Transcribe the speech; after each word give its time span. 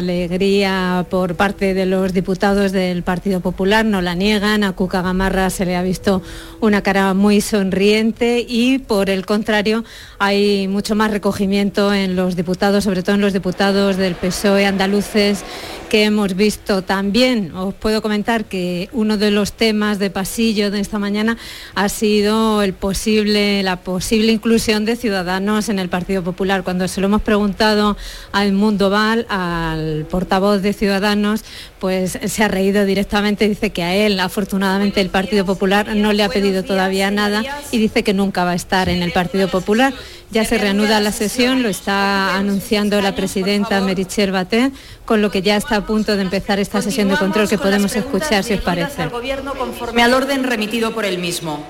alegría 0.00 1.06
por 1.08 1.36
parte 1.36 1.74
de 1.74 1.86
los 1.86 2.12
diputados 2.12 2.72
del 2.72 3.02
Partido 3.02 3.40
Popular, 3.40 3.84
no 3.84 4.02
la 4.02 4.14
niegan, 4.14 4.64
a 4.64 4.72
Cuca 4.72 5.02
Gamarra 5.02 5.50
se 5.50 5.64
le 5.64 5.76
ha 5.76 5.82
visto 5.82 6.22
una 6.60 6.82
cara 6.82 7.14
muy 7.14 7.40
sonriente 7.40 8.44
y 8.46 8.78
por 8.78 9.10
el 9.10 9.24
contrario 9.24 9.84
hay 10.18 10.68
mucho 10.68 10.96
más 10.96 11.10
recogimiento 11.10 11.94
en 11.94 12.16
los 12.16 12.34
diputados, 12.34 12.84
sobre 12.84 13.02
todo 13.02 13.14
en 13.14 13.20
los 13.20 13.32
diputados 13.32 13.96
del 13.96 14.14
PSOE 14.14 14.66
andaluces 14.66 15.44
que 15.90 16.04
hemos 16.04 16.36
visto 16.36 16.82
también. 16.82 17.52
Os 17.54 17.74
puedo 17.74 18.00
comentar 18.00 18.44
que 18.44 18.88
uno 18.92 19.18
de 19.18 19.32
los 19.32 19.52
temas 19.52 19.98
de 19.98 20.08
pasillo 20.08 20.70
de 20.70 20.78
esta 20.78 21.00
mañana 21.00 21.36
ha 21.74 21.88
sido 21.88 22.62
el 22.62 22.72
posible, 22.74 23.62
la 23.64 23.76
posible 23.76 24.30
inclusión 24.30 24.84
de 24.84 24.94
ciudadanos 24.94 25.68
en 25.68 25.80
el 25.80 25.88
Partido 25.88 26.22
Popular. 26.22 26.62
Cuando 26.62 26.86
se 26.86 27.00
lo 27.00 27.08
hemos 27.08 27.22
preguntado 27.22 27.96
a 28.32 28.46
Edmundo 28.46 28.88
Val, 28.88 29.26
al 29.28 30.06
portavoz 30.08 30.62
de 30.62 30.72
Ciudadanos, 30.72 31.44
pues 31.80 32.18
se 32.24 32.44
ha 32.44 32.48
reído 32.48 32.84
directamente, 32.84 33.48
dice 33.48 33.70
que 33.70 33.82
a 33.82 33.94
él, 33.94 34.20
afortunadamente, 34.20 35.00
el 35.00 35.10
Partido 35.10 35.44
Popular 35.44 35.96
no 35.96 36.12
le 36.12 36.22
ha 36.22 36.28
pedido 36.28 36.62
todavía 36.62 37.10
nada 37.10 37.42
y 37.72 37.78
dice 37.78 38.04
que 38.04 38.14
nunca 38.14 38.44
va 38.44 38.52
a 38.52 38.54
estar 38.54 38.88
en 38.88 39.02
el 39.02 39.10
Partido 39.10 39.48
Popular. 39.48 39.92
Ya 40.30 40.44
se 40.44 40.58
reanuda 40.58 41.00
la 41.00 41.10
sesión, 41.10 41.64
lo 41.64 41.68
está 41.68 42.36
anunciando 42.36 43.00
la 43.00 43.16
presidenta 43.16 43.80
Merichel 43.80 44.30
Batet, 44.30 44.72
con 45.04 45.22
lo 45.22 45.32
que 45.32 45.42
ya 45.42 45.56
está 45.56 45.79
a 45.80 45.86
punto 45.86 46.14
de 46.14 46.22
empezar 46.22 46.60
esta 46.60 46.82
sesión 46.82 47.08
de 47.08 47.16
control 47.16 47.48
que 47.48 47.58
podemos 47.58 47.96
escuchar, 47.96 48.44
si 48.44 48.54
os 48.54 48.60
parece. 48.60 49.02
Al 49.02 49.10
gobierno 49.10 49.54
conforme 49.54 50.02
al 50.02 50.12
orden 50.12 50.44
remitido 50.44 50.92
por 50.92 51.04
el 51.04 51.18
mismo. 51.18 51.64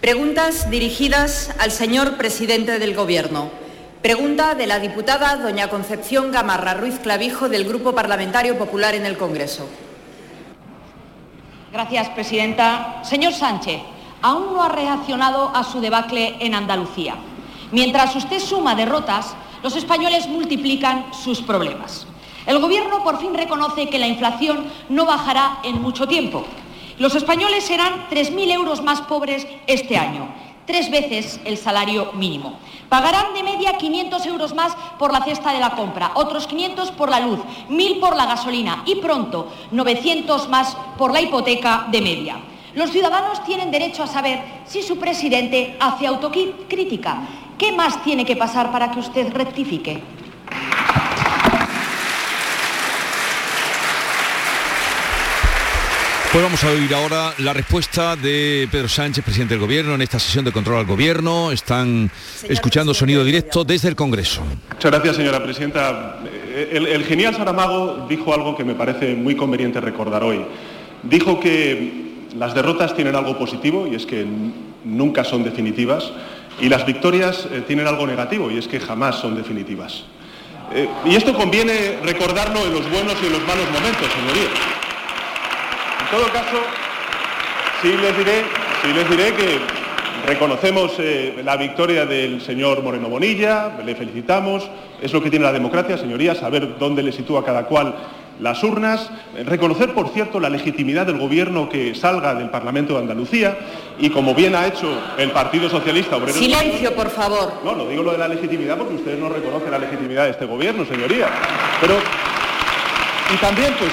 Preguntas 0.00 0.70
dirigidas 0.70 1.50
al 1.58 1.72
señor 1.72 2.16
presidente 2.16 2.78
del 2.78 2.94
Gobierno. 2.94 3.50
Pregunta 4.02 4.54
de 4.54 4.66
la 4.66 4.78
diputada 4.78 5.36
doña 5.36 5.68
Concepción 5.68 6.32
Gamarra 6.32 6.74
Ruiz 6.74 6.98
Clavijo 7.00 7.48
del 7.48 7.64
Grupo 7.64 7.92
Parlamentario 7.92 8.56
Popular 8.56 8.94
en 8.94 9.04
el 9.04 9.18
Congreso. 9.18 9.68
Gracias, 11.72 12.08
presidenta. 12.10 13.02
Señor 13.04 13.34
Sánchez, 13.34 13.80
aún 14.22 14.54
no 14.54 14.62
ha 14.62 14.70
reaccionado 14.70 15.50
a 15.54 15.64
su 15.64 15.80
debacle 15.80 16.36
en 16.40 16.54
Andalucía. 16.54 17.16
Mientras 17.72 18.16
usted 18.16 18.38
suma 18.38 18.74
derrotas, 18.74 19.34
los 19.62 19.76
españoles 19.76 20.26
multiplican 20.28 21.12
sus 21.12 21.42
problemas. 21.42 22.06
El 22.46 22.58
Gobierno 22.58 23.04
por 23.04 23.18
fin 23.18 23.34
reconoce 23.34 23.88
que 23.88 23.98
la 23.98 24.06
inflación 24.06 24.64
no 24.88 25.04
bajará 25.04 25.58
en 25.62 25.80
mucho 25.82 26.08
tiempo. 26.08 26.44
Los 26.98 27.14
españoles 27.14 27.64
serán 27.64 28.08
3.000 28.10 28.52
euros 28.52 28.82
más 28.82 29.00
pobres 29.02 29.46
este 29.66 29.96
año, 29.96 30.28
tres 30.66 30.90
veces 30.90 31.40
el 31.44 31.56
salario 31.56 32.12
mínimo. 32.12 32.58
Pagarán 32.88 33.34
de 33.34 33.42
media 33.42 33.74
500 33.78 34.26
euros 34.26 34.54
más 34.54 34.76
por 34.98 35.12
la 35.12 35.22
cesta 35.24 35.52
de 35.52 35.60
la 35.60 35.70
compra, 35.70 36.12
otros 36.14 36.46
500 36.46 36.90
por 36.90 37.08
la 37.08 37.20
luz, 37.20 37.40
1.000 37.68 38.00
por 38.00 38.16
la 38.16 38.26
gasolina 38.26 38.82
y 38.84 38.96
pronto 38.96 39.50
900 39.70 40.48
más 40.48 40.76
por 40.98 41.12
la 41.12 41.20
hipoteca 41.20 41.86
de 41.90 42.02
media. 42.02 42.36
Los 42.74 42.90
ciudadanos 42.90 43.42
tienen 43.44 43.70
derecho 43.70 44.02
a 44.02 44.06
saber 44.06 44.42
si 44.66 44.82
su 44.82 44.98
presidente 44.98 45.76
hace 45.80 46.06
autocrítica. 46.06 47.22
¿Qué 47.58 47.72
más 47.72 48.02
tiene 48.02 48.24
que 48.24 48.36
pasar 48.36 48.70
para 48.70 48.90
que 48.90 49.00
usted 49.00 49.32
rectifique? 49.32 50.02
Pues 56.32 56.44
vamos 56.44 56.62
a 56.62 56.68
oír 56.68 56.94
ahora 56.94 57.34
la 57.38 57.52
respuesta 57.52 58.14
de 58.14 58.68
Pedro 58.70 58.88
Sánchez, 58.88 59.24
presidente 59.24 59.54
del 59.54 59.60
Gobierno, 59.60 59.96
en 59.96 60.02
esta 60.02 60.20
sesión 60.20 60.44
de 60.44 60.52
control 60.52 60.78
al 60.78 60.86
Gobierno. 60.86 61.50
Están 61.50 62.08
escuchando 62.48 62.94
sonido 62.94 63.24
directo 63.24 63.64
desde 63.64 63.88
el 63.88 63.96
Congreso. 63.96 64.40
Muchas 64.72 64.92
gracias, 64.92 65.16
señora 65.16 65.42
presidenta. 65.42 66.20
El, 66.70 66.86
el 66.86 67.04
genial 67.04 67.34
Saramago 67.34 68.06
dijo 68.08 68.32
algo 68.32 68.56
que 68.56 68.62
me 68.62 68.76
parece 68.76 69.16
muy 69.16 69.34
conveniente 69.34 69.80
recordar 69.80 70.22
hoy. 70.22 70.42
Dijo 71.02 71.40
que 71.40 72.10
las 72.38 72.54
derrotas 72.54 72.94
tienen 72.94 73.16
algo 73.16 73.36
positivo 73.36 73.88
y 73.90 73.96
es 73.96 74.06
que 74.06 74.24
nunca 74.84 75.24
son 75.24 75.42
definitivas 75.42 76.12
y 76.60 76.68
las 76.68 76.86
victorias 76.86 77.48
eh, 77.50 77.64
tienen 77.66 77.88
algo 77.88 78.06
negativo 78.06 78.52
y 78.52 78.58
es 78.58 78.68
que 78.68 78.78
jamás 78.78 79.16
son 79.16 79.34
definitivas. 79.34 80.04
Eh, 80.72 80.88
y 81.06 81.16
esto 81.16 81.34
conviene 81.34 81.98
recordarlo 82.04 82.64
en 82.66 82.72
los 82.72 82.88
buenos 82.88 83.16
y 83.20 83.26
en 83.26 83.32
los 83.32 83.42
malos 83.42 83.68
momentos, 83.72 84.06
señorías. 84.12 84.80
En 86.12 86.18
todo 86.18 86.32
caso, 86.32 86.56
sí 87.80 87.88
les 87.96 88.18
diré, 88.18 88.42
sí 88.82 88.92
les 88.92 89.08
diré 89.08 89.32
que 89.32 89.60
reconocemos 90.26 90.94
eh, 90.98 91.40
la 91.44 91.56
victoria 91.56 92.04
del 92.04 92.40
señor 92.40 92.82
Moreno 92.82 93.08
Bonilla, 93.08 93.78
le 93.86 93.94
felicitamos, 93.94 94.68
es 95.00 95.12
lo 95.12 95.22
que 95.22 95.30
tiene 95.30 95.44
la 95.44 95.52
democracia, 95.52 95.96
señorías, 95.96 96.38
saber 96.38 96.78
dónde 96.80 97.04
le 97.04 97.12
sitúa 97.12 97.44
cada 97.44 97.66
cual 97.66 97.94
las 98.40 98.60
urnas, 98.64 99.08
reconocer, 99.46 99.94
por 99.94 100.08
cierto, 100.08 100.40
la 100.40 100.48
legitimidad 100.48 101.06
del 101.06 101.18
gobierno 101.18 101.68
que 101.68 101.94
salga 101.94 102.34
del 102.34 102.50
Parlamento 102.50 102.94
de 102.94 103.02
Andalucía 103.02 103.56
y, 104.00 104.10
como 104.10 104.34
bien 104.34 104.56
ha 104.56 104.66
hecho 104.66 104.92
el 105.16 105.30
Partido 105.30 105.70
Socialista 105.70 106.16
Obrero 106.16 106.32
Silencio, 106.32 106.92
por 106.92 107.10
favor. 107.10 107.52
No, 107.64 107.76
no 107.76 107.86
digo 107.86 108.02
lo 108.02 108.10
de 108.10 108.18
la 108.18 108.26
legitimidad 108.26 108.76
porque 108.76 108.94
ustedes 108.94 109.20
no 109.20 109.28
reconocen 109.28 109.70
la 109.70 109.78
legitimidad 109.78 110.24
de 110.24 110.30
este 110.30 110.46
gobierno, 110.46 110.84
señoría. 110.84 111.28
Pero, 111.80 111.94
y 113.32 113.36
también, 113.36 113.72
pues, 113.78 113.92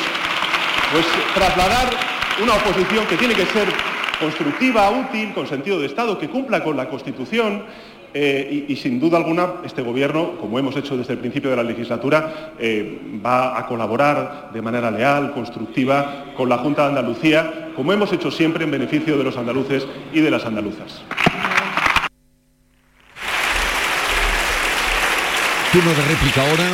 pues 0.91 1.05
trasladar 1.35 2.06
una 2.41 2.53
oposición 2.55 3.05
que 3.07 3.17
tiene 3.17 3.33
que 3.33 3.45
ser 3.45 3.67
constructiva, 4.19 4.89
útil, 4.89 5.33
con 5.33 5.47
sentido 5.47 5.79
de 5.79 5.87
Estado, 5.87 6.17
que 6.17 6.29
cumpla 6.29 6.63
con 6.63 6.75
la 6.77 6.89
Constitución, 6.89 7.63
eh, 8.13 8.65
y, 8.67 8.75
sin 8.77 8.99
duda 8.99 9.17
alguna 9.17 9.55
este 9.63 9.81
Gobierno, 9.81 10.37
como 10.39 10.57
hemos 10.57 10.75
hecho 10.75 10.97
desde 10.97 11.13
el 11.13 11.19
principio 11.19 11.49
de 11.49 11.55
la 11.57 11.63
legislatura, 11.63 12.53
eh, 12.57 12.99
va 13.23 13.59
a 13.59 13.67
colaborar 13.67 14.49
de 14.53 14.61
manera 14.61 14.89
leal, 14.89 15.33
constructiva, 15.33 16.33
con 16.35 16.49
la 16.49 16.57
Junta 16.57 16.83
de 16.83 16.89
Andalucía, 16.89 17.69
como 17.75 17.93
hemos 17.93 18.11
hecho 18.13 18.31
siempre 18.31 18.63
en 18.63 18.71
beneficio 18.71 19.17
de 19.17 19.23
los 19.23 19.37
andaluces 19.37 19.85
y 20.13 20.21
de 20.21 20.31
las 20.31 20.45
andaluzas. 20.45 21.03
Turno 25.71 25.91
de 25.91 26.01
réplica 26.07 26.41
ahora. 26.41 26.69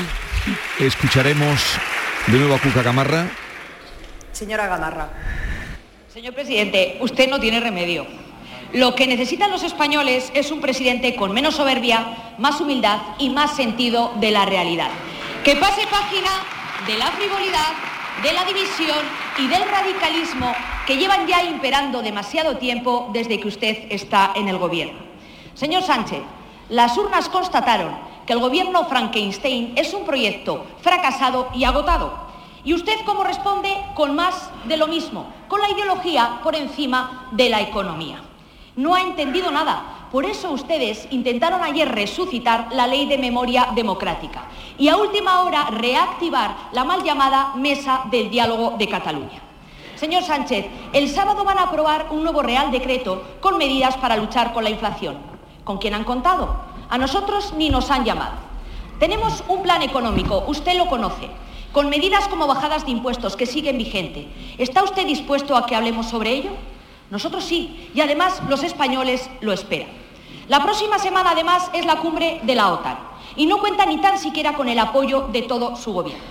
Escucharemos 0.80 1.78
de 2.28 2.38
nuevo 2.38 2.56
a 2.56 2.60
Cuca 2.60 2.84
Gamarra. 2.84 3.28
Señora 4.32 4.68
Gamarra. 4.68 5.10
Señor 6.14 6.36
presidente, 6.36 7.00
usted 7.02 7.28
no 7.28 7.40
tiene 7.40 7.60
remedio. 7.60 8.06
Lo 8.72 8.94
que 8.94 9.08
necesitan 9.08 9.50
los 9.50 9.64
españoles 9.64 10.32
es 10.36 10.52
un 10.52 10.62
presidente 10.62 11.16
con 11.16 11.34
menos 11.34 11.56
soberbia, 11.56 12.36
más 12.38 12.62
humildad 12.62 13.00
y 13.18 13.32
más 13.32 13.56
sentido 13.56 14.12
de 14.20 14.30
la 14.30 14.46
realidad. 14.46 14.92
Que 15.44 15.56
pase 15.56 15.88
página 15.88 16.30
de 16.86 17.00
la 17.00 17.08
frivolidad, 17.08 17.74
de 18.22 18.32
la 18.32 18.46
división 18.46 19.00
y 19.40 19.48
del 19.48 19.68
radicalismo 19.68 20.54
que 20.86 20.98
llevan 20.98 21.26
ya 21.26 21.44
imperando 21.46 22.04
demasiado 22.04 22.58
tiempo 22.58 23.10
desde 23.12 23.40
que 23.40 23.48
usted 23.48 23.78
está 23.90 24.34
en 24.36 24.50
el 24.50 24.60
gobierno. 24.60 25.00
Señor 25.56 25.82
Sánchez, 25.82 26.22
las 26.70 26.96
urnas 26.96 27.28
constataron 27.28 27.98
que 28.28 28.34
el 28.34 28.40
gobierno 28.40 28.86
Frankenstein 28.86 29.74
es 29.76 29.92
un 29.96 30.06
proyecto 30.06 30.64
fracasado 30.80 31.50
y 31.56 31.64
agotado. 31.64 32.22
¿Y 32.64 32.74
usted 32.74 33.00
cómo 33.04 33.24
responde? 33.24 33.76
Con 33.94 34.16
más 34.16 34.50
de 34.66 34.78
lo 34.78 34.88
mismo, 34.88 35.26
con 35.54 35.62
la 35.62 35.70
ideología 35.70 36.40
por 36.42 36.56
encima 36.56 37.28
de 37.30 37.48
la 37.48 37.62
economía 37.62 38.24
no 38.76 38.96
ha 38.96 39.02
entendido 39.02 39.52
nada. 39.52 40.08
Por 40.12 40.26
eso 40.26 40.50
ustedes 40.50 41.08
intentaron 41.12 41.62
ayer 41.62 41.88
resucitar 41.88 42.70
la 42.72 42.88
ley 42.88 43.06
de 43.06 43.20
memoria 43.20 43.68
democrática 43.76 44.46
y 44.80 44.88
a 44.88 44.98
última 44.98 45.42
hora 45.42 45.66
reactivar 45.66 46.56
la 46.72 46.84
mal 46.84 47.04
llamada 47.04 47.54
Mesa 47.56 48.02
del 48.10 48.32
Diálogo 48.32 48.78
de 48.80 48.88
Cataluña. 48.88 49.44
Señor 49.96 50.24
Sánchez, 50.24 50.66
el 50.92 51.08
sábado 51.08 51.44
van 51.44 51.60
a 51.60 51.66
aprobar 51.66 52.08
un 52.10 52.24
nuevo 52.24 52.42
Real 52.42 52.72
Decreto 52.72 53.22
con 53.40 53.60
medidas 53.60 53.96
para 53.98 54.18
luchar 54.18 54.54
con 54.54 54.64
la 54.64 54.72
inflación. 54.72 55.18
¿Con 55.64 55.78
quién 55.78 55.94
han 55.94 56.04
contado? 56.04 56.64
A 56.90 56.98
nosotros 56.98 57.54
ni 57.56 57.70
nos 57.70 57.92
han 57.92 58.06
llamado. 58.06 58.38
Tenemos 58.98 59.44
un 59.48 59.62
plan 59.62 59.84
económico, 59.84 60.46
usted 60.48 60.76
lo 60.76 60.88
conoce, 60.88 61.30
con 61.74 61.90
medidas 61.90 62.28
como 62.28 62.48
bajadas 62.48 62.86
de 62.86 62.92
impuestos 62.92 63.36
que 63.36 63.48
siguen 63.48 63.80
vigente. 63.80 64.28
¿Está 64.60 64.84
usted 64.84 65.06
dispuesto 65.08 65.58
a 65.58 65.66
que 65.66 65.76
hablemos 65.76 66.06
sobre 66.06 66.32
ello? 66.32 66.52
Nosotros 67.10 67.44
sí, 67.44 67.90
y 67.94 68.02
además 68.02 68.42
los 68.48 68.64
españoles 68.64 69.30
lo 69.42 69.52
esperan. 69.52 69.90
La 70.48 70.62
próxima 70.62 71.00
semana, 71.00 71.32
además, 71.32 71.70
es 71.74 71.86
la 71.86 71.98
cumbre 71.98 72.42
de 72.44 72.56
la 72.56 72.72
OTAN 72.72 72.98
y 73.36 73.48
no 73.48 73.58
cuenta 73.58 73.88
ni 73.88 73.98
tan 73.98 74.20
siquiera 74.20 74.54
con 74.54 74.70
el 74.70 74.78
apoyo 74.78 75.30
de 75.32 75.42
todo 75.42 75.76
su 75.76 75.94
gobierno. 75.94 76.24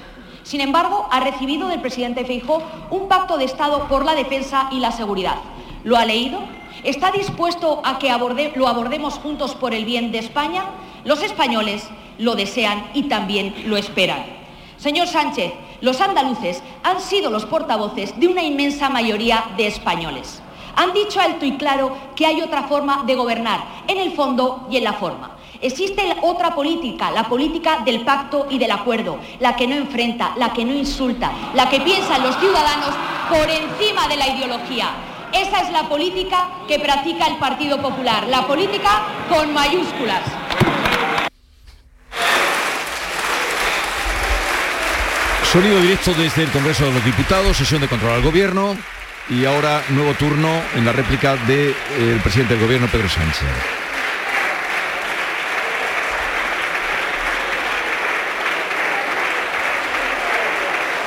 Sin 0.44 0.61
embargo, 0.61 1.09
ha 1.11 1.21
recibido 1.21 1.69
del 1.69 1.81
presidente 1.81 2.25
Feijóo 2.25 2.62
un 2.91 3.09
pacto 3.09 3.37
de 3.37 3.45
Estado 3.45 3.88
por 3.88 4.05
la 4.05 4.15
defensa 4.15 4.69
y 4.71 4.79
la 4.79 4.93
seguridad. 4.93 5.37
¿Lo 5.83 5.97
ha 5.97 6.05
leído? 6.05 6.41
¿Está 6.85 7.11
dispuesto 7.11 7.81
a 7.85 7.99
que 7.99 8.11
lo 8.55 8.69
abordemos 8.69 9.15
juntos 9.15 9.55
por 9.56 9.75
el 9.75 9.85
bien 9.85 10.12
de 10.12 10.19
España? 10.19 10.65
Los 11.05 11.23
españoles 11.23 11.88
lo 12.19 12.37
desean 12.37 12.91
y 12.95 13.05
también 13.05 13.55
lo 13.67 13.77
esperan. 13.77 14.42
Señor 14.82 15.06
Sánchez, 15.06 15.52
los 15.81 16.00
andaluces 16.00 16.61
han 16.82 17.00
sido 17.00 17.31
los 17.31 17.46
portavoces 17.46 18.19
de 18.19 18.26
una 18.26 18.43
inmensa 18.43 18.88
mayoría 18.88 19.44
de 19.56 19.69
españoles. 19.69 20.43
Han 20.75 20.93
dicho 20.93 21.20
alto 21.20 21.46
y 21.46 21.56
claro 21.56 21.96
que 22.17 22.26
hay 22.26 22.43
otra 22.43 22.64
forma 22.64 23.05
de 23.06 23.14
gobernar, 23.14 23.61
en 23.87 23.99
el 23.99 24.11
fondo 24.11 24.67
y 24.69 24.79
en 24.79 24.82
la 24.82 24.94
forma. 24.94 25.37
Existe 25.61 26.02
otra 26.23 26.56
política, 26.56 27.12
la 27.12 27.29
política 27.29 27.82
del 27.84 28.00
pacto 28.00 28.49
y 28.50 28.58
del 28.58 28.73
acuerdo, 28.73 29.20
la 29.38 29.55
que 29.55 29.69
no 29.69 29.76
enfrenta, 29.76 30.32
la 30.37 30.52
que 30.52 30.64
no 30.64 30.75
insulta, 30.75 31.31
la 31.55 31.69
que 31.69 31.81
piensa 31.81 32.17
en 32.17 32.25
los 32.25 32.37
ciudadanos 32.38 32.90
por 33.28 33.49
encima 33.49 34.08
de 34.08 34.17
la 34.17 34.31
ideología. 34.31 34.90
Esa 35.32 35.61
es 35.61 35.70
la 35.70 35.88
política 35.88 36.49
que 36.67 36.81
practica 36.81 37.28
el 37.28 37.37
Partido 37.37 37.81
Popular, 37.81 38.26
la 38.26 38.49
política 38.49 39.05
con 39.28 39.55
mayúsculas. 39.55 40.23
Sonido 45.52 45.82
directo 45.82 46.14
desde 46.14 46.44
el 46.44 46.50
Congreso 46.50 46.87
de 46.87 46.93
los 46.94 47.04
Diputados, 47.04 47.58
sesión 47.58 47.82
de 47.82 47.87
control 47.87 48.12
al 48.12 48.22
Gobierno 48.22 48.75
y 49.28 49.44
ahora 49.44 49.82
nuevo 49.90 50.14
turno 50.14 50.49
en 50.75 50.87
la 50.87 50.93
réplica 50.93 51.37
del 51.46 51.75
presidente 52.22 52.54
del 52.54 52.62
Gobierno, 52.62 52.87
Pedro 52.87 53.06
Sánchez. 53.06 53.43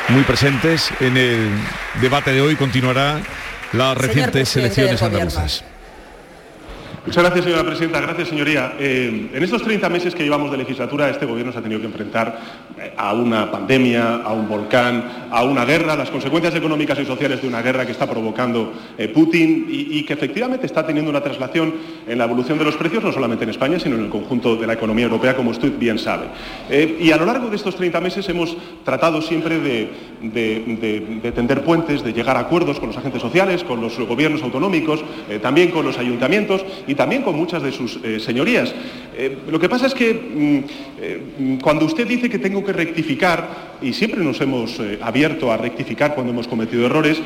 Muy 0.10 0.22
presentes 0.22 0.92
en 1.00 1.18
el 1.18 1.50
debate 2.00 2.32
de 2.32 2.42
hoy 2.42 2.56
continuará 2.56 3.22
las 3.74 3.98
recientes 3.98 4.56
elecciones 4.58 5.02
andaluzas. 5.02 5.64
Muchas 7.06 7.24
gracias, 7.24 7.46
señora 7.46 7.64
presidenta. 7.64 8.02
Gracias, 8.02 8.30
señoría. 8.30 8.74
Eh, 8.80 9.30
en 9.32 9.44
estos 9.44 9.62
30 9.62 9.90
meses 9.90 10.16
que 10.16 10.24
llevamos 10.24 10.50
de 10.50 10.58
legislatura, 10.58 11.08
este 11.08 11.28
gobierno 11.28 11.52
se 11.52 11.60
ha 11.60 11.62
tenido 11.62 11.80
que 11.80 11.86
enfrentar 11.86 12.40
eh, 12.80 12.94
a 12.98 13.14
una 13.14 13.52
pandemia, 13.52 14.24
a 14.24 14.34
un 14.34 14.50
volcán, 14.50 15.28
a 15.30 15.44
una 15.44 15.66
guerra, 15.66 15.96
las 15.96 16.10
consecuencias 16.10 16.56
económicas 16.56 16.98
y 16.98 17.06
sociales 17.06 17.44
de 17.44 17.48
una 17.48 17.62
guerra 17.62 17.86
que 17.86 17.92
está 17.92 18.10
provocando 18.10 18.74
eh, 18.98 19.08
Putin 19.10 19.68
y, 19.70 20.04
que 20.04 20.14
efectivamente 20.14 20.66
está 20.66 20.84
teniendo 20.84 21.12
una 21.12 21.22
traslación 21.22 21.76
en 22.08 22.18
la 22.18 22.24
evolución 22.24 22.58
de 22.58 22.66
los 22.66 22.76
precios, 22.76 23.04
no 23.04 23.12
solamente 23.12 23.44
en 23.44 23.52
España, 23.52 23.80
sino 23.80 23.98
en 23.98 24.06
el 24.06 24.10
conjunto 24.10 24.56
de 24.56 24.66
la 24.66 24.74
economía 24.74 25.06
europea, 25.06 25.36
como 25.36 25.52
usted 25.52 25.78
bien 25.78 26.00
sabe. 26.00 26.26
y 27.00 27.12
a 27.12 27.18
lo 27.18 27.26
largo 27.26 27.50
de 27.50 27.56
estos 27.56 27.76
30 27.76 28.02
meses 28.02 28.28
hemos 28.30 28.58
tratado 28.84 29.22
siempre 29.22 29.60
de, 29.60 29.90
de 30.22 31.32
tender 31.34 31.64
puentes, 31.64 32.04
de 32.04 32.14
llegar 32.14 32.38
a 32.38 32.42
acuerdos 32.42 32.80
con 32.80 32.90
los 32.90 32.98
agentes 32.98 33.22
sociales, 33.22 33.64
con 33.64 33.82
los 33.82 33.98
gobiernos 34.00 34.42
autonómicos, 34.44 35.04
también 35.42 35.72
con 35.72 35.86
los 35.86 35.98
ayuntamientos 35.98 36.64
y 36.88 36.95
también 36.96 37.22
con 37.22 37.36
muchas 37.36 37.62
de 37.62 37.72
sus 37.72 38.00
eh, 38.04 38.20
señorías. 38.20 38.74
Eh, 39.18 39.38
lo 39.50 39.60
que 39.60 39.70
pasa 39.70 39.88
es 39.88 39.94
que 39.94 40.14
mm, 40.14 41.02
eh, 41.02 41.22
cuando 41.62 41.86
usted 41.86 42.08
dice 42.08 42.30
que 42.30 42.40
tengo 42.40 42.64
que 42.64 42.74
rectificar, 42.74 43.76
y 43.82 43.94
siempre 43.94 44.24
nos 44.24 44.40
hemos 44.42 44.80
abierto 45.02 45.52
a 45.52 45.58
rectificar 45.58 46.16
cuando 46.16 46.32
hemos 46.32 46.48
cometido 46.48 46.86
errores, 46.86 47.22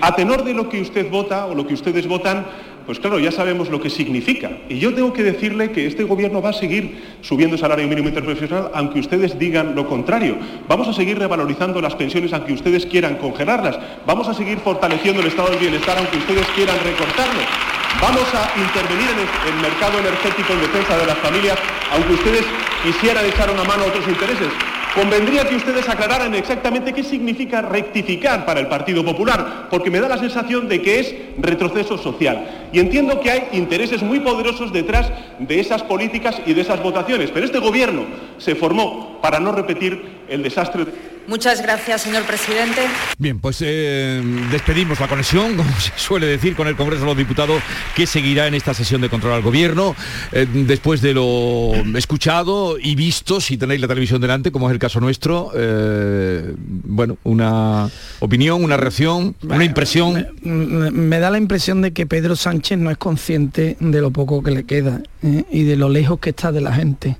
a 0.00 0.16
tenor 0.16 0.42
de 0.42 0.52
lo 0.52 0.68
que 0.68 0.80
usted 0.80 1.08
vota 1.08 1.46
o 1.46 1.54
lo 1.54 1.64
que 1.64 1.74
ustedes 1.74 2.08
votan, 2.08 2.44
pues 2.86 3.00
claro, 3.00 3.18
ya 3.18 3.32
sabemos 3.32 3.70
lo 3.70 3.80
que 3.80 3.88
significa. 3.88 4.50
Y 4.68 4.78
yo 4.78 4.94
tengo 4.94 5.12
que 5.12 5.22
decirle 5.22 5.70
que 5.70 5.86
este 5.86 6.04
gobierno 6.04 6.42
va 6.42 6.50
a 6.50 6.52
seguir 6.52 7.02
subiendo 7.22 7.54
el 7.54 7.60
salario 7.60 7.88
mínimo 7.88 8.08
interprofesional 8.08 8.70
aunque 8.74 9.00
ustedes 9.00 9.38
digan 9.38 9.74
lo 9.74 9.88
contrario. 9.88 10.36
Vamos 10.68 10.88
a 10.88 10.92
seguir 10.92 11.18
revalorizando 11.18 11.80
las 11.80 11.94
pensiones 11.94 12.32
aunque 12.32 12.52
ustedes 12.52 12.84
quieran 12.84 13.16
congelarlas. 13.16 13.78
Vamos 14.06 14.28
a 14.28 14.34
seguir 14.34 14.58
fortaleciendo 14.58 15.22
el 15.22 15.28
estado 15.28 15.50
del 15.50 15.60
bienestar 15.60 15.96
aunque 15.96 16.18
ustedes 16.18 16.46
quieran 16.54 16.76
recortarlo. 16.84 17.73
Vamos 18.00 18.26
a 18.34 18.50
intervenir 18.60 19.08
en 19.10 19.54
el, 19.54 19.62
mercado 19.62 19.98
energético 19.98 20.52
en 20.52 20.60
defensa 20.60 20.96
de 20.98 21.06
las 21.06 21.18
familias, 21.18 21.58
aunque 21.92 22.14
ustedes 22.14 22.44
quisieran 22.82 23.24
echar 23.24 23.50
una 23.50 23.64
mano 23.64 23.84
a 23.84 23.86
otros 23.86 24.06
intereses. 24.06 24.48
Convendría 24.94 25.48
que 25.48 25.56
ustedes 25.56 25.88
aclararan 25.88 26.34
exactamente 26.34 26.92
qué 26.92 27.02
significa 27.02 27.62
rectificar 27.62 28.46
para 28.46 28.60
el 28.60 28.68
Partido 28.68 29.04
Popular, 29.04 29.66
porque 29.68 29.90
me 29.90 29.98
da 29.98 30.08
la 30.08 30.18
sensación 30.18 30.68
de 30.68 30.80
que 30.80 31.00
es 31.00 31.14
retroceso 31.38 31.98
social. 31.98 32.68
Y 32.72 32.78
entiendo 32.78 33.20
que 33.20 33.30
hay 33.30 33.48
intereses 33.52 34.02
muy 34.02 34.20
poderosos 34.20 34.72
detrás 34.72 35.10
de 35.40 35.58
esas 35.58 35.82
políticas 35.82 36.40
y 36.46 36.54
de 36.54 36.60
esas 36.60 36.80
votaciones, 36.80 37.30
pero 37.32 37.44
este 37.44 37.58
Gobierno 37.58 38.04
se 38.38 38.54
formó 38.54 39.18
para 39.20 39.40
no 39.40 39.50
repetir 39.50 40.23
el 40.28 40.42
desastre. 40.42 40.86
Muchas 41.26 41.62
gracias, 41.62 42.02
señor 42.02 42.24
presidente. 42.24 42.82
Bien, 43.16 43.38
pues 43.38 43.62
eh, 43.62 44.22
despedimos 44.50 45.00
la 45.00 45.08
conexión, 45.08 45.56
como 45.56 45.70
se 45.80 45.92
suele 45.96 46.26
decir, 46.26 46.54
con 46.54 46.68
el 46.68 46.76
Congreso 46.76 47.00
de 47.00 47.06
los 47.06 47.16
Diputados, 47.16 47.62
que 47.96 48.06
seguirá 48.06 48.46
en 48.46 48.54
esta 48.54 48.74
sesión 48.74 49.00
de 49.00 49.08
control 49.08 49.32
al 49.32 49.42
Gobierno. 49.42 49.96
Eh, 50.32 50.46
después 50.52 51.00
de 51.00 51.14
lo 51.14 51.72
escuchado 51.96 52.78
y 52.78 52.94
visto, 52.94 53.40
si 53.40 53.56
tenéis 53.56 53.80
la 53.80 53.88
televisión 53.88 54.20
delante, 54.20 54.52
como 54.52 54.68
es 54.68 54.74
el 54.74 54.78
caso 54.78 55.00
nuestro, 55.00 55.50
eh, 55.54 56.54
bueno, 56.58 57.16
una 57.24 57.88
opinión, 58.20 58.62
una 58.62 58.76
reacción, 58.76 59.34
una 59.42 59.64
impresión. 59.64 60.26
Me, 60.42 61.18
da 61.20 61.30
la 61.30 61.38
impresión 61.38 61.80
de 61.80 61.92
que 61.92 62.06
Pedro 62.06 62.36
Sánchez 62.36 62.78
no 62.78 62.90
es 62.90 62.98
consciente 62.98 63.78
de 63.80 64.00
lo 64.02 64.10
poco 64.10 64.42
que 64.42 64.50
le 64.50 64.64
queda 64.64 65.00
y 65.22 65.62
de 65.62 65.76
lo 65.76 65.88
lejos 65.88 66.18
que 66.20 66.30
está 66.30 66.52
de 66.52 66.60
la 66.60 66.74
gente. 66.74 67.16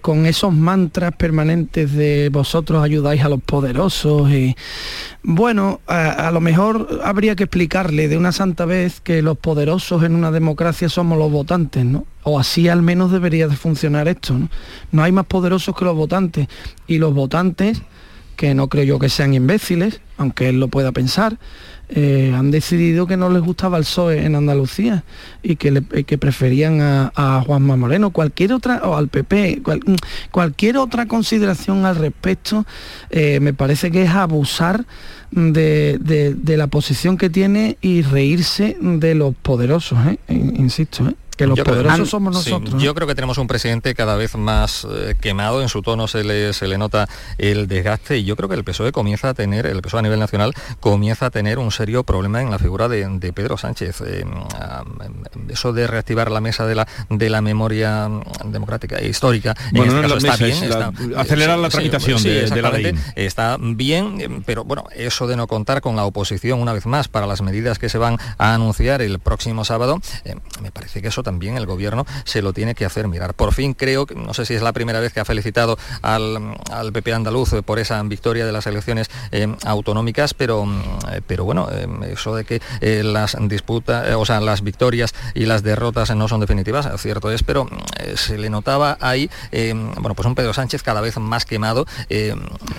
con 0.00 0.24
esos 0.24 0.52
mantras 0.54 1.14
permanentes 1.14 1.92
de 1.92 2.17
vosotros 2.30 2.82
ayudáis 2.82 3.22
a 3.22 3.28
los 3.28 3.40
poderosos 3.40 4.30
y 4.30 4.56
bueno, 5.22 5.80
a, 5.86 6.30
lo 6.32 6.40
mejor 6.40 7.00
habría 7.04 7.36
que 7.36 7.44
explicarle 7.44 8.08
de 8.08 8.16
una 8.16 8.32
santa 8.32 8.64
vez 8.64 9.00
que 9.00 9.22
los 9.22 9.38
poderosos 9.38 10.02
en 10.02 10.14
una 10.14 10.30
democracia 10.30 10.88
somos 10.88 11.18
los 11.18 11.30
votantes, 11.30 11.84
¿no? 11.84 12.04
O 12.24 12.38
así 12.38 12.68
al 12.68 12.82
menos 12.82 13.12
debería 13.12 13.48
de 13.48 13.56
funcionar 13.56 14.08
esto, 14.08 14.34
¿no? 14.34 14.48
No 14.90 15.02
hay 15.02 15.12
más 15.12 15.26
poderosos 15.26 15.76
que 15.76 15.84
los 15.84 15.94
votantes 15.94 16.48
y 16.86 16.98
los 16.98 17.14
votantes 17.14 17.82
que 18.36 18.54
no 18.54 18.68
creo 18.68 18.84
yo 18.84 18.98
que 18.98 19.08
sean 19.08 19.34
imbéciles, 19.34 20.00
aunque 20.16 20.48
él 20.48 20.60
lo 20.60 20.68
pueda 20.68 20.92
pensar, 20.92 21.38
eh, 21.90 22.34
han 22.36 22.50
decidido 22.50 23.06
que 23.06 23.16
no 23.16 23.30
les 23.30 23.42
gustaba 23.42 23.78
el 23.78 23.84
PSOE 23.84 24.24
en 24.24 24.34
Andalucía 24.34 25.04
y 25.42 25.56
que, 25.56 25.82
que 26.04 26.18
preferían 26.18 26.80
a, 26.80 27.42
Juanma 27.46 27.76
Moreno. 27.76 28.10
Cualquier 28.10 28.52
otra, 28.52 28.82
o 28.84 28.96
al 28.96 29.08
PP, 29.08 29.62
cualquier 30.30 30.76
otra 30.76 31.06
consideración 31.06 31.86
al 31.86 31.96
respecto, 31.96 32.66
eh, 33.10 33.40
me 33.40 33.54
parece 33.54 33.90
que 33.90 34.02
es 34.02 34.10
abusar 34.10 34.84
de, 35.30 36.36
la 36.44 36.66
posición 36.66 37.16
que 37.16 37.30
tiene 37.30 37.78
y 37.80 38.02
reírse 38.02 38.76
de 38.80 39.14
los 39.14 39.34
poderosos, 39.34 39.98
¿eh? 40.06 40.18
insisto 40.28 41.12
que 41.38 41.46
los 41.46 41.58
poderosos 41.60 42.10
somos 42.10 42.34
nosotros. 42.34 42.82
Yo 42.82 42.94
creo 42.94 43.06
que 43.06 43.14
tenemos 43.14 43.38
un 43.38 43.46
presidente 43.46 43.94
cada 43.94 44.16
vez 44.16 44.36
más 44.36 44.86
eh, 44.90 45.14
quemado, 45.20 45.62
en 45.62 45.68
su 45.68 45.82
tono 45.82 46.08
se 46.08 46.24
le, 46.24 46.52
se 46.52 46.66
le 46.66 46.76
nota 46.76 47.08
el 47.38 47.68
desgaste 47.68 48.18
y 48.18 48.24
yo 48.24 48.36
creo 48.36 48.48
que 48.48 48.56
el 48.56 48.64
PSOE 48.64 48.92
comienza 48.92 49.30
a 49.30 49.34
tener, 49.34 49.66
el 49.66 49.80
PSOE 49.80 50.00
a 50.00 50.02
nivel 50.02 50.18
nacional 50.18 50.52
comienza 50.80 51.26
a 51.26 51.30
tener 51.30 51.58
un 51.58 51.70
serio 51.70 52.02
problema 52.02 52.42
en 52.42 52.50
la 52.50 52.58
figura 52.58 52.88
de, 52.88 53.32
Pedro 53.32 53.56
Sánchez. 53.56 54.02
Eh, 54.04 54.24
eso 55.48 55.72
de 55.72 55.86
reactivar 55.86 56.30
la 56.30 56.40
mesa 56.40 56.66
de 56.66 56.74
la, 56.74 56.88
de 57.08 57.30
la 57.30 57.40
memoria 57.40 58.10
democrática 58.44 58.96
e 58.96 59.08
histórica, 59.08 59.54
bueno, 59.72 60.16
está 60.16 60.36
bien. 60.36 60.56
acelerar 61.16 61.58
la 61.58 61.68
tramitación 61.68 62.22
de, 62.22 62.62
la 62.62 62.70
ley. 62.70 62.94
Está 63.14 63.56
bien, 63.60 64.42
pero 64.44 64.64
bueno, 64.64 64.84
eso 64.94 65.26
de 65.26 65.36
no 65.36 65.46
contar 65.46 65.80
con 65.80 65.94
la 65.94 66.04
oposición 66.04 66.60
una 66.60 66.72
vez 66.72 66.86
más 66.86 67.06
para 67.06 67.26
las 67.26 67.42
medidas 67.42 67.78
que 67.78 67.88
se 67.88 67.98
van 67.98 68.18
a 68.38 68.54
anunciar 68.54 69.02
el 69.02 69.20
próximo 69.20 69.64
sábado, 69.64 70.00
eh, 70.24 70.34
me 70.60 70.72
parece 70.72 71.00
que 71.00 71.08
eso 71.08 71.22
también 71.28 71.58
el 71.58 71.66
gobierno 71.66 72.06
se 72.24 72.40
lo 72.40 72.54
tiene 72.54 72.74
que 72.74 72.86
hacer 72.86 73.06
mirar. 73.06 73.34
Por 73.34 73.52
fin 73.52 73.74
creo, 73.74 74.06
no 74.16 74.32
sé 74.32 74.46
si 74.46 74.54
es 74.54 74.62
la 74.62 74.72
primera 74.72 74.98
vez 74.98 75.12
que 75.12 75.20
ha 75.20 75.26
felicitado 75.26 75.76
al, 76.00 76.56
al 76.72 76.90
PP 76.90 77.12
andaluz 77.12 77.50
por 77.66 77.78
esa 77.78 78.02
victoria 78.02 78.46
de 78.46 78.52
las 78.52 78.66
elecciones 78.66 79.10
eh, 79.30 79.46
autonómicas, 79.66 80.32
pero, 80.32 80.66
eh, 81.12 81.20
pero 81.26 81.44
bueno, 81.44 81.68
eh, 81.70 81.86
eso 82.12 82.34
de 82.34 82.46
que 82.46 82.62
las 83.02 83.36
disputas, 83.42 84.14
o 84.14 84.24
sea, 84.24 84.40
las 84.40 84.62
victorias 84.62 85.14
y 85.34 85.44
las 85.44 85.62
derrotas 85.62 86.16
no 86.16 86.28
son 86.28 86.40
definitivas, 86.40 86.88
cierto 86.98 87.30
es, 87.30 87.42
pero 87.42 87.68
se 88.14 88.38
le 88.38 88.48
notaba 88.48 88.96
ahí, 89.02 89.28
bueno, 89.52 90.14
pues 90.14 90.26
un 90.26 90.34
Pedro 90.34 90.54
Sánchez 90.54 90.82
cada 90.82 91.02
vez 91.02 91.18
más 91.18 91.44
quemado, 91.44 91.84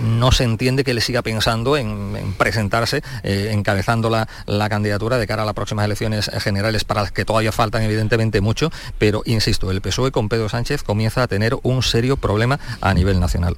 no 0.01 0.31
se 0.31 0.43
entiende 0.43 0.83
que 0.83 0.95
le 0.95 1.01
siga 1.01 1.21
pensando 1.21 1.77
en, 1.77 2.33
presentarse, 2.37 3.03
encabezando 3.23 4.09
la, 4.09 4.27
la 4.47 4.69
candidatura 4.69 5.19
de 5.19 5.27
cara 5.27 5.43
a 5.43 5.45
las 5.45 5.53
próximas 5.53 5.85
elecciones 5.85 6.31
generales 6.39 6.83
para 6.83 7.03
las 7.03 7.11
que 7.11 7.25
todavía 7.25 7.51
faltan 7.51 7.83
evidentemente 7.83 8.38
mucho, 8.41 8.71
pero 8.97 9.21
insisto, 9.25 9.71
el 9.71 9.81
PSOE 9.81 10.11
con 10.11 10.29
Pedro 10.29 10.49
Sánchez 10.49 10.83
comienza 10.83 11.23
a 11.23 11.27
tener 11.27 11.57
un 11.63 11.83
serio 11.83 12.17
problema 12.17 12.59
a 12.81 12.93
nivel 12.93 13.19
nacional. 13.19 13.57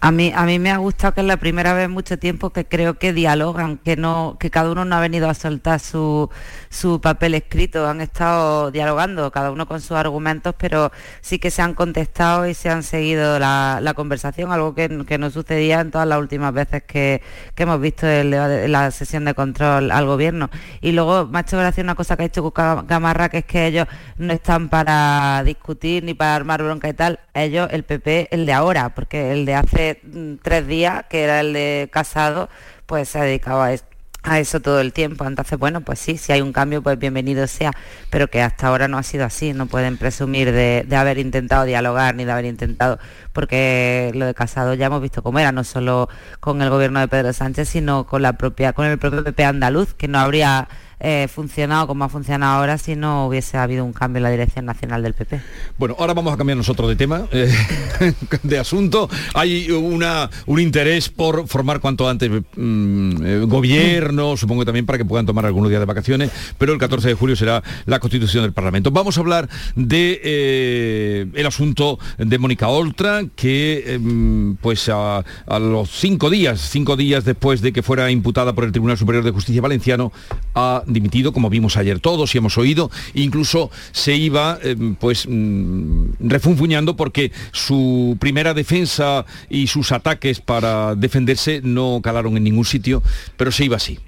A 0.00 0.12
mí, 0.12 0.32
a 0.34 0.44
mí 0.44 0.60
me 0.60 0.70
ha 0.70 0.76
gustado 0.76 1.14
que 1.14 1.22
es 1.22 1.26
la 1.26 1.38
primera 1.38 1.72
vez 1.72 1.86
en 1.86 1.90
mucho 1.90 2.20
tiempo 2.20 2.50
que 2.50 2.64
creo 2.64 2.98
que 2.98 3.12
dialogan, 3.12 3.78
que 3.78 3.96
no, 3.96 4.36
que 4.38 4.48
cada 4.48 4.70
uno 4.70 4.84
no 4.84 4.94
ha 4.94 5.00
venido 5.00 5.28
a 5.28 5.34
soltar 5.34 5.80
su, 5.80 6.30
su 6.70 7.00
papel 7.00 7.34
escrito, 7.34 7.88
han 7.88 8.00
estado 8.00 8.70
dialogando, 8.70 9.32
cada 9.32 9.50
uno 9.50 9.66
con 9.66 9.80
sus 9.80 9.92
argumentos, 9.92 10.54
pero 10.56 10.92
sí 11.20 11.40
que 11.40 11.50
se 11.50 11.62
han 11.62 11.74
contestado 11.74 12.46
y 12.46 12.54
se 12.54 12.70
han 12.70 12.84
seguido 12.84 13.40
la, 13.40 13.92
conversación, 13.96 14.52
algo 14.52 14.74
que, 14.74 14.88
no 14.88 15.30
sucedía 15.30 15.80
en 15.80 15.90
todas 15.90 16.06
las 16.06 16.20
últimas 16.20 16.52
veces 16.54 16.84
que, 16.84 17.20
hemos 17.56 17.80
visto 17.80 18.06
la, 18.06 18.90
sesión 18.92 19.24
de 19.24 19.34
control 19.34 19.90
al 19.90 20.06
gobierno. 20.06 20.48
Y 20.80 20.92
luego 20.92 21.26
me 21.26 21.38
ha 21.38 21.42
hecho 21.42 21.58
una 21.58 21.94
cosa 21.96 22.16
que 22.16 22.22
ha 22.22 22.26
hecho 22.26 22.52
Gamarra, 22.52 23.28
que 23.30 23.38
es 23.38 23.44
que 23.44 23.66
ellos 23.66 23.88
no 24.16 24.32
están 24.32 24.68
para 24.68 25.42
discutir 25.44 26.04
ni 26.04 26.14
para 26.14 26.36
armar 26.36 26.62
bronca 26.62 26.88
y 26.88 26.94
tal, 26.94 27.18
ellos, 27.34 27.68
el 27.72 27.82
PP, 27.82 28.28
el 28.30 28.46
de 28.46 28.52
ahora, 28.52 28.94
porque 28.94 29.32
el 29.32 29.44
de 29.44 29.54
hace 29.54 29.87
mm, 29.94 30.34
tres 30.42 30.66
días, 30.66 31.04
que 31.08 31.22
era 31.24 31.40
el 31.40 31.52
de 31.52 31.88
Casado, 31.92 32.48
pues 32.86 33.08
se 33.08 33.18
ha 33.18 33.22
dedicado 33.22 33.62
a 33.62 34.38
eso 34.38 34.60
todo 34.60 34.80
el 34.80 34.92
tiempo. 34.92 35.24
Entonces, 35.24 35.58
bueno, 35.58 35.80
pues 35.80 35.98
sí, 35.98 36.18
si 36.18 36.32
hay 36.32 36.40
un 36.40 36.52
cambio, 36.52 36.82
pues 36.82 36.98
bienvenido 36.98 37.46
sea, 37.46 37.72
pero 38.10 38.28
que 38.28 38.42
hasta 38.42 38.68
ahora 38.68 38.88
no 38.88 38.98
ha 38.98 39.02
sido 39.02 39.24
así, 39.24 39.52
no 39.52 39.66
pueden 39.66 39.96
presumir 39.96 40.52
de, 40.52 40.86
haber 40.96 41.18
intentado 41.18 41.64
dialogar 41.64 42.14
ni 42.14 42.24
de 42.24 42.32
haber 42.32 42.44
intentado, 42.44 42.98
porque 43.32 44.10
lo 44.14 44.26
de 44.26 44.34
Casado 44.34 44.74
ya 44.74 44.86
hemos 44.86 45.00
visto 45.02 45.22
cómo 45.22 45.38
era, 45.38 45.52
no 45.52 45.64
solo 45.64 46.08
con 46.40 46.60
el 46.62 46.70
gobierno 46.70 47.00
de 47.00 47.08
Pedro 47.08 47.32
Sánchez, 47.32 47.68
sino 47.68 48.06
con 48.06 48.22
la 48.22 48.34
propia, 48.34 48.72
con 48.72 48.86
el 48.86 48.98
propio 48.98 49.24
PP 49.24 49.44
andaluz, 49.44 49.94
que 49.94 50.08
no 50.08 50.18
habría 50.18 50.68
eh, 51.00 51.28
funcionado 51.32 51.86
como 51.86 52.04
ha 52.04 52.08
funcionado 52.08 52.58
ahora 52.58 52.76
si 52.76 52.96
no 52.96 53.26
hubiese 53.26 53.56
habido 53.56 53.84
un 53.84 53.92
cambio 53.92 54.18
en 54.18 54.24
la 54.24 54.30
dirección 54.30 54.64
nacional 54.64 55.02
del 55.02 55.14
PP. 55.14 55.40
Bueno, 55.78 55.94
ahora 55.98 56.12
vamos 56.12 56.34
a 56.34 56.36
cambiar 56.36 56.56
nosotros 56.56 56.88
de 56.88 56.96
tema, 56.96 57.26
eh, 57.30 57.52
de 58.42 58.58
asunto. 58.58 59.08
Hay 59.34 59.70
una, 59.70 60.28
un 60.46 60.58
interés 60.58 61.08
por 61.08 61.46
formar 61.46 61.78
cuanto 61.78 62.08
antes 62.08 62.28
mm, 62.30 63.24
eh, 63.24 63.38
gobierno, 63.46 64.36
supongo 64.36 64.64
también 64.64 64.86
para 64.86 64.98
que 64.98 65.04
puedan 65.04 65.24
tomar 65.24 65.46
algunos 65.46 65.70
días 65.70 65.80
de 65.80 65.86
vacaciones, 65.86 66.32
pero 66.58 66.72
el 66.72 66.78
14 66.78 67.08
de 67.08 67.14
julio 67.14 67.36
será 67.36 67.62
la 67.86 68.00
constitución 68.00 68.42
del 68.42 68.52
Parlamento. 68.52 68.90
Vamos 68.90 69.16
a 69.16 69.20
hablar 69.20 69.48
de 69.76 71.28
el 71.32 71.46
asunto 71.46 71.98
de 72.18 72.38
Mónica 72.38 72.68
Oltra, 72.68 73.22
que 73.36 73.94
em, 73.94 74.56
pues 74.56 74.88
a, 74.88 75.24
a, 75.46 75.58
los 75.58 75.90
cinco 75.90 76.28
días, 76.28 76.60
cinco 76.60 76.96
días 76.96 77.24
después 77.24 77.60
de 77.60 77.72
que 77.72 77.82
fuera 77.82 78.10
imputada 78.10 78.52
por 78.52 78.64
el 78.64 78.72
Tribunal 78.72 78.98
Superior 78.98 79.24
de 79.24 79.30
Justicia 79.30 79.62
Valenciano, 79.62 80.12
ha 80.54 80.82
dimitido, 80.88 81.32
como 81.32 81.50
vimos 81.50 81.76
ayer 81.76 82.00
todos 82.00 82.34
y 82.34 82.38
hemos 82.38 82.58
oído, 82.58 82.90
incluso 83.14 83.70
se 83.92 84.16
iba 84.16 84.58
eh, 84.62 84.76
pues 84.98 85.26
mm, 85.28 86.12
refunfuñando 86.20 86.96
porque 86.96 87.32
su 87.52 88.16
primera 88.18 88.54
defensa 88.54 89.24
y 89.48 89.66
sus 89.66 89.92
ataques 89.92 90.40
para 90.40 90.94
defenderse 90.94 91.60
no 91.62 92.00
calaron 92.02 92.36
en 92.36 92.44
ningún 92.44 92.64
sitio, 92.64 93.02
pero 93.36 93.52
se 93.52 93.64
iba 93.64 93.76
así. 93.76 93.98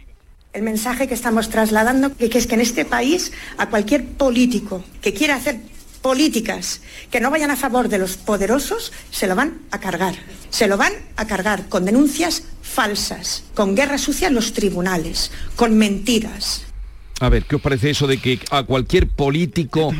El 0.52 0.62
mensaje 0.62 1.06
que 1.06 1.14
estamos 1.14 1.48
trasladando 1.48 2.10
es 2.18 2.46
que 2.46 2.54
en 2.54 2.60
este 2.60 2.84
país 2.84 3.30
a 3.56 3.68
cualquier 3.68 4.04
político 4.04 4.82
que 5.00 5.14
quiera 5.14 5.36
hacer 5.36 5.60
políticas 6.02 6.80
que 7.10 7.20
no 7.20 7.30
vayan 7.30 7.50
a 7.50 7.56
favor 7.56 7.88
de 7.88 7.98
los 7.98 8.16
poderosos 8.16 8.92
se 9.10 9.26
lo 9.26 9.36
van 9.36 9.60
a 9.70 9.78
cargar. 9.78 10.14
Se 10.50 10.66
lo 10.66 10.76
van 10.76 10.92
a 11.16 11.26
cargar 11.26 11.68
con 11.68 11.84
denuncias 11.84 12.42
falsas, 12.62 13.44
con 13.54 13.76
guerra 13.76 13.98
sucia 13.98 14.28
en 14.28 14.34
los 14.34 14.52
tribunales, 14.52 15.30
con 15.56 15.76
mentiras. 15.76 16.62
A 17.20 17.28
ver, 17.28 17.44
¿qué 17.44 17.56
os 17.56 17.62
parece 17.62 17.90
eso 17.90 18.06
de 18.06 18.16
que 18.16 18.40
a 18.50 18.62
cualquier 18.62 19.06
político 19.06 19.92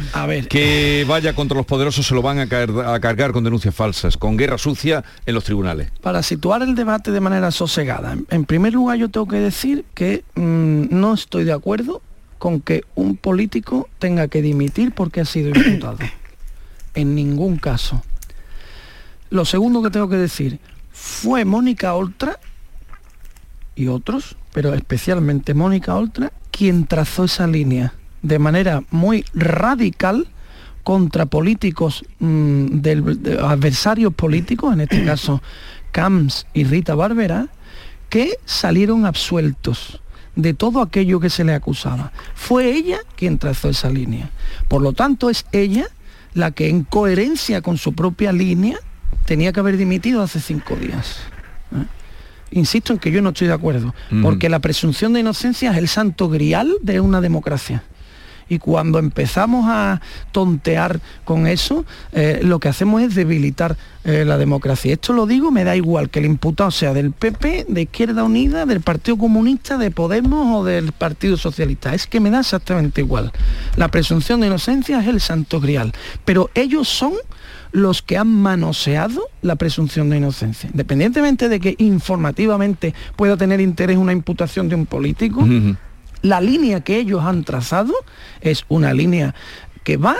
que 0.48 1.04
vaya 1.06 1.34
contra 1.34 1.54
los 1.54 1.66
poderosos 1.66 2.06
se 2.06 2.14
lo 2.14 2.22
van 2.22 2.38
a, 2.38 2.48
cargar 2.48 3.32
con 3.32 3.44
denuncias 3.44 3.74
falsas, 3.74 4.16
con 4.16 4.38
guerra 4.38 4.56
sucia 4.56 5.04
en 5.26 5.34
los 5.34 5.44
tribunales? 5.44 5.90
Para 6.00 6.22
situar 6.22 6.62
el 6.62 6.74
debate 6.74 7.10
de 7.12 7.20
manera 7.20 7.50
sosegada, 7.50 8.16
en 8.30 8.44
primer 8.46 8.72
lugar 8.72 8.96
yo 8.96 9.10
tengo 9.10 9.28
que 9.28 9.36
decir 9.36 9.84
que 9.94 10.24
mm, 10.34 10.86
no 10.90 11.12
estoy 11.12 11.44
de 11.44 11.52
acuerdo 11.52 12.00
con 12.38 12.62
que 12.62 12.84
un 12.94 13.18
político 13.18 13.90
tenga 13.98 14.28
que 14.28 14.40
dimitir 14.40 14.92
porque 14.92 15.20
ha 15.20 15.26
sido 15.26 15.50
imputado. 15.50 15.98
en 16.94 17.14
ningún 17.14 17.58
caso. 17.58 18.02
Lo 19.28 19.44
segundo 19.44 19.82
que 19.82 19.90
tengo 19.90 20.08
que 20.08 20.16
decir, 20.16 20.58
fue 20.90 21.44
Mónica 21.44 21.94
Oltra 21.94 22.38
y 23.76 23.88
otros, 23.88 24.36
pero 24.52 24.74
especialmente 24.74 25.54
Mónica 25.54 25.94
Oltra, 25.94 26.32
quien 26.50 26.86
trazó 26.86 27.24
esa 27.24 27.46
línea 27.46 27.94
de 28.22 28.38
manera 28.38 28.82
muy 28.90 29.24
radical 29.34 30.28
contra 30.82 31.26
políticos 31.26 32.04
mm, 32.18 32.80
de 32.80 33.38
adversarios 33.42 34.14
políticos, 34.14 34.74
en 34.74 34.82
este 34.82 35.04
caso 35.06 35.42
Camps 35.92 36.46
y 36.54 36.64
Rita 36.64 36.94
Barbera, 36.94 37.48
que 38.08 38.38
salieron 38.44 39.06
absueltos 39.06 40.00
de 40.36 40.54
todo 40.54 40.80
aquello 40.80 41.20
que 41.20 41.30
se 41.30 41.44
le 41.44 41.54
acusaba. 41.54 42.12
Fue 42.34 42.72
ella 42.72 42.98
quien 43.16 43.38
trazó 43.38 43.68
esa 43.68 43.90
línea. 43.90 44.30
Por 44.68 44.82
lo 44.82 44.92
tanto, 44.92 45.30
es 45.30 45.46
ella 45.52 45.86
la 46.34 46.52
que 46.52 46.68
en 46.68 46.84
coherencia 46.84 47.60
con 47.60 47.76
su 47.76 47.94
propia 47.94 48.32
línea 48.32 48.78
tenía 49.26 49.52
que 49.52 49.60
haber 49.60 49.76
dimitido 49.76 50.22
hace 50.22 50.40
cinco 50.40 50.76
días. 50.76 51.18
Insisto 52.50 52.92
en 52.92 52.98
que 52.98 53.10
yo 53.10 53.22
no 53.22 53.30
estoy 53.30 53.48
de 53.48 53.54
acuerdo, 53.54 53.94
porque 54.22 54.48
la 54.48 54.58
presunción 54.58 55.12
de 55.12 55.20
inocencia 55.20 55.70
es 55.72 55.78
el 55.78 55.88
santo 55.88 56.28
grial 56.28 56.72
de 56.82 57.00
una 57.00 57.20
democracia. 57.20 57.82
Y 58.50 58.58
cuando 58.58 58.98
empezamos 58.98 59.66
a 59.68 60.00
tontear 60.32 61.00
con 61.24 61.46
eso, 61.46 61.84
eh, 62.12 62.40
lo 62.42 62.58
que 62.58 62.68
hacemos 62.68 63.00
es 63.00 63.14
debilitar 63.14 63.76
eh, 64.02 64.24
la 64.26 64.38
democracia. 64.38 64.92
Esto 64.92 65.12
lo 65.12 65.26
digo, 65.26 65.52
me 65.52 65.62
da 65.62 65.76
igual 65.76 66.10
que 66.10 66.18
el 66.18 66.24
imputado 66.24 66.72
sea 66.72 66.92
del 66.92 67.12
PP, 67.12 67.66
de 67.68 67.82
Izquierda 67.82 68.24
Unida, 68.24 68.66
del 68.66 68.80
Partido 68.80 69.16
Comunista, 69.16 69.78
de 69.78 69.92
Podemos 69.92 70.60
o 70.60 70.64
del 70.64 70.90
Partido 70.90 71.36
Socialista. 71.36 71.94
Es 71.94 72.08
que 72.08 72.18
me 72.18 72.30
da 72.30 72.40
exactamente 72.40 73.02
igual. 73.02 73.30
La 73.76 73.86
presunción 73.86 74.40
de 74.40 74.48
inocencia 74.48 75.00
es 75.00 75.06
el 75.06 75.20
santo 75.20 75.60
grial. 75.60 75.92
Pero 76.24 76.50
ellos 76.56 76.88
son 76.88 77.12
los 77.72 78.02
que 78.02 78.16
han 78.16 78.28
manoseado 78.28 79.22
la 79.42 79.56
presunción 79.56 80.10
de 80.10 80.16
inocencia. 80.16 80.68
Independientemente 80.70 81.48
de 81.48 81.60
que 81.60 81.74
informativamente 81.78 82.94
pueda 83.16 83.36
tener 83.36 83.60
interés 83.60 83.96
una 83.96 84.12
imputación 84.12 84.68
de 84.68 84.74
un 84.74 84.86
político, 84.86 85.46
la 86.22 86.40
línea 86.40 86.80
que 86.80 86.96
ellos 86.98 87.22
han 87.24 87.44
trazado 87.44 87.92
es 88.40 88.64
una 88.68 88.92
línea 88.92 89.34
que 89.84 89.96
va 89.96 90.16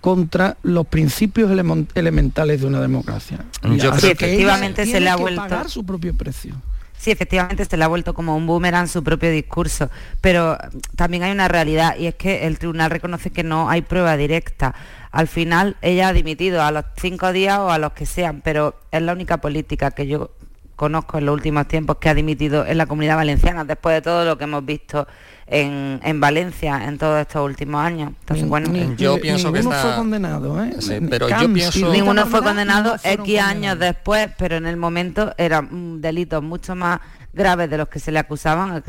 contra 0.00 0.56
los 0.62 0.86
principios 0.86 1.50
elementales 1.94 2.60
de 2.60 2.66
una 2.66 2.80
democracia. 2.80 3.44
Yo 3.62 3.90
creo 3.92 4.16
que 4.16 4.26
efectivamente 4.26 4.86
se 4.86 5.00
le 5.00 5.10
ha 5.10 5.16
vuelto 5.16 5.42
pagar 5.42 5.68
su 5.68 5.84
propio 5.84 6.14
precio. 6.14 6.54
Sí, 7.00 7.10
efectivamente 7.10 7.64
se 7.64 7.78
le 7.78 7.84
ha 7.84 7.88
vuelto 7.88 8.12
como 8.12 8.36
un 8.36 8.46
boomerang 8.46 8.86
su 8.86 9.02
propio 9.02 9.30
discurso, 9.30 9.88
pero 10.20 10.58
también 10.96 11.22
hay 11.22 11.32
una 11.32 11.48
realidad 11.48 11.96
y 11.96 12.06
es 12.08 12.14
que 12.14 12.46
el 12.46 12.58
tribunal 12.58 12.90
reconoce 12.90 13.30
que 13.30 13.42
no 13.42 13.70
hay 13.70 13.80
prueba 13.80 14.18
directa. 14.18 14.74
Al 15.10 15.26
final 15.26 15.78
ella 15.80 16.08
ha 16.08 16.12
dimitido 16.12 16.62
a 16.62 16.70
los 16.70 16.84
cinco 17.00 17.32
días 17.32 17.58
o 17.58 17.70
a 17.70 17.78
los 17.78 17.92
que 17.92 18.04
sean, 18.04 18.42
pero 18.42 18.78
es 18.90 19.00
la 19.00 19.14
única 19.14 19.38
política 19.38 19.92
que 19.92 20.08
yo 20.08 20.32
conozco 20.80 21.18
en 21.18 21.26
los 21.26 21.34
últimos 21.34 21.68
tiempos 21.68 21.98
que 21.98 22.08
ha 22.08 22.14
dimitido 22.14 22.64
en 22.64 22.78
la 22.78 22.86
comunidad 22.86 23.16
valenciana, 23.16 23.66
después 23.66 23.96
de 23.96 24.00
todo 24.00 24.24
lo 24.24 24.38
que 24.38 24.44
hemos 24.44 24.64
visto 24.64 25.06
en, 25.46 26.20
Valencia 26.20 26.86
en 26.86 26.96
todos 26.96 27.20
estos 27.20 27.44
últimos 27.44 27.82
años. 27.82 28.12
Entonces, 28.20 28.48
bueno, 28.48 28.72
yo 28.96 29.20
pienso 29.20 29.52
que 29.52 29.62
fue 29.62 29.94
condenado, 29.94 30.64
¿eh? 30.64 30.72
pero 31.10 31.28
yo 31.28 31.52
pienso... 31.52 31.92
Ninguno 31.92 32.24
fue 32.24 32.42
condenado 32.42 32.96
X 33.04 33.40
años 33.40 33.78
después, 33.78 34.30
pero 34.38 34.56
en 34.56 34.64
el 34.64 34.78
momento 34.78 35.34
eran 35.36 36.00
delitos 36.00 36.42
mucho 36.42 36.74
más 36.74 37.00
graves 37.34 37.68
de 37.68 37.76
los 37.76 37.88
que 37.88 37.98
se 37.98 38.10
le 38.10 38.18
acusaban 38.18 38.82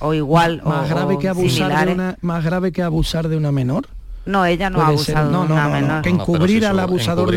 o 0.00 0.12
igual 0.12 0.60
más 0.62 0.90
grave 0.90 1.18
que 1.18 1.28
abusar 1.28 1.86
de 1.86 1.94
una, 1.94 2.18
más 2.20 2.44
grave 2.44 2.72
que 2.72 2.82
abusar 2.82 3.26
de 3.26 3.38
una 3.38 3.52
menor 3.52 3.88
no, 4.28 4.44
ella 4.44 4.68
no 4.68 4.82
ha 4.82 4.88
abusado 4.88 5.30
no, 5.30 5.44
no, 5.48 6.02
que 6.02 6.10
encubrir 6.10 6.66
al 6.66 6.78
abusador. 6.78 7.34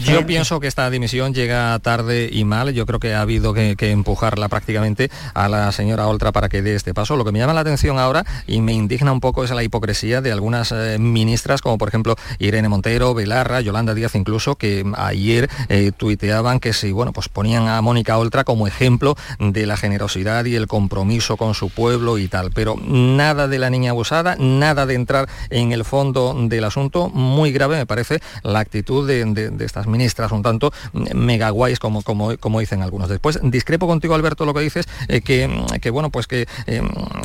yo 0.00 0.26
pienso 0.26 0.60
que 0.60 0.66
esta 0.66 0.90
dimisión 0.90 1.32
llega 1.32 1.78
tarde 1.78 2.28
y 2.30 2.44
mal. 2.44 2.74
Yo 2.74 2.84
creo 2.84 3.00
que 3.00 3.14
ha 3.14 3.22
habido 3.22 3.54
que, 3.54 3.74
empujarla 3.80 4.48
prácticamente 4.48 5.10
a 5.32 5.48
la 5.48 5.72
señora 5.72 6.08
Oltra 6.08 6.30
para 6.30 6.50
que 6.50 6.60
dé 6.60 6.74
este 6.74 6.92
paso. 6.92 7.16
Lo 7.16 7.24
que 7.24 7.32
me 7.32 7.38
llama 7.38 7.54
la 7.54 7.62
atención 7.62 7.98
ahora 7.98 8.24
y 8.46 8.60
me 8.60 8.74
indigna 8.74 9.12
un 9.12 9.20
poco 9.20 9.44
es 9.44 9.50
la 9.50 9.62
hipocresía 9.62 10.20
de 10.20 10.30
algunas 10.30 10.72
eh, 10.72 10.98
ministras, 10.98 11.62
como 11.62 11.78
por 11.78 11.88
ejemplo 11.88 12.16
Irene 12.38 12.68
Montero, 12.68 13.14
Belarra, 13.14 13.62
Yolanda 13.62 13.94
Díaz 13.94 14.14
incluso, 14.14 14.56
que 14.56 14.84
ayer 14.96 15.48
eh, 15.70 15.90
tuiteaban 15.96 16.60
que 16.60 16.74
si, 16.74 16.92
bueno, 16.92 17.14
pues 17.14 17.30
ponían 17.30 17.66
a 17.68 17.80
Mónica 17.80 18.18
Oltra 18.18 18.44
como 18.44 18.66
ejemplo 18.66 19.16
de 19.38 19.64
la 19.64 19.78
generosidad 19.78 20.44
y 20.44 20.54
el 20.54 20.66
compromiso 20.66 21.38
con 21.38 21.54
su 21.54 21.70
pueblo 21.70 22.18
y 22.18 22.28
tal. 22.28 22.50
Pero 22.50 22.76
nada 22.84 23.48
de 23.48 23.58
la 23.58 23.70
niña 23.70 23.92
abusada, 23.92 24.36
nada 24.38 24.84
de 24.84 24.94
entrar 24.94 25.28
en 25.50 25.72
el 25.72 25.84
fondo 25.84 26.34
del 26.48 26.64
asunto. 26.64 27.08
Muy 27.08 27.52
grave 27.52 27.76
me 27.76 27.86
parece 27.86 28.20
la 28.42 28.60
actitud 28.60 29.06
de, 29.06 29.52
estas 29.64 29.86
ministras, 29.86 30.32
un 30.32 30.42
tanto 30.42 30.72
mega 31.14 31.50
guays 31.50 31.78
como, 31.78 32.02
como, 32.02 32.36
como 32.38 32.60
dicen 32.60 32.82
algunos. 32.82 33.08
Después, 33.08 33.38
discrepo 33.42 33.86
contigo, 33.86 34.14
Alberto, 34.14 34.44
lo 34.44 34.54
que 34.54 34.60
dices, 34.60 34.86
eh, 35.08 35.20
que, 35.20 35.90
bueno, 35.90 36.10
pues 36.10 36.26
que, 36.26 36.46
eh, 36.66 36.82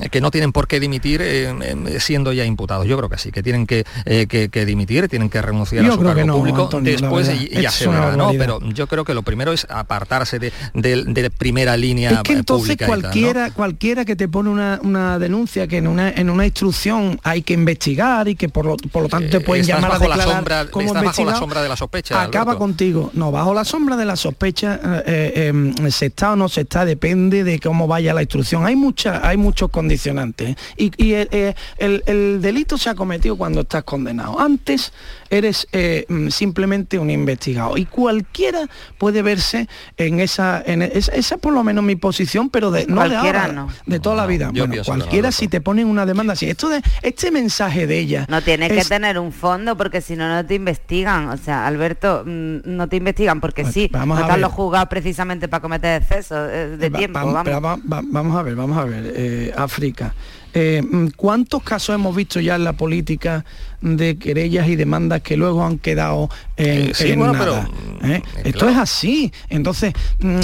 que 0.09 0.21
no 0.21 0.31
tienen 0.31 0.51
por 0.51 0.67
qué 0.67 0.79
dimitir 0.79 1.21
eh, 1.23 1.99
siendo 1.99 2.33
ya 2.33 2.45
imputados. 2.45 2.87
Yo 2.87 2.97
creo 2.97 3.09
que 3.09 3.17
sí, 3.17 3.31
que 3.31 3.43
tienen 3.43 3.67
que, 3.67 3.85
que, 4.05 4.65
dimitir, 4.65 5.07
tienen 5.07 5.29
que 5.29 5.41
renunciar 5.41 5.85
a 5.85 5.91
su 5.91 6.01
cargo 6.01 6.37
público. 6.37 6.69
Después 6.81 7.29
ya 7.49 7.71
se 7.71 7.87
verá, 7.87 8.15
¿no? 8.15 8.31
Pero 8.31 8.59
yo 8.61 8.87
creo 8.87 9.03
que 9.03 9.13
lo 9.13 9.23
primero 9.23 9.51
es 9.51 9.67
apartarse 9.69 10.39
de, 10.39 10.51
de, 10.73 11.29
primera 11.29 11.77
línea. 11.77 12.11
Es 12.11 12.19
que 12.23 12.33
entonces 12.33 12.77
cualquiera, 12.85 13.51
cualquiera 13.51 14.05
que 14.05 14.15
te 14.15 14.27
pone 14.27 14.49
una, 14.49 14.79
una 14.83 15.19
denuncia 15.19 15.67
que 15.67 15.77
en 15.77 15.87
una, 15.87 16.09
en 16.09 16.29
una 16.29 16.45
instrucción 16.45 17.19
hay 17.23 17.41
que 17.41 17.53
investigar 17.53 18.10
declarar 18.11 18.27
y 18.27 18.35
que 18.35 18.49
por 18.49 18.65
lo, 18.65 18.77
por 18.77 19.03
lo 19.03 19.09
tanto 19.09 19.29
te 19.29 19.39
pueden 19.41 19.61
Estás 19.63 19.81
llamar 19.81 20.01
a 20.03 20.07
la 20.07 20.23
sombra- 20.23 20.65
como 20.71 20.87
estás 20.87 21.03
bajo 21.03 21.25
la 21.25 21.35
sombra 21.35 21.61
de 21.63 21.69
la 21.69 21.75
sospecha, 21.75 22.21
Acaba 22.21 22.51
Alberto. 22.51 22.59
contigo. 22.59 23.09
No, 23.13 23.31
bajo 23.31 23.53
la 23.53 23.65
sombra 23.65 23.95
de 23.95 24.05
la 24.05 24.15
sospecha 24.15 24.79
eh, 25.05 25.51
eh, 25.53 25.91
se 25.91 26.07
está 26.07 26.33
o 26.33 26.35
no 26.35 26.49
se 26.49 26.61
está, 26.61 26.85
depende 26.85 27.43
de 27.43 27.59
cómo 27.59 27.87
vaya 27.87 28.13
la 28.13 28.21
instrucción. 28.21 28.65
Hay 28.65 28.75
mucha, 28.75 29.27
hay 29.27 29.37
muchos 29.37 29.69
condicionantes. 29.69 30.49
¿eh? 30.51 30.55
Y, 30.77 30.91
y 31.03 31.13
el, 31.13 31.27
eh, 31.31 31.55
el- 31.77 32.03
el 32.05 32.41
delito 32.41 32.77
se 32.77 32.89
ha 32.89 32.95
cometido 32.95 33.37
cuando 33.37 33.61
estás 33.61 33.83
condenado. 33.83 34.39
Antes 34.39 34.91
eres 35.31 35.67
eh, 35.71 36.05
mm, 36.07 36.27
simplemente 36.27 36.99
un 36.99 37.09
investigado. 37.09 37.77
Y 37.77 37.85
cualquiera 37.85 38.67
puede 38.99 39.21
verse 39.23 39.67
en 39.97 40.19
esa, 40.19 40.61
en 40.65 40.81
esa, 40.83 41.13
esa 41.13 41.35
es 41.35 41.41
por 41.41 41.53
lo 41.53 41.63
menos 41.63 41.83
mi 41.83 41.95
posición, 41.95 42.49
pero 42.49 42.69
de, 42.69 42.85
no 42.85 43.01
de 43.01 43.09
Cualquiera 43.09 43.41
ahora, 43.45 43.53
no. 43.53 43.69
de 43.87 43.99
toda 43.99 44.15
la 44.17 44.25
vida. 44.27 44.51
Bueno, 44.53 44.75
no, 44.75 44.83
cualquiera 44.83 45.31
si 45.31 45.47
te 45.47 45.61
ponen 45.61 45.87
una 45.87 46.05
demanda 46.05 46.33
así. 46.33 46.47
Esto 46.49 46.69
de, 46.69 46.81
este 47.01 47.31
mensaje 47.31 47.87
de 47.87 47.97
ella. 47.99 48.25
No 48.29 48.41
tienes 48.41 48.71
que 48.71 48.83
tener 48.85 49.17
un 49.17 49.31
fondo 49.31 49.75
porque 49.77 50.01
si 50.01 50.15
no, 50.15 50.27
no 50.27 50.45
te 50.45 50.55
investigan. 50.55 51.29
O 51.29 51.37
sea, 51.37 51.65
Alberto, 51.65 52.23
mm, 52.25 52.57
no 52.65 52.87
te 52.89 52.97
investigan 52.97 53.39
porque 53.41 53.63
Pues 53.63 53.73
sí, 53.73 53.89
vamos 53.91 54.15
no 54.17 54.23
a 54.23 54.27
están 54.27 54.35
ver. 54.35 54.41
los 54.41 54.51
juzgados 54.53 54.89
precisamente 54.89 55.47
para 55.47 55.61
cometer 55.61 56.01
excesos 56.01 56.49
eh, 56.51 56.75
de 56.77 56.89
Va- 56.89 56.97
tiempo. 56.99 57.19
vam- 57.19 57.23
vamos. 57.25 57.41
pero 57.45 57.61
va- 57.61 57.75
va- 57.77 58.01
vamos 58.03 58.37
a 58.37 58.43
ver, 58.43 58.55
vamos 58.55 58.77
a 58.77 58.83
ver, 58.83 59.13
eh, 59.15 59.53
África. 59.55 60.13
Eh, 60.53 60.81
mm, 60.83 61.07
¿Cuántos 61.15 61.63
casos 61.63 61.95
hemos 61.95 62.15
visto 62.15 62.39
ya 62.39 62.55
en 62.55 62.63
la 62.65 62.73
política 62.73 63.45
de 63.81 64.17
querellas 64.17 64.67
y 64.67 64.75
demandas 64.75 65.21
que 65.21 65.37
luego 65.37 65.65
han 65.65 65.77
quedado 65.79 66.29
en, 66.57 66.89
Eh, 66.89 66.91
sí, 66.93 67.11
en 67.11 67.19
bueno, 67.19 67.33
nada? 67.33 67.67
pero, 68.01 68.13
¿eh? 68.13 68.19
mm, 68.21 68.37
Esto 68.47 68.59
claro. 68.59 68.71
es 68.73 68.77
así. 68.77 69.33
Entonces, 69.49 69.93
mm, 70.19 70.39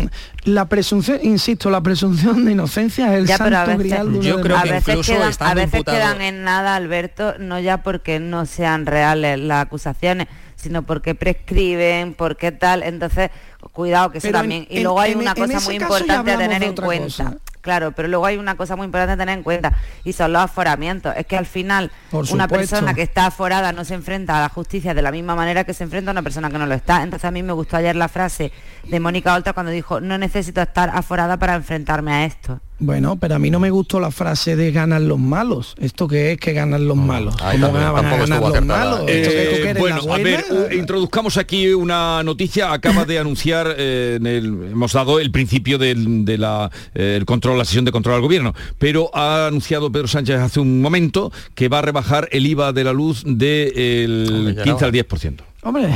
la 0.46 0.66
presunción, 0.70 1.20
insisto, 1.24 1.70
la 1.70 1.82
presunción 1.82 2.46
de 2.46 2.54
inocencia 2.54 3.14
es 3.14 3.20
el 3.20 3.28
Ya, 3.28 3.38
pero 3.38 3.58
a 3.58 3.66
santo 3.66 3.78
veces- 3.78 3.92
grial 3.92 4.14
de 4.14 4.22
Yo 4.28 4.42
creo 4.42 4.58
a 4.58 4.64
que 4.64 4.72
veces, 4.72 4.88
incluso 4.88 5.14
quedan, 5.14 5.34
a 5.40 5.54
veces 5.54 5.74
imputado- 5.74 5.98
quedan 5.98 6.22
en 6.22 6.44
nada, 6.44 6.76
Alberto, 6.76 7.36
no 7.40 7.60
ya 7.60 7.84
porque 7.84 8.20
no 8.20 8.46
sean 8.46 8.86
reales 8.86 9.40
las 9.40 9.66
acusaciones, 9.66 10.28
sino 10.56 10.84
porque 10.84 11.14
prescriben, 11.14 12.14
porque 12.16 12.52
tal. 12.52 12.82
Entonces, 12.82 13.30
cuidado 13.74 14.10
que 14.12 14.18
eso 14.20 14.28
Pero 14.30 14.38
en- 14.40 14.42
también. 14.44 14.68
y 14.70 14.78
en- 14.78 14.84
luego 14.84 15.00
hay 15.02 15.12
en- 15.12 15.20
una 15.20 15.32
en 15.36 15.36
cosa 15.46 15.60
muy 15.60 15.76
importante 15.76 16.32
a 16.32 16.38
tener 16.38 16.64
en 16.64 16.76
cuenta. 16.76 17.06
cosa. 17.26 17.38
Claro, 17.68 17.92
pero 17.92 18.08
luego 18.08 18.26
hay 18.26 18.38
una 18.38 18.56
cosa 18.56 18.78
muy 18.78 18.86
importante 18.86 19.12
a 19.12 19.18
tener 19.18 19.38
en 19.38 19.44
cuenta 19.44 19.74
y 20.06 20.14
son 20.14 20.32
los 20.32 20.42
aforamientos. 20.42 21.14
Es 21.18 21.26
que 21.26 21.36
al 21.36 21.46
final 21.46 21.92
una 22.32 22.48
persona 22.48 22.94
que 22.94 23.02
está 23.02 23.26
aforada 23.26 23.74
no 23.74 23.84
se 23.84 23.94
enfrenta 23.94 24.38
a 24.38 24.40
la 24.40 24.48
justicia 24.48 24.94
de 24.94 25.02
la 25.02 25.12
misma 25.12 25.36
manera 25.36 25.66
que 25.66 25.74
se 25.74 25.84
enfrenta 25.84 26.12
a 26.12 26.14
una 26.14 26.22
persona 26.22 26.50
que 26.50 26.58
no 26.58 26.66
lo 26.66 26.76
está. 26.76 27.04
Entonces 27.04 27.26
a 27.26 27.32
mí 27.32 27.44
me 27.44 27.52
gustó 27.52 27.76
ayer 27.76 27.98
la 27.98 28.08
frase 28.08 28.54
de 28.86 29.00
Mónica 29.02 29.36
Oltra 29.36 29.52
cuando 29.52 29.74
dijo, 29.74 30.00
no 30.00 30.18
necesito 30.18 30.62
estar 30.62 30.92
aforada 30.94 31.36
para 31.36 31.56
enfrentarme 31.56 32.14
a 32.14 32.24
esto. 32.24 32.62
Bueno, 32.80 33.18
pero 33.20 33.36
a 33.36 33.40
mí 33.40 33.50
no 33.50 33.60
me 33.60 33.72
gustó 33.72 34.00
la 34.00 34.12
frase 34.12 34.56
de 34.56 34.72
ganan 34.72 35.08
los 35.08 35.18
malos. 35.18 35.74
¿Esto 35.80 36.08
qué 36.08 36.34
es 36.34 36.40
que 36.40 36.54
ganan 36.54 36.88
los 36.88 36.96
malos? 36.96 37.36
ahí 37.42 37.60
¿Cómo 37.60 37.74
también, 37.74 37.94
van 37.94 38.06
a 38.06 38.18
ganar 38.18 38.40
los 38.40 38.50
acertada. 38.52 38.86
malos? 38.86 39.10
¿Esto 39.10 39.30
que 39.32 39.46
tú 39.46 39.68
Eh, 39.68 39.76
bueno, 39.80 40.02
la 40.06 40.16
a 40.16 40.18
ver, 40.20 40.46
introduzcamos 40.74 41.38
aquí 41.38 41.74
una 41.74 42.22
noticia. 42.24 42.72
Acaba 42.72 43.06
de 43.06 43.18
anunciar, 43.18 43.74
eh, 43.78 44.18
en 44.20 44.28
el, 44.28 44.46
hemos 44.72 44.94
dado 44.94 45.20
el 45.20 45.32
principio 45.32 45.80
del 45.80 46.24
de 46.24 46.38
la, 46.38 46.70
eh, 46.94 47.16
el 47.18 47.26
control, 47.26 47.58
la 47.58 47.66
sesión 47.66 47.84
de 47.84 47.92
control 47.92 48.16
al 48.16 48.22
gobierno, 48.22 48.54
pero 48.78 49.10
ha 49.16 49.48
anunciado 49.48 49.92
Pedro 49.92 50.08
Sánchez 50.08 50.40
hace 50.40 50.60
un 50.60 50.80
momento 50.80 51.32
que 51.56 51.70
va 51.70 51.80
a 51.80 51.82
rebajar 51.82 52.30
el 52.32 52.46
IVA 52.46 52.74
de 52.74 52.84
la 52.84 52.94
luz 52.94 53.24
del 53.26 54.54
ya 54.56 54.64
15 54.64 54.78
era 54.78 54.88
al 54.88 55.08
10%. 55.08 55.38
Hombre, 55.64 55.90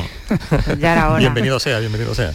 ya 0.80 0.94
era 0.94 1.10
hora. 1.10 1.20
Bienvenido 1.20 1.60
sea, 1.60 1.80
bienvenido 1.80 2.16
sea. 2.16 2.34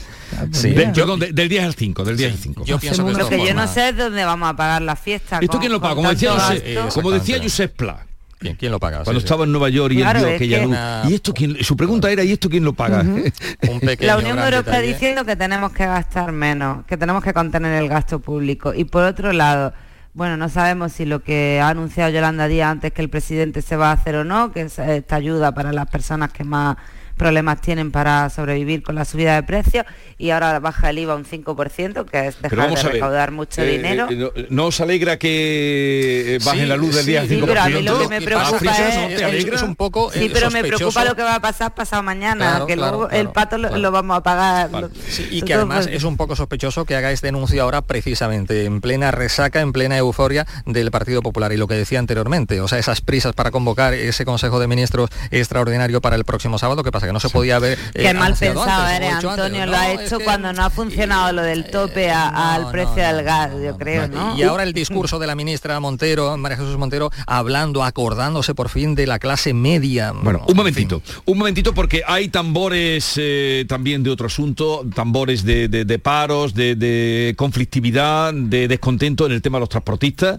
Sí. 0.53 0.69
mira. 0.69 0.81
De- 0.87 0.93
perdón, 0.93 1.21
de- 1.21 1.33
del 1.33 1.49
10 1.49 1.65
al 1.65 1.75
5, 1.75 2.05
del 2.05 2.17
10 2.17 2.33
al 2.33 2.39
5. 2.39 2.65
Yo 2.65 2.79
pienso 2.79 3.07
que 3.07 3.37
que 3.37 3.47
yo 3.47 3.55
no 3.55 3.67
sé 3.67 3.91
es 3.91 3.97
dónde 3.97 4.25
vamos 4.25 4.49
a 4.49 4.57
pagar 4.57 4.83
la 4.83 4.97
fiesta. 4.97 5.39
¿Esto 5.41 5.53
con- 5.53 5.61
quién 5.61 5.73
lo 5.73 5.81
paga? 5.81 5.95
Como 5.95 6.11
decía, 6.11 6.35
gasto. 6.35 6.89
como 6.95 7.11
decía. 7.11 7.39
Josep 7.43 7.75
Pla. 7.77 8.07
¿Quién, 8.39 8.55
quién 8.57 8.71
lo 8.71 8.79
paga? 8.79 8.99
Cuando 9.03 9.13
Sí, 9.21 9.21
sí. 9.21 9.25
estaba 9.25 9.45
en 9.45 9.53
Nueva 9.53 9.71
York 9.71 9.95
y 9.95 9.97
Claro, 9.97 10.19
él 10.19 10.27
vio 10.27 10.35
aquella 10.37 10.59
que- 10.61 10.67
luz. 10.67 11.11
Y 11.11 11.15
esto 11.15 11.33
quién, 11.33 11.65
su 11.65 11.75
pregunta 11.75 12.11
era, 12.11 12.23
¿y 12.23 12.33
esto 12.33 12.51
quién 12.51 12.65
lo 12.65 12.75
paga? 12.75 13.01
Un 13.69 13.81
pequeño 13.81 14.07
La 14.07 14.19
Unión 14.19 14.39
Europea 14.39 14.61
detalle. 14.75 14.89
diciendo 14.89 15.25
que 15.25 15.37
tenemos 15.37 15.73
que 15.73 15.87
gastar 15.87 16.33
menos, 16.33 16.85
que 16.85 16.99
tenemos 16.99 17.25
que 17.25 17.33
contener 17.33 17.83
el 17.83 17.89
gasto 17.89 18.19
público. 18.21 18.75
Y 18.75 18.85
por 18.85 19.05
otro 19.05 19.33
lado, 19.33 19.73
bueno, 20.13 20.37
no 20.37 20.51
sabemos 20.51 20.93
si 20.93 21.07
lo 21.07 21.23
que 21.23 21.61
ha 21.63 21.69
anunciado 21.71 22.11
Yolanda 22.11 22.47
Díaz 22.47 22.73
antes 22.73 22.93
que 22.93 23.01
el 23.01 23.09
presidente 23.09 23.63
se 23.63 23.75
va 23.77 23.89
a 23.89 23.93
hacer 23.93 24.17
o 24.17 24.25
no, 24.25 24.53
que 24.53 24.63
es 24.63 24.79
esta 24.79 25.17
ayuda 25.17 25.53
para 25.55 25.73
las 25.73 25.89
personas 25.89 26.31
que 26.31 26.45
más 26.45 26.77
problemas 27.17 27.61
tienen 27.61 27.91
para 27.93 28.29
sobrevivir 28.31 28.83
con 28.83 28.95
la 28.95 29.05
subida 29.05 29.35
de 29.35 29.43
precios 29.43 29.85
y 30.19 30.31
ahora 30.31 30.59
baja 30.61 30.91
el 30.91 30.99
IVA 30.99 31.15
un 31.17 31.25
5%, 31.25 32.05
que 32.05 32.27
es 32.29 32.41
dejar 32.43 32.71
de 32.75 32.83
recaudar 32.83 33.31
mucho 33.33 33.63
eh, 33.63 33.73
dinero. 33.77 34.07
eh, 34.11 34.17
no, 34.17 34.31
¿no 34.51 34.67
os 34.67 34.81
alegra 34.81 35.19
que 35.19 36.37
eh, 36.37 36.39
baje 36.45 36.61
Sí, 36.61 36.67
la 36.67 36.77
luz 36.77 36.95
del 36.95 37.05
sí, 37.05 37.11
día 37.11 37.21
al 37.23 37.29
sí, 37.29 37.35
5%? 37.37 37.47
pero 37.47 37.61
a 37.63 37.69
mí 37.69 37.83
lo 37.83 37.99
que 37.99 38.09
me 38.09 38.19
Y 38.19 38.25
preocupa 38.25 38.57
África, 38.57 38.89
es- 38.89 38.95
¿no? 38.97 39.07
¿Te 39.09 39.15
es- 39.15 39.23
alegra? 39.23 39.57
Es 39.57 39.63
un 39.63 39.77
poco 39.77 40.11
Sí, 40.13 40.31
pero 40.33 40.47
me 40.51 40.61
sospechoso. 40.61 40.77
preocupa 40.79 41.05
lo 41.05 41.17
que 41.17 41.23
va 41.23 41.35
a 41.37 41.41
pasar 41.41 41.75
pasado 41.75 42.03
mañana, 42.03 42.51
Claro, 42.51 42.67
que 42.67 42.75
claro, 42.75 42.91
luego 42.93 43.09
claro, 43.09 43.23
el 43.23 43.29
pato 43.31 43.59
lo- 43.59 43.69
claro. 43.69 43.83
lo 43.83 43.91
vamos 43.93 44.17
a 44.19 44.23
pagar. 44.23 44.71
Vale. 44.71 44.89
Lo- 44.89 44.95
Sí, 45.09 45.23
y 45.23 45.27
que 45.43 45.53
Entonces, 45.53 45.57
además 45.57 45.85
pues, 45.87 45.97
es 45.97 46.05
un 46.05 46.17
poco 46.17 46.37
sospechoso 46.37 46.85
que 46.85 46.97
haga 46.97 47.11
este 47.13 47.29
anuncio 47.29 47.63
ahora 47.63 47.83
precisamente 47.83 48.65
en 48.65 48.81
plena 48.81 49.11
resaca, 49.11 49.61
en 49.61 49.73
plena 49.73 49.97
euforia 49.99 50.47
del 50.67 50.91
Partido 50.91 51.23
Popular 51.23 51.53
y 51.53 51.57
lo 51.57 51.67
que 51.67 51.75
decía 51.75 51.99
anteriormente, 51.99 52.61
o 52.61 52.69
sea, 52.69 52.79
esas 52.79 53.01
prisas 53.01 53.33
para 53.35 53.51
convocar 53.51 53.95
ese 53.95 54.25
Consejo 54.25 54.59
de 54.61 54.67
Ministros 54.67 55.11
extraordinario 55.31 56.01
para 56.01 56.17
el 56.17 56.25
próximo 56.25 56.59
sábado, 56.59 56.83
¿qué 56.83 56.93
pasa? 56.93 57.06
Que 57.07 57.13
no 57.13 57.21
se 57.21 57.29
podía 57.31 57.59
eh, 57.63 57.77
Qué 57.95 58.13
mal 58.15 58.25
anunciado 58.25 58.55
pensado 58.63 58.83
antes, 58.83 58.97
eres, 58.97 59.13
Antonio. 59.15 59.45
antes. 59.63 59.67
Lo 59.67 59.77
ha 59.77 59.95
No, 59.95 60.01
hecho 60.01 60.19
que- 60.19 60.25
cuando 60.25 60.53
no 60.53 60.65
ha 60.65 60.71
funcionado 60.71 61.33
lo 61.33 61.43
del 61.43 61.65
tope 61.71 62.11
a- 62.11 62.31
no, 62.31 62.39
al 62.67 62.71
precio 62.71 62.97
no, 62.97 63.03
del 63.17 63.25
gas, 63.25 63.53
no, 63.53 63.63
yo 63.65 63.77
creo, 63.79 64.09
no. 64.09 64.37
Y 64.37 64.43
ahora 64.43 64.63
el 64.65 64.73
discurso 64.73 65.19
de 65.19 65.27
la 65.27 65.35
ministra 65.35 65.79
Montero, 65.81 66.37
María 66.37 66.57
Jesús 66.59 66.77
Montero, 66.77 67.11
hablando, 67.27 67.85
acordándose 67.85 68.55
por 68.55 68.69
fin 68.69 68.95
de 68.95 69.07
la 69.07 69.19
clase 69.19 69.55
media. 69.55 70.13
Bueno, 70.13 70.41
un 70.45 70.51
En 70.51 70.57
momentito, 70.57 71.01
fin. 71.01 71.15
un 71.27 71.39
momentito 71.39 71.73
porque 71.75 72.03
hay 72.07 72.29
tambores 72.29 73.15
eh, 73.17 73.65
también 73.69 74.03
de 74.03 74.11
otro 74.11 74.27
asunto, 74.27 74.85
tambores 74.95 75.45
de, 75.45 75.69
de- 75.69 75.85
de 75.85 75.99
paros, 75.99 76.55
de, 76.55 76.75
de 76.75 77.35
conflictividad, 77.37 78.33
de 78.35 78.69
descontento 78.69 79.27
en 79.27 79.33
el 79.33 79.43
tema 79.43 79.59
de 79.59 79.61
los 79.61 79.69
transportistas. 79.69 80.39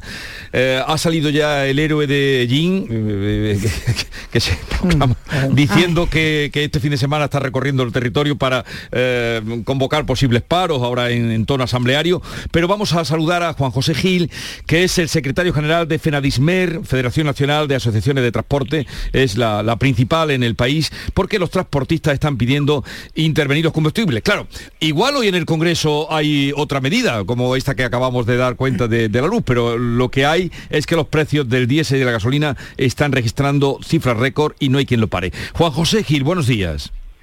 Eh, 0.53 0.81
ha 0.85 0.97
salido 0.97 1.29
ya 1.29 1.65
el 1.65 1.79
héroe 1.79 2.07
de 2.07 2.45
Jin, 2.49 2.87
eh, 2.89 3.59
que, 3.61 3.93
que- 3.93 4.05
que 4.31 4.39
se 4.39 4.57
proclama, 4.79 5.15
diciendo 5.51 6.09
que, 6.09 6.49
que 6.57 6.63
este 6.63 6.79
fin 6.79 6.89
de 6.89 6.97
semana 6.97 7.25
está 7.25 7.37
recorriendo 7.39 7.83
el 7.83 7.91
territorio 7.91 8.35
para 8.35 8.65
eh, 8.91 9.61
convocar 9.63 10.07
posibles 10.07 10.41
paros 10.41 10.81
ahora 10.81 11.11
en, 11.11 11.45
tono 11.45 11.63
asambleario. 11.63 12.19
Pero 12.49 12.67
vamos 12.67 12.93
a 12.93 13.05
saludar 13.05 13.43
a 13.43 13.53
Juan 13.53 13.69
José 13.69 13.93
Gil, 13.93 14.31
que 14.65 14.83
es 14.83 14.97
el 14.97 15.07
secretario 15.07 15.53
general 15.53 15.87
de 15.87 15.99
FENADISMER, 15.99 16.81
Federación 16.83 17.27
Nacional 17.27 17.67
de 17.67 17.75
Asociaciones 17.75 18.23
de 18.23 18.31
Transporte, 18.31 18.87
es 19.13 19.37
la, 19.37 19.75
principal 19.77 20.31
en 20.31 20.41
el 20.41 20.55
país, 20.55 20.91
porque 21.13 21.37
los 21.37 21.51
transportistas 21.51 22.15
están 22.15 22.37
pidiendo 22.37 22.83
intervenir 23.13 23.63
los 23.63 23.73
combustibles. 23.73 24.23
Claro, 24.23 24.47
igual 24.79 25.15
hoy 25.15 25.27
en 25.27 25.35
el 25.35 25.45
Congreso 25.45 26.11
hay 26.11 26.51
otra 26.55 26.81
medida, 26.81 27.23
como 27.25 27.55
esta 27.55 27.75
que 27.75 27.83
acabamos 27.83 28.25
de 28.25 28.35
dar 28.35 28.55
cuenta 28.55 28.87
de, 28.87 29.09
de 29.09 29.21
la 29.21 29.27
luz, 29.27 29.43
pero 29.45 29.77
lo 29.77 30.09
que 30.09 30.25
hay 30.25 30.51
es 30.71 30.87
que 30.87 30.95
los 30.95 31.05
precios 31.05 31.47
del 31.47 31.67
diésel 31.67 31.97
y 31.97 31.99
de 31.99 32.05
la 32.07 32.13
gasolina 32.13 32.57
están 32.77 33.11
registrando 33.11 33.77
cifras 33.85 34.17
récord 34.17 34.55
y 34.59 34.69
no 34.69 34.79
hay 34.79 34.87
quien 34.87 35.01
lo 35.01 35.07
pare. 35.07 35.31
Juan 35.53 35.71
José 35.71 36.03
Gil, 36.03 36.23
buenos. 36.23 36.46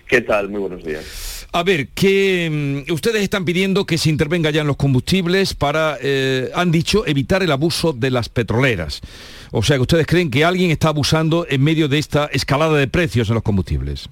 ¿Qué 0.07 0.21
tal? 0.21 0.49
Muy 0.49 0.61
buenos 0.61 0.85
días. 0.85 1.47
A 1.53 1.63
ver, 1.63 1.89
que 1.89 2.85
mm, 2.87 2.93
ustedes 2.93 3.23
están 3.23 3.45
pidiendo 3.45 3.87
que 3.87 3.97
se 3.97 4.11
intervenga 4.11 4.51
ya 4.51 4.61
en 4.63 4.67
los 4.67 4.77
combustibles 4.77 5.55
para, 5.55 5.97
eh, 6.03 6.51
han 6.55 6.71
dicho, 6.71 7.07
evitar 7.07 7.43
el 7.43 7.53
abuso 7.53 7.93
de 7.93 8.11
las 8.11 8.29
petroleras. 8.29 9.01
O 9.53 9.63
sea, 9.63 9.77
que 9.77 9.83
ustedes 9.83 10.07
creen 10.07 10.31
que 10.31 10.45
alguien 10.45 10.71
está 10.71 10.89
abusando 10.89 11.47
en 11.49 11.63
medio 11.63 11.89
de 11.89 11.99
esta 11.99 12.27
escalada 12.27 12.77
de 12.77 12.89
precios 12.89 13.29
en 13.29 13.35
los 13.35 13.43
combustibles. 13.43 14.09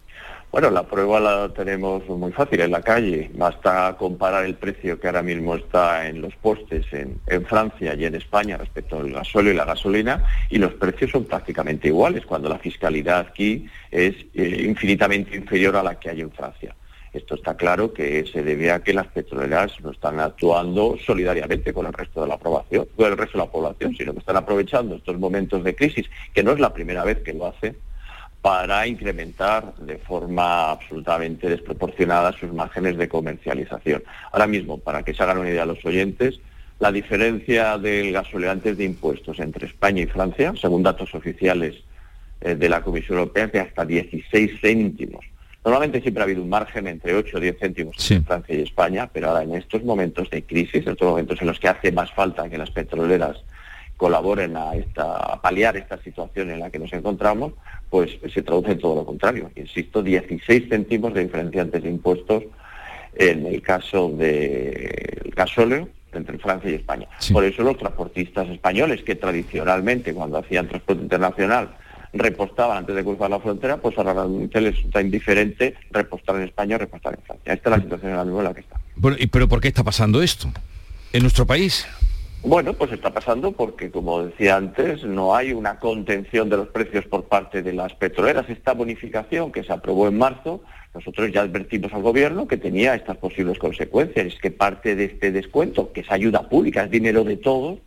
Bueno, 0.53 0.69
la 0.69 0.83
prueba 0.83 1.19
la 1.19 1.49
tenemos 1.49 2.07
muy 2.11 2.31
fácil 2.31 2.61
en 2.61 2.73
la 2.73 2.83
calle. 2.83 3.31
Basta 3.33 3.97
comparar 3.99 4.45
el 4.45 4.55
precio 4.55 5.01
que 5.01 5.07
ahora 5.07 5.23
mismo 5.23 5.55
está 5.55 6.07
en 6.07 6.21
los 6.21 6.37
postes 6.37 6.85
en, 6.93 7.47
Francia 7.47 7.95
y 7.95 8.05
en 8.05 8.17
España 8.17 8.59
respecto 8.59 8.99
al 8.99 9.11
gasóleo 9.11 9.55
y 9.55 9.57
la 9.57 9.65
gasolina 9.65 10.23
y 10.51 10.59
los 10.59 10.75
precios 10.75 11.11
son 11.11 11.25
prácticamente 11.25 11.89
iguales 11.89 12.27
cuando 12.27 12.51
la 12.51 12.59
fiscalidad 12.59 13.21
aquí 13.21 13.67
es 13.91 14.15
eh, 14.35 14.65
infinitamente 14.67 15.35
inferior 15.35 15.75
a 15.75 15.83
la 15.83 15.99
que 15.99 16.11
hay 16.11 16.21
en 16.21 16.31
Francia. 16.31 16.77
Esto 17.15 17.35
está 17.35 17.57
claro 17.57 17.95
que 17.95 18.27
se 18.31 18.43
debe 18.43 18.73
a 18.73 18.83
que 18.83 18.93
las 18.93 19.07
petroleras 19.07 19.73
no 19.81 19.91
están 19.93 20.21
actuando 20.21 20.99
solidariamente 20.99 21.73
con 21.73 21.87
el 21.87 21.95
resto 21.95 22.21
de 22.21 22.29
la 22.29 22.37
población, 22.37 22.89
con 22.95 23.07
el 23.07 23.17
resto 23.17 23.39
de 23.39 23.45
la 23.45 23.51
población, 23.51 23.97
sino 23.97 24.13
que 24.13 24.19
están 24.19 24.37
aprovechando 24.37 24.97
estos 24.97 25.19
momentos 25.19 25.65
de 25.65 25.75
crisis, 25.75 26.11
que 26.35 26.43
no 26.43 26.53
es 26.53 26.61
la 26.61 26.75
primera 26.75 27.05
vez 27.05 27.21
que 27.21 27.33
lo 27.33 27.47
hacen, 27.47 27.75
para 28.43 28.87
incrementar 28.89 29.73
de 29.77 29.99
forma 29.99 30.73
absolutamente 30.73 31.49
desproporcionada 31.49 32.33
sus 32.33 32.53
márgenes 32.53 32.97
de 32.97 33.09
comercialización. 33.09 34.03
Ahora 34.33 34.49
mismo, 34.49 34.79
para 34.79 35.05
que 35.05 35.15
se 35.15 35.23
hagan 35.23 35.39
una 35.39 35.51
idea 35.51 35.65
los 35.65 35.85
oyentes, 35.85 36.41
la 36.81 36.91
diferencia 36.91 37.79
del 37.79 38.13
gasolio 38.13 38.51
antes 38.51 38.77
de 38.77 38.85
impuestos 38.85 39.39
entre 39.39 39.67
España 39.69 40.03
y 40.03 40.07
Francia, 40.07 40.53
según 40.61 40.83
datos 40.83 41.15
oficiales 41.15 41.77
eh, 42.41 42.57
de 42.57 42.69
la 42.69 42.83
Comisión 42.83 43.19
Europea, 43.19 43.45
es 43.45 43.53
de 43.53 43.61
hasta 43.61 43.85
16 43.85 44.61
céntimos. 44.61 45.25
Normalmente 45.65 46.01
siempre 46.01 46.23
ha 46.23 46.25
habido 46.25 46.43
un 46.43 46.49
margen 46.49 46.89
entre 46.89 47.15
8 47.15 47.37
o 47.37 47.41
10 47.41 47.57
céntimos 47.61 47.95
Sí. 47.97 48.15
entre 48.15 48.27
Francia 48.27 48.55
y 48.57 48.63
España, 48.63 49.09
pero 49.13 49.29
ahora 49.29 49.45
en 49.45 49.55
estos 49.55 49.85
momentos 49.85 50.29
de 50.31 50.43
crisis, 50.43 50.85
en 50.85 50.93
estos 50.95 51.09
momentos 51.09 51.41
en 51.41 51.47
los 51.47 51.61
que 51.61 51.69
hace 51.69 51.93
más 51.93 52.11
falta 52.13 52.49
que 52.51 52.59
las 52.59 52.73
petroleras 52.73 53.37
colaboren 54.03 54.57
a, 54.57 54.75
esta, 54.75 55.41
paliar 55.41 55.77
esta 55.77 55.97
situación 56.03 56.51
en 56.51 56.59
la 56.59 56.71
que 56.71 56.81
nos 56.81 56.93
encontramos, 56.93 57.53
pues 57.89 58.19
se 58.35 58.43
traduce 58.43 58.73
en 58.73 58.81
todo 58.81 58.97
lo 58.97 59.07
contrario. 59.07 59.49
Insisto, 59.55 60.03
16 60.03 60.65
céntimos 60.69 61.15
de 61.15 61.23
diferenciantes 61.23 61.85
de 61.85 61.89
impuestos 61.89 62.43
en 63.15 63.47
el 63.47 63.63
caso 63.63 64.09
del 64.09 65.33
gasóleo 65.37 65.89
entre 66.13 66.37
Francia 66.39 66.69
y 66.69 66.75
España. 66.75 67.07
Por 67.33 67.45
eso 67.45 67.63
los 67.63 67.79
transportistas 67.79 68.49
españoles, 68.49 69.05
que 69.05 69.15
tradicionalmente 69.15 70.13
cuando 70.13 70.39
hacían 70.39 70.67
transporte 70.67 71.05
internacional 71.05 71.77
repostaban 72.13 72.79
antes 72.79 72.97
de 72.97 73.05
cruzar 73.05 73.31
la 73.31 73.39
frontera, 73.39 73.77
pues 73.77 73.97
ahora 73.97 74.15
realmente 74.15 74.61
les 74.61 74.85
está 74.85 75.01
indiferente 75.01 75.77
repostar 75.93 76.35
en 76.37 76.43
España 76.43 76.75
o 76.75 76.81
repostar 76.81 77.15
en 77.15 77.23
Francia. 77.23 77.53
Esta 77.53 77.71
es 77.71 77.77
la 77.77 77.83
situación 77.85 78.11
en 78.11 78.17
la 78.17 78.25
misma 78.25 78.41
en 78.41 78.45
la 78.47 78.55
que 78.55 78.61
está. 78.63 78.81
Bueno, 78.97 79.17
¿pero 79.31 79.49
por 79.49 79.61
qué 79.61 79.69
está 79.69 79.85
pasando 79.85 80.21
esto 80.21 80.51
en 81.13 81.23
nuestro 81.23 81.47
país? 81.47 81.87
Bueno, 82.45 82.73
pues 82.73 82.91
está 82.91 83.15
pasando 83.15 83.53
porque, 83.53 83.89
como 83.93 84.25
decía 84.25 84.57
antes, 84.57 85.05
no 85.05 85.37
hay 85.37 85.53
una 85.53 85.79
contención 85.79 86.51
de 86.51 86.57
los 86.57 86.69
precios 86.69 87.07
por 87.07 87.27
parte 87.27 87.63
de 87.63 87.73
las 87.73 87.95
petroleras. 87.95 88.51
Esta 88.51 88.75
bonificación 88.75 89.53
que 89.53 89.63
se 89.63 89.73
aprobó 89.73 90.09
en 90.09 90.19
marzo, 90.19 90.61
nosotros 90.93 91.31
ya 91.31 91.43
advertimos 91.43 91.93
al 91.93 92.03
gobierno 92.03 92.49
que 92.49 92.57
tenía 92.57 92.97
estas 92.97 93.17
posibles 93.19 93.61
consecuencias. 93.61 94.35
Que 94.43 94.51
parte 94.51 94.97
de 94.97 95.05
este 95.05 95.31
descuento, 95.31 95.93
que 95.93 96.01
es 96.01 96.11
ayuda 96.11 96.49
pública, 96.49 96.83
es 96.83 96.91
dinero 96.91 97.23
de 97.23 97.37
todos, 97.37 97.79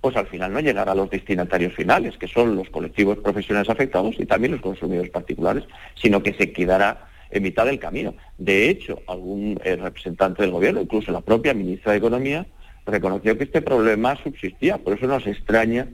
pues 0.00 0.16
al 0.16 0.26
final 0.26 0.52
no 0.52 0.58
llegará 0.58 0.90
a 0.90 0.96
los 0.96 1.08
destinatarios 1.08 1.74
finales, 1.74 2.18
que 2.18 2.26
son 2.26 2.56
los 2.56 2.68
colectivos 2.68 3.18
profesionales 3.18 3.70
afectados 3.70 4.16
y 4.18 4.26
también 4.26 4.52
los 4.52 4.60
consumidores 4.60 5.12
particulares, 5.12 5.64
sino 5.94 6.20
que 6.20 6.34
se 6.34 6.52
quedará 6.52 7.06
en 7.30 7.44
mitad 7.44 7.64
del 7.64 7.78
camino. 7.78 8.16
De 8.38 8.70
hecho, 8.70 9.02
algún 9.06 9.60
eh, 9.62 9.76
representante 9.76 10.42
del 10.42 10.50
gobierno, 10.50 10.80
incluso 10.80 11.12
la 11.12 11.20
propia 11.20 11.54
ministra 11.54 11.92
de 11.92 11.98
Economía, 11.98 12.44
reconoció 12.90 13.36
que 13.38 13.44
este 13.44 13.62
problema 13.62 14.16
subsistía. 14.22 14.78
Por 14.78 14.94
eso 14.94 15.06
nos 15.06 15.26
extraña 15.26 15.88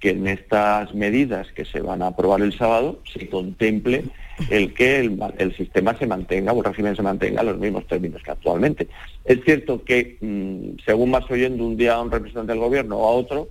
que 0.00 0.10
en 0.10 0.26
estas 0.26 0.94
medidas 0.94 1.52
que 1.52 1.64
se 1.66 1.80
van 1.80 2.02
a 2.02 2.08
aprobar 2.08 2.40
el 2.40 2.56
sábado 2.56 3.00
se 3.12 3.28
contemple 3.28 4.04
el 4.48 4.72
que 4.72 5.00
el, 5.00 5.54
sistema 5.54 5.94
se 5.98 6.06
mantenga 6.06 6.52
o 6.52 6.58
el 6.58 6.64
régimen 6.64 6.96
se 6.96 7.02
mantenga 7.02 7.42
en 7.42 7.46
los 7.48 7.58
mismos 7.58 7.86
términos 7.86 8.22
que 8.22 8.30
actualmente. 8.30 8.88
Es 9.26 9.44
cierto 9.44 9.84
que, 9.84 10.16
mm, 10.20 10.80
según 10.86 11.12
vas 11.12 11.30
oyendo 11.30 11.66
un 11.66 11.76
día 11.76 11.94
a 11.94 12.02
un 12.02 12.10
representante 12.10 12.52
del 12.52 12.60
gobierno 12.60 12.96
o 12.96 13.08
a 13.08 13.12
otro, 13.12 13.48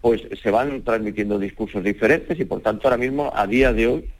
pues 0.00 0.22
se 0.42 0.50
van 0.50 0.82
transmitiendo 0.82 1.38
discursos 1.38 1.84
diferentes 1.84 2.38
y 2.40 2.44
por 2.44 2.60
tanto 2.60 2.88
ahora 2.88 2.96
mismo, 2.96 3.32
a 3.32 3.46
día 3.46 3.72
de 3.72 3.86
hoy, 3.86 4.10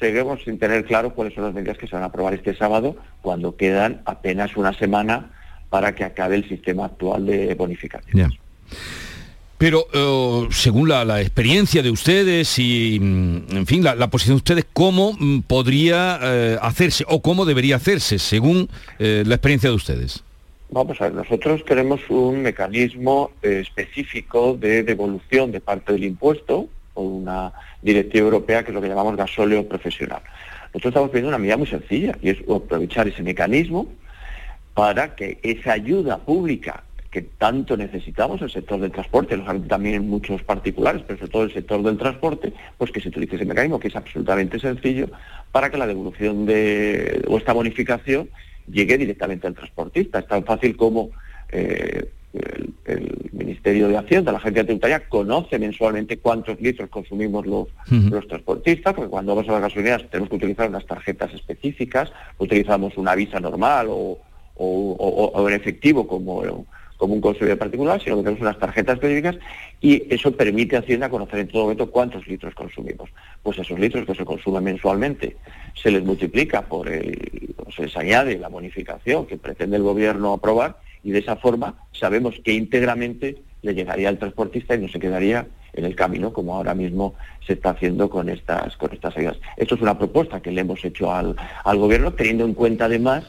seguimos 0.00 0.42
sin 0.42 0.58
tener 0.58 0.84
claro 0.84 1.14
cuáles 1.14 1.34
son 1.34 1.44
las 1.44 1.54
medidas 1.54 1.78
que 1.78 1.86
se 1.86 1.94
van 1.94 2.02
a 2.02 2.06
aprobar 2.06 2.34
este 2.34 2.56
sábado, 2.56 2.96
cuando 3.22 3.56
quedan 3.56 4.02
apenas 4.04 4.56
una 4.56 4.72
semana 4.72 5.30
para 5.70 5.94
que 5.94 6.04
acabe 6.04 6.36
el 6.36 6.48
sistema 6.48 6.86
actual 6.86 7.26
de 7.26 7.54
bonificación. 7.54 8.32
Pero 9.58 9.86
eh, 9.92 10.48
según 10.52 10.88
la, 10.88 11.20
experiencia 11.20 11.82
de 11.82 11.90
ustedes 11.90 12.60
y, 12.60 12.98
mm, 13.00 13.56
en 13.56 13.66
fin, 13.66 13.82
la, 13.82 14.08
posición 14.08 14.36
de 14.36 14.38
ustedes, 14.38 14.66
¿cómo 14.72 15.14
mm, 15.18 15.40
podría 15.40 16.20
eh, 16.22 16.58
hacerse 16.62 17.04
o 17.08 17.20
cómo 17.20 17.44
debería 17.44 17.76
hacerse 17.76 18.20
según 18.20 18.68
eh, 19.00 19.24
la 19.26 19.34
experiencia 19.34 19.68
de 19.68 19.74
ustedes? 19.74 20.22
Vamos 20.70 21.00
a 21.00 21.04
ver, 21.04 21.14
nosotros 21.14 21.64
tenemos 21.64 22.00
un 22.08 22.42
mecanismo 22.42 23.32
específico 23.42 24.54
de 24.54 24.82
devolución 24.84 25.50
de 25.50 25.60
parte 25.60 25.94
del 25.94 26.04
impuesto 26.04 26.68
o 26.94 27.02
una 27.02 27.52
directiva 27.82 28.26
europea 28.26 28.62
que 28.62 28.70
es 28.70 28.74
lo 28.74 28.82
que 28.82 28.88
llamamos 28.88 29.16
gasóleo 29.16 29.66
profesional. 29.66 30.20
Nosotros 30.66 30.90
estamos 30.90 31.08
pidiendo 31.08 31.30
una 31.30 31.38
medida 31.38 31.56
muy 31.56 31.66
sencilla 31.66 32.16
y 32.20 32.28
es 32.30 32.38
aprovechar 32.54 33.08
ese 33.08 33.22
mecanismo 33.22 33.88
para 34.78 35.16
que 35.16 35.40
esa 35.42 35.72
ayuda 35.72 36.18
pública 36.18 36.84
que 37.10 37.22
tanto 37.22 37.76
necesitamos 37.76 38.40
el 38.42 38.48
sector 38.48 38.78
del 38.78 38.92
transporte, 38.92 39.36
también 39.66 39.96
en 39.96 40.08
muchos 40.08 40.40
particulares, 40.44 41.02
pero 41.04 41.18
sobre 41.18 41.32
todo 41.32 41.42
el 41.42 41.52
sector 41.52 41.82
del 41.82 41.98
transporte, 41.98 42.52
pues 42.76 42.92
que 42.92 43.00
se 43.00 43.08
utilice 43.08 43.34
ese 43.34 43.44
mecanismo 43.44 43.80
que 43.80 43.88
es 43.88 43.96
absolutamente 43.96 44.60
sencillo 44.60 45.08
para 45.50 45.68
que 45.68 45.78
la 45.78 45.86
devolución 45.88 46.46
de 46.46 47.24
o 47.26 47.38
esta 47.38 47.54
bonificación 47.54 48.30
llegue 48.70 48.96
directamente 48.98 49.48
al 49.48 49.54
transportista. 49.54 50.20
Es 50.20 50.28
tan 50.28 50.44
fácil 50.44 50.76
como 50.76 51.10
eh, 51.50 52.08
el, 52.84 53.14
Ministerio 53.32 53.88
de 53.88 53.96
Hacienda, 53.96 54.30
la 54.30 54.38
agencia 54.38 54.64
tributaria, 54.64 55.08
conoce 55.08 55.58
mensualmente 55.58 56.18
cuántos 56.18 56.60
litros 56.60 56.88
consumimos 56.88 57.46
los, 57.46 57.66
los 57.90 58.28
transportistas, 58.28 58.94
porque 58.94 59.10
cuando 59.10 59.34
vamos 59.34 59.48
a 59.48 59.52
las 59.54 59.62
gasolineras 59.62 60.08
tenemos 60.08 60.28
que 60.28 60.36
utilizar 60.36 60.68
unas 60.68 60.86
tarjetas 60.86 61.34
específicas, 61.34 62.12
utilizamos 62.38 62.96
una 62.96 63.16
visa 63.16 63.40
normal 63.40 63.88
o, 63.90 64.18
o, 64.58 65.48
en 65.48 65.54
efectivo 65.54 66.06
como, 66.06 66.66
como 66.98 67.14
un 67.14 67.20
consumidor 67.20 67.58
particular, 67.58 68.02
sino 68.02 68.16
que 68.16 68.22
tenemos 68.22 68.40
unas 68.42 68.58
tarjetas 68.58 68.94
específicas 68.94 69.36
y 69.80 70.02
eso 70.12 70.32
permite 70.32 70.76
a 70.76 70.80
Hacienda 70.80 71.08
conocer 71.08 71.38
en 71.38 71.48
todo 71.48 71.62
momento 71.62 71.90
cuántos 71.90 72.26
litros 72.26 72.54
consumimos. 72.54 73.08
Pues 73.42 73.58
esos 73.58 73.78
litros 73.78 74.04
que 74.04 74.14
se 74.14 74.24
consumen 74.24 74.64
mensualmente 74.64 75.36
se 75.80 75.90
les 75.90 76.04
multiplica 76.04 76.62
por 76.62 76.88
el, 76.88 77.54
se 77.74 77.82
les 77.82 77.96
añade 77.96 78.36
la 78.38 78.48
bonificación 78.48 79.26
que 79.26 79.38
pretende 79.38 79.76
el 79.76 79.84
gobierno 79.84 80.32
aprobar 80.32 80.78
y 81.04 81.12
de 81.12 81.20
esa 81.20 81.36
forma 81.36 81.74
sabemos 81.92 82.34
que 82.44 82.52
íntegramente 82.52 83.36
le 83.62 83.74
llegaría 83.74 84.08
al 84.08 84.18
transportista 84.18 84.74
y 84.74 84.80
no 84.80 84.88
se 84.88 84.98
quedaría 84.98 85.46
en 85.72 85.84
el 85.84 85.94
camino 85.94 86.32
como 86.32 86.56
ahora 86.56 86.74
mismo 86.74 87.14
se 87.46 87.52
está 87.52 87.70
haciendo 87.70 88.10
con 88.10 88.28
estas 88.28 88.76
con 88.76 88.92
estas 88.92 89.16
ayudas. 89.16 89.38
Esto 89.56 89.76
es 89.76 89.80
una 89.80 89.96
propuesta 89.96 90.40
que 90.40 90.50
le 90.50 90.62
hemos 90.62 90.84
hecho 90.84 91.12
al, 91.12 91.36
al 91.64 91.78
gobierno 91.78 92.12
teniendo 92.12 92.44
en 92.44 92.54
cuenta 92.54 92.86
además 92.86 93.24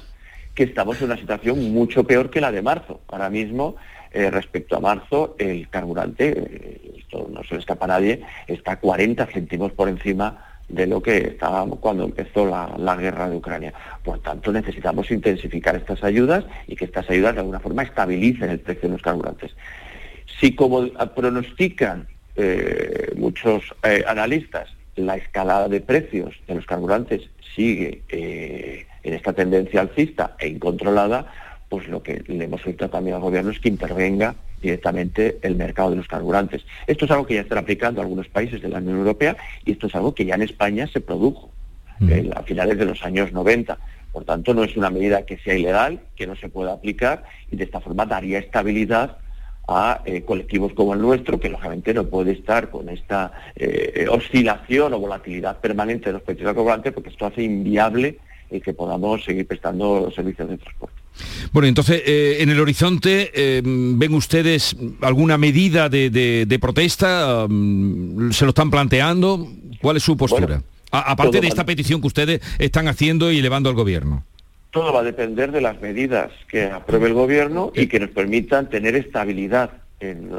que 0.55 0.63
estamos 0.63 0.99
en 0.99 1.05
una 1.05 1.17
situación 1.17 1.71
mucho 1.73 2.03
peor 2.03 2.29
que 2.29 2.41
la 2.41 2.51
de 2.51 2.61
marzo. 2.61 3.01
Ahora 3.07 3.29
mismo, 3.29 3.75
eh, 4.11 4.31
respecto 4.31 4.75
a 4.75 4.79
marzo, 4.79 5.35
el 5.37 5.69
carburante, 5.69 6.33
eh, 6.35 6.95
esto 6.97 7.29
no 7.31 7.43
se 7.43 7.53
le 7.53 7.59
escapa 7.59 7.85
a 7.85 7.89
nadie, 7.89 8.21
está 8.47 8.77
40 8.77 9.27
céntimos 9.27 9.71
por 9.71 9.87
encima 9.87 10.45
de 10.67 10.87
lo 10.87 11.01
que 11.01 11.17
estábamos 11.17 11.79
cuando 11.79 12.05
empezó 12.05 12.45
la, 12.45 12.95
guerra 12.95 13.29
de 13.29 13.37
Ucrania. 13.37 13.73
Por 14.03 14.19
tanto, 14.19 14.51
necesitamos 14.51 15.09
intensificar 15.11 15.75
estas 15.75 16.03
ayudas 16.03 16.45
y 16.67 16.75
que 16.75 16.85
estas 16.85 17.09
ayudas 17.09 17.35
de 17.35 17.41
alguna 17.41 17.59
forma 17.59 17.83
estabilicen 17.83 18.49
el 18.49 18.59
precio 18.59 18.89
de 18.89 18.93
los 18.93 19.01
carburantes. 19.01 19.55
Si 20.39 20.55
como 20.55 20.87
pronostican 21.15 22.07
eh, 22.35 23.11
muchos 23.15 23.63
analistas, 24.07 24.69
la 24.95 25.17
escalada 25.17 25.67
de 25.67 25.81
precios 25.81 26.35
de 26.47 26.55
los 26.55 26.65
carburantes 26.65 27.29
sigue 27.55 28.01
en 29.03 29.13
esta 29.13 29.33
tendencia 29.33 29.81
alcista 29.81 30.35
e 30.39 30.47
incontrolada, 30.47 31.27
pues 31.69 31.87
lo 31.87 32.01
que 32.01 32.23
le 32.27 32.45
hemos 32.45 32.61
solicitado 32.61 32.91
también 32.91 33.15
al 33.15 33.21
gobierno 33.21 33.51
es 33.51 33.59
que 33.59 33.69
intervenga 33.69 34.35
directamente 34.61 35.37
el 35.41 35.55
mercado 35.55 35.91
de 35.91 35.97
los 35.97 36.07
carburantes. 36.07 36.65
Esto 36.87 37.05
es 37.05 37.11
algo 37.11 37.25
que 37.25 37.35
ya 37.35 37.41
están 37.41 37.59
aplicando 37.59 38.01
algunos 38.01 38.27
países 38.27 38.61
de 38.61 38.69
la 38.69 38.79
Unión 38.79 38.97
Europea 38.97 39.37
y 39.65 39.71
esto 39.71 39.87
es 39.87 39.95
algo 39.95 40.13
que 40.13 40.25
ya 40.25 40.35
en 40.35 40.41
España 40.41 40.87
se 40.87 40.99
produjo 40.99 41.51
a 42.33 42.43
finales 42.43 42.77
de 42.77 42.85
los 42.85 43.03
años 43.03 43.33
90. 43.33 43.77
Por 44.11 44.23
tanto, 44.23 44.53
no 44.53 44.63
es 44.63 44.75
una 44.75 44.89
medida 44.89 45.25
que 45.25 45.37
sea 45.37 45.53
ilegal, 45.53 45.99
que 46.15 46.25
no 46.25 46.35
se 46.35 46.49
pueda 46.49 46.73
aplicar 46.73 47.23
y 47.51 47.57
de 47.57 47.65
esta 47.65 47.79
forma 47.79 48.05
daría 48.05 48.39
estabilidad 48.39 49.17
a 49.67 50.01
eh, 50.05 50.23
colectivos 50.23 50.73
como 50.73 50.95
el 50.95 51.01
nuestro, 51.01 51.39
que 51.39 51.49
lógicamente 51.49 51.93
no 51.93 52.05
puede 52.05 52.31
estar 52.31 52.69
con 52.71 52.89
esta 52.89 53.31
eh, 53.55 54.07
oscilación 54.09 54.93
o 54.93 54.99
volatilidad 54.99 55.59
permanente 55.59 56.07
de 56.07 56.13
los 56.13 56.23
precios 56.23 56.47
de 56.47 56.55
carburantes, 56.55 56.91
porque 56.91 57.09
esto 57.09 57.27
hace 57.27 57.43
inviable 57.43 58.17
y 58.51 58.61
que 58.61 58.73
podamos 58.73 59.23
seguir 59.23 59.45
prestando 59.45 60.11
servicios 60.11 60.49
de 60.49 60.57
transporte. 60.57 60.95
Bueno, 61.51 61.67
entonces, 61.67 62.01
eh, 62.05 62.37
en 62.39 62.49
el 62.49 62.59
horizonte, 62.59 63.31
eh, 63.33 63.61
¿ven 63.63 64.13
ustedes 64.13 64.75
alguna 65.01 65.37
medida 65.37 65.89
de, 65.89 66.57
protesta? 66.61 67.45
Mm, 67.49 68.31
¿Se 68.31 68.45
lo 68.45 68.49
están 68.49 68.69
planteando? 68.69 69.47
¿Cuál 69.81 69.97
es 69.97 70.03
su 70.03 70.15
postura? 70.17 70.61
aparte 70.91 71.39
de 71.39 71.47
esta 71.47 71.67
petición 71.67 72.01
que 72.01 72.07
ustedes 72.07 72.41
están 72.57 72.87
haciendo 72.87 73.31
y 73.31 73.37
elevando 73.37 73.69
al 73.69 73.75
gobierno. 73.75 74.23
Todo 74.71 74.91
va 74.91 75.01
a 75.01 75.03
depender 75.03 75.51
de 75.51 75.61
las 75.61 75.79
medidas 75.81 76.31
que 76.47 76.65
apruebe 76.65 77.07
el 77.07 77.13
gobierno 77.13 77.71
y 77.75 77.85
que 77.85 77.99
nos 77.99 78.09
permitan 78.09 78.69
tener 78.69 78.95
estabilidad 78.95 79.69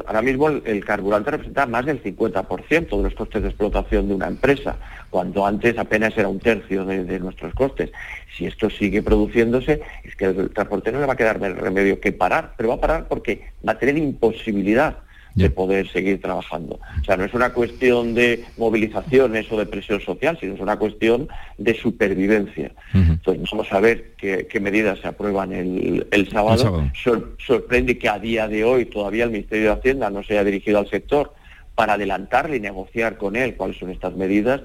ahora 0.06 0.22
mismo 0.22 0.48
el, 0.48 0.84
carburante 0.84 1.32
representa 1.32 1.66
más 1.66 1.84
del 1.84 2.02
50% 2.02 2.96
de 2.96 3.02
los 3.02 3.14
costes 3.14 3.42
de 3.42 3.48
explotación 3.48 4.08
de 4.08 4.14
una 4.14 4.28
empresa, 4.28 4.76
cuando 5.10 5.44
antes 5.44 5.76
apenas 5.78 6.16
era 6.16 6.28
un 6.28 6.40
tercio 6.40 6.84
de, 6.84 7.18
nuestros 7.20 7.52
costes. 7.54 7.90
Si 8.36 8.46
esto 8.46 8.70
sigue 8.70 9.02
produciéndose, 9.02 9.82
es 10.04 10.16
que 10.16 10.26
el 10.26 10.50
transporte 10.50 10.92
no 10.92 11.00
le 11.00 11.06
va 11.06 11.12
a 11.12 11.16
quedar 11.16 11.42
el 11.42 11.56
remedio 11.56 12.00
que 12.00 12.12
parar, 12.12 12.54
pero 12.56 12.70
va 12.70 12.76
a 12.76 12.80
parar 12.80 13.08
porque 13.08 13.42
va 13.66 13.72
a 13.72 13.78
tener 13.78 13.98
imposibilidad 13.98 14.98
de 15.34 15.50
poder 15.50 15.88
seguir 15.88 16.20
trabajando. 16.20 16.78
O 17.00 17.04
sea, 17.04 17.16
no 17.16 17.24
es 17.24 17.34
una 17.34 17.52
cuestión 17.52 18.14
de 18.14 18.44
movilizaciones 18.56 19.50
o 19.50 19.58
de 19.58 19.66
presión 19.66 20.00
social, 20.00 20.36
sino 20.40 20.54
es 20.54 20.60
una 20.60 20.76
cuestión 20.76 21.28
de 21.58 21.74
supervivencia. 21.74 22.72
Entonces, 22.92 23.48
vamos 23.50 23.72
a 23.72 23.80
ver 23.80 24.12
qué, 24.16 24.60
medidas 24.60 24.98
se 25.00 25.08
aprueban 25.08 25.52
el, 25.52 26.28
sábado. 26.30 26.90
sorprende 27.38 27.98
que 27.98 28.08
a 28.08 28.18
día 28.18 28.48
de 28.48 28.64
hoy 28.64 28.86
todavía 28.86 29.24
el 29.24 29.30
Ministerio 29.30 29.66
de 29.66 29.72
Hacienda 29.72 30.10
no 30.10 30.22
se 30.22 30.34
haya 30.34 30.44
dirigido 30.44 30.78
al 30.78 30.88
sector 30.88 31.34
para 31.74 31.94
adelantarle 31.94 32.56
y 32.56 32.60
negociar 32.60 33.16
con 33.16 33.36
él 33.36 33.54
cuáles 33.54 33.78
son 33.78 33.90
estas 33.90 34.14
medidas 34.14 34.60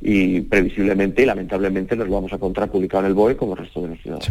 y 0.00 0.40
previsiblemente 0.40 1.22
y 1.22 1.26
lamentablemente 1.26 1.94
nos 1.96 2.08
vamos 2.08 2.32
a 2.32 2.36
encontrar 2.36 2.70
publicado 2.70 3.04
en 3.04 3.08
el 3.08 3.14
BOE 3.14 3.36
como 3.36 3.52
el 3.52 3.58
resto 3.58 3.82
de 3.82 3.88
los 3.88 4.00
ciudadanos. 4.00 4.30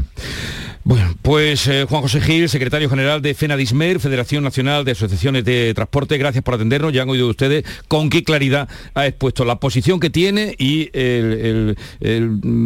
Bueno, 0.84 1.14
pues 1.22 1.68
eh, 1.68 1.86
Juan 1.88 2.02
José 2.02 2.22
Gil, 2.22 2.50
secretario 2.50 2.90
general 2.90 3.22
de 3.22 3.34
FENADISMER, 3.34 4.00
Federación 4.00 4.44
Nacional 4.44 4.86
de 4.86 4.92
Asociaciones 4.94 5.46
de 5.46 5.74
Transporte, 5.74 6.18
gracias 6.18 6.44
por 6.44 6.56
atendernos, 6.56 6.94
ya 6.94 7.04
han 7.04 7.10
oído 7.10 7.28
ustedes 7.28 7.64
con 7.88 8.10
qué 8.10 8.24
claridad 8.24 8.68
ha 8.96 9.06
expuesto 9.06 9.46
la 9.46 9.60
posición 9.60 10.00
que 10.00 10.10
tiene 10.10 10.56
y 10.58 10.88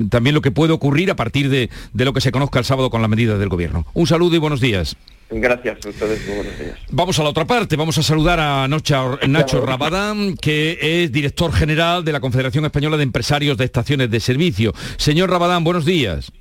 también 0.10 0.36
lo 0.36 0.42
que 0.42 0.52
puede 0.52 0.74
ocurrir 0.74 1.12
a 1.12 1.16
partir 1.16 1.50
de, 1.50 1.70
de 1.94 2.06
lo 2.06 2.14
que 2.14 2.22
se 2.22 2.32
conozca 2.32 2.60
el 2.60 2.66
sábado 2.66 2.90
con 2.90 3.02
las 3.02 3.10
medidas 3.10 3.40
del 3.40 3.50
Gobierno. 3.50 3.86
Un 3.94 4.08
saludo 4.08 4.36
y 4.36 4.40
buenos 4.40 4.62
días. 4.62 4.96
Gracias 5.36 5.86
a 5.86 5.90
ustedes, 5.90 6.28
buenos 6.28 6.60
días. 6.60 6.78
Vamos 6.92 7.18
a 7.20 7.24
la 7.24 7.30
otra 7.30 7.46
parte, 7.46 7.76
vamos 7.76 7.98
a 7.98 8.04
saludar 8.04 8.40
a 8.40 8.68
Nacho 8.68 9.66
Rabadán, 9.66 10.36
que 10.38 10.78
es 10.82 11.12
director 11.12 11.52
general 11.52 12.06
de 12.06 12.12
la 12.12 12.20
Confederación 12.20 12.66
Española 12.66 12.98
de 12.98 13.04
Empresarios 13.04 13.58
de 13.58 13.66
Estaciones 13.66 14.12
de 14.12 14.20
Servicio. 14.20 14.74
Señor 14.98 15.30
Rabadán, 15.30 15.64
buenos 15.64 15.86
días. 15.86 16.32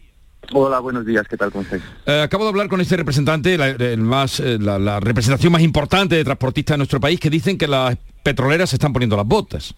Hola, 0.53 0.81
buenos 0.81 1.07
días, 1.07 1.27
¿qué 1.29 1.37
tal? 1.37 1.51
¿Cómo 1.53 1.65
eh, 2.07 2.21
acabo 2.21 2.45
de 2.45 2.51
hablar 2.51 2.69
con 2.69 2.81
este 2.81 2.97
representante, 2.97 3.57
la, 3.57 3.75
más, 3.97 4.41
eh, 4.41 4.59
la, 4.59 5.01
representación 5.01 5.53
más 5.53 5.63
importante 5.63 6.17
de 6.17 6.25
transportistas 6.25 6.75
de 6.75 6.79
nuestro 6.79 7.01
país, 7.01 7.19
que 7.19 7.31
dicen 7.31 7.57
que 7.57 7.69
las 7.69 7.97
petroleras 8.23 8.71
se 8.71 8.77
están 8.77 8.93
poniendo 8.93 9.17
las 9.17 9.27
botas. 9.27 9.75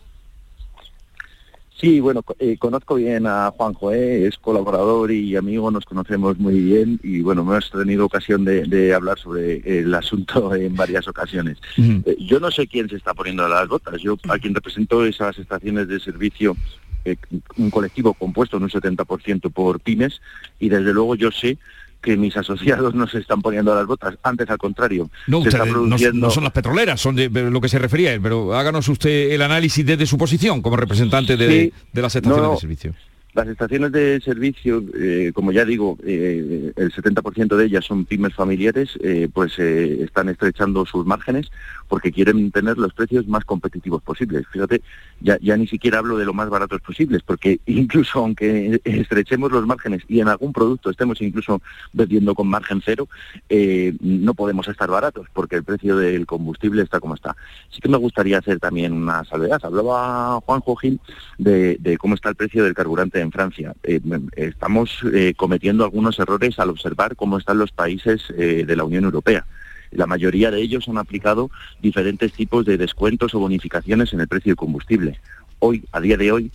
Sí, 1.84 2.00
bueno, 2.00 2.22
eh, 2.38 2.56
conozco 2.56 2.94
bien 2.94 3.26
a 3.26 3.50
Juanjo, 3.50 3.92
eh, 3.92 4.26
es 4.26 4.38
colaborador 4.38 5.10
y 5.10 5.36
amigo, 5.36 5.70
nos 5.70 5.84
conocemos 5.84 6.38
muy 6.38 6.58
bien 6.58 6.98
y 7.02 7.20
bueno, 7.20 7.42
hemos 7.42 7.70
tenido 7.70 8.06
ocasión 8.06 8.42
de, 8.42 8.94
hablar 8.94 9.18
sobre 9.18 9.56
el 9.80 9.94
asunto 9.94 10.54
en 10.54 10.74
varias 10.74 11.06
ocasiones. 11.08 11.58
Eh, 11.76 12.16
yo 12.20 12.40
no 12.40 12.50
sé 12.50 12.66
quién 12.68 12.88
se 12.88 12.96
está 12.96 13.12
poniendo 13.12 13.46
las 13.46 13.68
botas, 13.68 14.00
yo 14.00 14.16
a 14.30 14.38
quien 14.38 14.54
represento 14.54 15.04
esas 15.04 15.38
estaciones 15.38 15.86
de 15.86 16.00
servicio, 16.00 16.56
un 17.58 17.68
colectivo 17.68 18.14
compuesto 18.14 18.56
en 18.56 18.62
un 18.62 18.70
70% 18.70 19.52
por 19.52 19.78
pymes 19.78 20.22
y 20.58 20.70
desde 20.70 20.94
luego 20.94 21.16
yo 21.16 21.30
sé 21.30 21.58
que 22.04 22.16
mis 22.16 22.36
asociados 22.36 22.94
no 22.94 23.06
se 23.08 23.18
están 23.18 23.40
poniendo 23.40 23.74
las 23.74 23.86
botas, 23.86 24.16
antes 24.22 24.48
al 24.50 24.58
contrario. 24.58 25.10
No, 25.26 25.42
no, 26.12 26.30
son 26.30 26.44
las 26.44 26.52
petroleras, 26.52 27.00
son 27.00 27.16
de, 27.16 27.28
lo 27.28 27.60
que 27.60 27.68
se 27.68 27.78
refería 27.78 28.04
pero 28.22 28.54
háganos 28.54 28.88
usted 28.88 29.32
el 29.32 29.42
análisis 29.42 29.84
desde 29.84 30.06
su 30.06 30.18
posición 30.18 30.60
como 30.60 30.76
representante 30.76 31.36
de, 31.36 31.72
las 31.92 32.14
estaciones 32.14 32.50
de 32.50 32.56
servicio. 32.58 32.94
Las 33.34 33.48
estaciones 33.48 33.90
de 33.90 34.20
servicio, 34.20 34.84
eh, 34.96 35.32
como 35.34 35.50
ya 35.50 35.64
digo, 35.64 35.98
eh, 36.04 36.72
el 36.76 36.92
70% 36.92 37.56
de 37.56 37.64
ellas 37.64 37.84
son 37.84 38.04
pymes 38.04 38.32
familiares, 38.32 38.96
eh, 39.02 39.28
pues 39.32 39.58
están 39.58 40.28
estrechando 40.28 40.86
sus 40.86 41.04
márgenes 41.04 41.50
porque 41.88 42.12
quieren 42.12 42.52
tener 42.52 42.78
los 42.78 42.94
precios 42.94 43.26
más 43.26 43.44
competitivos 43.44 44.02
posibles. 44.02 44.46
Fíjate, 44.52 44.82
ya, 45.20 45.36
ya 45.40 45.56
ni 45.56 45.66
siquiera 45.66 45.98
hablo 45.98 46.16
de 46.16 46.24
lo 46.24 46.32
más 46.32 46.48
baratos 46.48 46.80
posibles, 46.80 47.22
porque 47.22 47.58
incluso 47.66 48.20
aunque 48.20 48.80
estrechemos 48.84 49.50
los 49.50 49.66
márgenes 49.66 50.04
y 50.06 50.20
en 50.20 50.28
algún 50.28 50.52
producto 50.52 50.90
estemos 50.90 51.20
incluso 51.20 51.60
vendiendo 51.92 52.36
con 52.36 52.46
margen 52.46 52.82
cero, 52.84 53.08
no 54.00 54.34
podemos 54.34 54.68
estar 54.68 54.88
baratos 54.88 55.26
porque 55.32 55.56
el 55.56 55.64
precio 55.64 55.96
del 55.96 56.24
combustible 56.24 56.82
está 56.82 57.00
como 57.00 57.16
está. 57.16 57.36
Sí 57.70 57.80
que 57.80 57.88
me 57.88 57.96
gustaría 57.96 58.38
hacer 58.38 58.60
también 58.60 58.92
una 58.92 59.24
salvedad. 59.24 59.58
Hablaba 59.64 60.40
Juan 60.42 60.60
Jojín 60.60 61.00
de, 61.38 61.76
de 61.80 61.98
cómo 61.98 62.14
está 62.14 62.28
el 62.28 62.36
precio 62.36 62.62
del 62.62 62.74
carburante 62.74 63.23
en 63.24 63.32
Francia. 63.32 63.74
Eh, 63.82 64.00
estamos 64.36 65.00
eh, 65.12 65.34
cometiendo 65.36 65.84
algunos 65.84 66.18
errores 66.18 66.58
al 66.58 66.70
observar 66.70 67.16
cómo 67.16 67.38
están 67.38 67.58
los 67.58 67.72
países 67.72 68.22
eh, 68.36 68.64
de 68.66 68.76
la 68.76 68.84
Unión 68.84 69.04
Europea. 69.04 69.44
La 69.90 70.06
mayoría 70.06 70.50
de 70.50 70.60
ellos 70.60 70.88
han 70.88 70.98
aplicado 70.98 71.50
diferentes 71.80 72.32
tipos 72.32 72.64
de 72.64 72.78
descuentos 72.78 73.34
o 73.34 73.40
bonificaciones 73.40 74.12
en 74.12 74.20
el 74.20 74.28
precio 74.28 74.50
del 74.50 74.56
combustible. 74.56 75.20
Hoy, 75.58 75.84
a 75.92 76.00
día 76.00 76.16
de 76.16 76.32
hoy, 76.32 76.52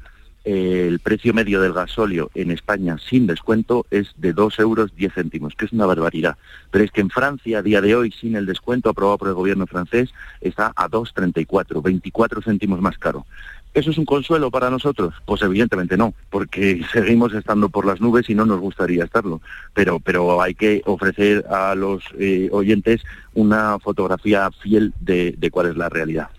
el 0.49 0.99
precio 0.99 1.33
medio 1.33 1.61
del 1.61 1.73
gasóleo 1.73 2.31
en 2.33 2.49
España 2.49 2.97
sin 2.97 3.27
descuento 3.27 3.85
es 3.91 4.13
de 4.17 4.33
2 4.33 4.59
euros 4.59 4.95
10 4.95 5.13
céntimos, 5.13 5.53
que 5.55 5.65
es 5.65 5.73
una 5.73 5.85
barbaridad. 5.85 6.37
Pero 6.71 6.83
es 6.83 6.91
que 6.91 7.01
en 7.01 7.09
Francia, 7.09 7.59
a 7.59 7.61
día 7.61 7.81
de 7.81 7.95
hoy, 7.95 8.11
sin 8.11 8.35
el 8.35 8.45
descuento 8.45 8.89
aprobado 8.89 9.19
por 9.19 9.27
el 9.27 9.35
gobierno 9.35 9.67
francés, 9.67 10.09
está 10.41 10.73
a 10.75 10.89
2,34, 10.89 11.83
24 11.83 12.41
céntimos 12.41 12.81
más 12.81 12.97
caro. 12.97 13.25
¿Eso 13.73 13.91
es 13.91 13.97
un 13.99 14.05
consuelo 14.05 14.49
para 14.49 14.71
nosotros? 14.71 15.13
Pues 15.25 15.43
evidentemente 15.43 15.95
no, 15.95 16.13
porque 16.31 16.81
seguimos 16.91 17.33
estando 17.33 17.69
por 17.69 17.85
las 17.85 18.01
nubes 18.01 18.29
y 18.29 18.35
no 18.35 18.45
nos 18.45 18.59
gustaría 18.59 19.03
estarlo. 19.03 19.41
Pero, 19.73 19.99
pero 19.99 20.41
hay 20.41 20.55
que 20.55 20.81
ofrecer 20.85 21.45
a 21.47 21.75
los 21.75 22.03
eh, 22.17 22.49
oyentes 22.51 23.03
una 23.35 23.77
fotografía 23.79 24.49
fiel 24.51 24.93
de, 24.99 25.35
cuál 25.51 25.67
es 25.67 25.77
la 25.77 25.89
realidad. 25.89 26.29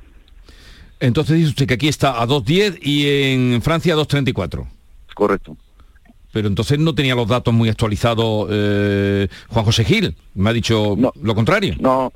Entonces 1.01 1.37
dice 1.37 1.49
usted 1.49 1.67
que 1.67 1.75
aquí 1.75 1.89
está 1.89 2.21
a 2.21 2.27
2.10 2.27 2.79
y 2.83 3.07
en 3.33 3.63
Francia 3.63 3.95
a 3.95 3.97
2.34. 3.97 4.67
Correcto. 5.15 5.57
Pero 6.33 6.47
entonces 6.47 6.79
no 6.79 6.95
tenía 6.95 7.15
los 7.15 7.27
datos 7.27 7.53
muy 7.53 7.69
actualizados 7.69 8.49
eh, 8.51 9.29
Juan 9.49 9.65
José 9.65 9.85
Gil. 9.85 10.15
Me 10.35 10.51
ha 10.51 10.53
dicho 10.53 10.97
lo 10.97 11.35
contrario. 11.35 11.75
No, 11.81 12.13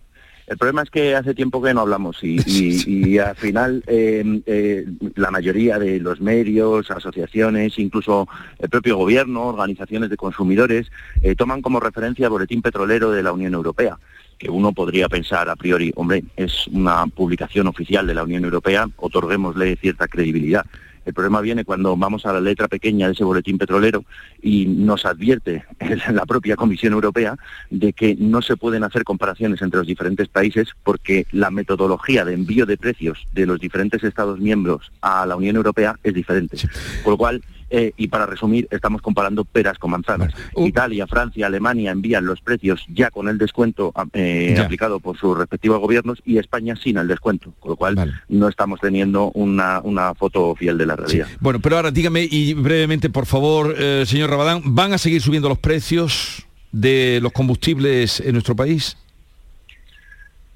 el 0.46 0.58
problema 0.58 0.82
es 0.82 0.90
que 0.90 1.14
hace 1.14 1.34
tiempo 1.34 1.62
que 1.62 1.72
no 1.72 1.80
hablamos 1.80 2.18
y, 2.22 3.18
al 3.18 3.34
final 3.36 3.82
em, 3.86 4.42
eh, 4.46 4.84
la 5.16 5.30
mayoría 5.30 5.78
de 5.78 5.98
los 5.98 6.20
medios, 6.20 6.90
asociaciones, 6.90 7.78
incluso 7.78 8.28
el 8.58 8.68
propio 8.68 8.96
gobierno, 8.96 9.46
organizaciones 9.46 10.10
de 10.10 10.16
consumidores, 10.16 10.92
eh, 11.22 11.34
toman 11.34 11.62
como 11.62 11.80
referencia 11.80 12.26
el 12.26 12.30
boletín 12.30 12.62
petrolero 12.62 13.10
de 13.10 13.22
la 13.22 13.32
Unión 13.32 13.54
Europea 13.54 13.98
que 14.44 14.50
uno 14.50 14.72
podría 14.72 15.08
pensar 15.08 15.48
a 15.48 15.56
priori, 15.56 15.90
hombre, 15.96 16.22
es 16.36 16.66
una 16.66 17.06
publicación 17.06 17.66
oficial 17.66 18.06
de 18.06 18.12
la 18.12 18.24
Unión 18.24 18.44
Europea, 18.44 18.86
otorguémosle 18.96 19.76
cierta 19.76 20.06
credibilidad. 20.06 20.66
El 21.06 21.14
problema 21.14 21.40
viene 21.40 21.64
cuando 21.64 21.96
vamos 21.96 22.26
a 22.26 22.32
la 22.32 22.42
letra 22.42 22.68
pequeña 22.68 23.06
de 23.06 23.14
ese 23.14 23.24
boletín 23.24 23.56
petrolero 23.56 24.04
y 24.42 24.66
nos 24.66 25.06
advierte 25.06 25.64
la 26.12 26.26
propia 26.26 26.56
Comisión 26.56 26.92
Europea 26.92 27.36
de 27.70 27.94
que 27.94 28.16
no 28.18 28.42
se 28.42 28.56
pueden 28.56 28.84
hacer 28.84 29.04
comparaciones 29.04 29.62
entre 29.62 29.78
los 29.78 29.86
diferentes 29.86 30.28
países 30.28 30.68
porque 30.82 31.26
la 31.32 31.50
metodología 31.50 32.26
de 32.26 32.34
envío 32.34 32.66
de 32.66 32.76
precios 32.76 33.26
de 33.32 33.46
los 33.46 33.60
diferentes 33.60 34.04
Estados 34.04 34.40
miembros 34.40 34.92
a 35.00 35.24
la 35.24 35.36
Unión 35.36 35.56
Europea 35.56 35.96
es 36.02 36.12
diferente. 36.12 36.58
Por 37.02 37.14
lo 37.14 37.18
cual, 37.18 37.42
eh, 37.76 37.92
y 37.96 38.06
para 38.06 38.24
resumir, 38.24 38.68
estamos 38.70 39.02
comparando 39.02 39.44
peras 39.44 39.80
con 39.80 39.90
manzanas. 39.90 40.32
Italia, 40.56 41.08
Francia, 41.08 41.48
Alemania 41.48 41.90
envían 41.90 42.24
los 42.24 42.40
precios 42.40 42.84
ya 42.88 43.10
con 43.10 43.28
el 43.28 43.36
descuento 43.36 43.92
eh, 44.12 44.56
aplicado 44.62 45.00
por 45.00 45.18
sus 45.18 45.36
respectivos 45.36 45.80
gobiernos 45.80 46.22
y 46.24 46.38
España 46.38 46.76
sin 46.76 46.98
el 46.98 47.08
descuento, 47.08 47.52
con 47.58 47.70
lo 47.70 47.76
cual 47.76 48.22
no 48.28 48.48
estamos 48.48 48.78
teniendo 48.78 49.32
una, 49.32 49.82
foto 50.14 50.54
fiel 50.54 50.78
de 50.78 50.86
la 50.86 50.94
realidad. 50.94 51.26
Bueno, 51.40 51.58
pero 51.58 51.74
ahora 51.74 51.90
dígame 51.90 52.28
y 52.30 52.54
brevemente, 52.54 53.10
por 53.10 53.26
favor, 53.26 53.74
eh, 53.76 54.04
señor 54.06 54.30
Rabadán, 54.30 54.62
¿van 54.66 54.92
a 54.92 54.98
seguir 54.98 55.20
subiendo 55.20 55.48
los 55.48 55.58
precios 55.58 56.46
de 56.70 57.18
los 57.20 57.32
combustibles 57.32 58.20
en 58.20 58.34
nuestro 58.34 58.54
país? 58.54 58.96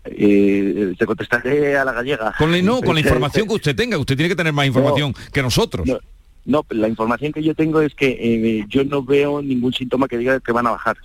te 0.04 1.04
contestaré 1.04 1.76
a 1.76 1.84
la 1.84 1.92
gallega. 1.92 2.34
Con 2.38 2.64
no, 2.64 2.80
con 2.80 2.94
la 2.94 3.00
información 3.04 3.48
que 3.48 3.54
usted 3.54 3.76
tenga. 3.76 3.98
Usted 3.98 4.16
tiene 4.16 4.28
que 4.28 4.36
tener 4.36 4.52
más 4.52 4.66
información 4.66 5.12
que 5.32 5.42
nosotros. 5.42 5.86
No, 5.86 5.98
la 6.70 6.88
información 6.88 7.32
que 7.32 7.42
yo 7.42 7.54
tengo 7.54 7.80
es 7.80 7.94
que 7.94 8.08
eh, 8.08 8.64
yo 8.68 8.84
no 8.84 9.02
veo 9.02 9.42
ningún 9.42 9.72
síntoma 9.72 10.08
que 10.08 10.18
diga 10.18 10.40
que 10.40 10.52
van 10.52 10.66
a 10.66 10.72
bajar. 10.72 10.96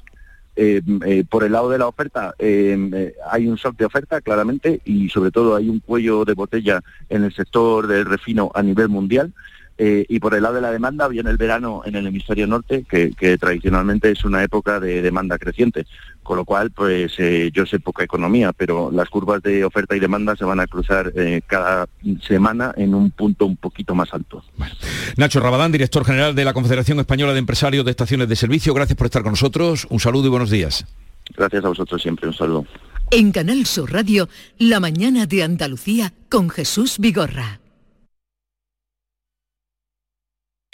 Eh, 0.56 0.82
eh, 1.06 1.24
por 1.28 1.44
el 1.44 1.52
lado 1.52 1.68
de 1.72 1.80
la 1.80 1.88
oferta 1.88 2.36
hay 2.38 3.48
un 3.48 3.56
shock 3.56 3.76
de 3.76 3.86
oferta 3.86 4.22
claramente 4.22 4.82
y 4.86 5.10
sobre 5.10 5.32
todo 5.32 5.56
hay 5.56 5.68
un 5.68 5.80
cuello 5.80 6.26
de 6.26 6.36
botella 6.36 6.84
en 7.10 7.24
el 7.24 7.34
sector 7.34 7.88
del 7.88 8.06
refino 8.06 8.52
a 8.54 8.62
nivel 8.62 8.88
mundial 8.88 9.34
eh, 9.78 10.06
y 10.08 10.20
por 10.20 10.36
el 10.36 10.44
lado 10.44 10.56
de 10.56 10.62
la 10.62 10.72
demanda 10.72 11.08
viene 11.08 11.30
el 11.30 11.38
verano 11.38 11.82
en 11.86 11.96
el 11.96 12.06
hemisferio 12.08 12.46
norte, 12.46 12.86
que, 12.88 13.38
tradicionalmente 13.38 14.12
es 14.12 14.24
una 14.24 14.44
época 14.44 14.80
de 14.80 15.02
demanda 15.02 15.38
creciente. 15.38 15.86
Con 16.22 16.38
lo 16.38 16.46
cual, 16.46 16.72
pues 16.72 17.14
eh, 17.18 17.52
yo 17.54 17.66
sé 17.66 17.80
poca 17.80 18.04
economía, 18.04 18.54
pero 18.54 18.92
las 18.92 19.10
curvas 19.10 19.42
de 19.42 19.66
oferta 19.66 19.96
y 19.96 20.00
demanda 20.00 20.36
se 20.36 20.46
van 20.46 20.60
a 20.60 20.68
cruzar 20.68 21.12
eh, 21.16 21.42
cada 21.46 21.88
semana 22.26 22.74
en 22.78 22.94
un 22.94 23.12
punto 23.12 23.46
un 23.46 23.58
poquito 23.58 23.94
más 23.94 24.14
alto. 24.14 24.44
Nacho 25.18 25.40
Rabadán, 25.42 25.72
director 25.72 26.06
general 26.06 26.34
de 26.36 26.46
la 26.46 26.54
Confederación 26.54 27.00
Española 27.00 27.34
de 27.34 27.40
Empresarios 27.40 27.84
de 27.84 27.92
Estaciones 27.92 28.30
de 28.30 28.36
Servicio, 28.36 28.74
gracias 28.74 28.96
por 28.96 29.06
estar 29.06 29.24
con 29.24 29.34
nosotros. 29.34 29.86
Un 29.90 30.00
saludo 30.00 30.28
y 30.28 30.30
buenos 30.30 30.50
días. 30.50 30.86
Gracias 31.36 31.66
a 31.66 31.70
vosotros 31.70 32.02
siempre, 32.02 32.28
un 32.28 32.34
saludo. 32.34 32.66
En 33.12 33.32
Canal 33.32 33.66
Sur 33.66 33.92
Radio, 33.92 34.30
La 34.58 34.80
mañana 34.80 35.26
de 35.26 35.44
Andalucía 35.44 36.14
con 36.30 36.50
Jesús 36.50 36.98
Vigorra. 37.00 37.63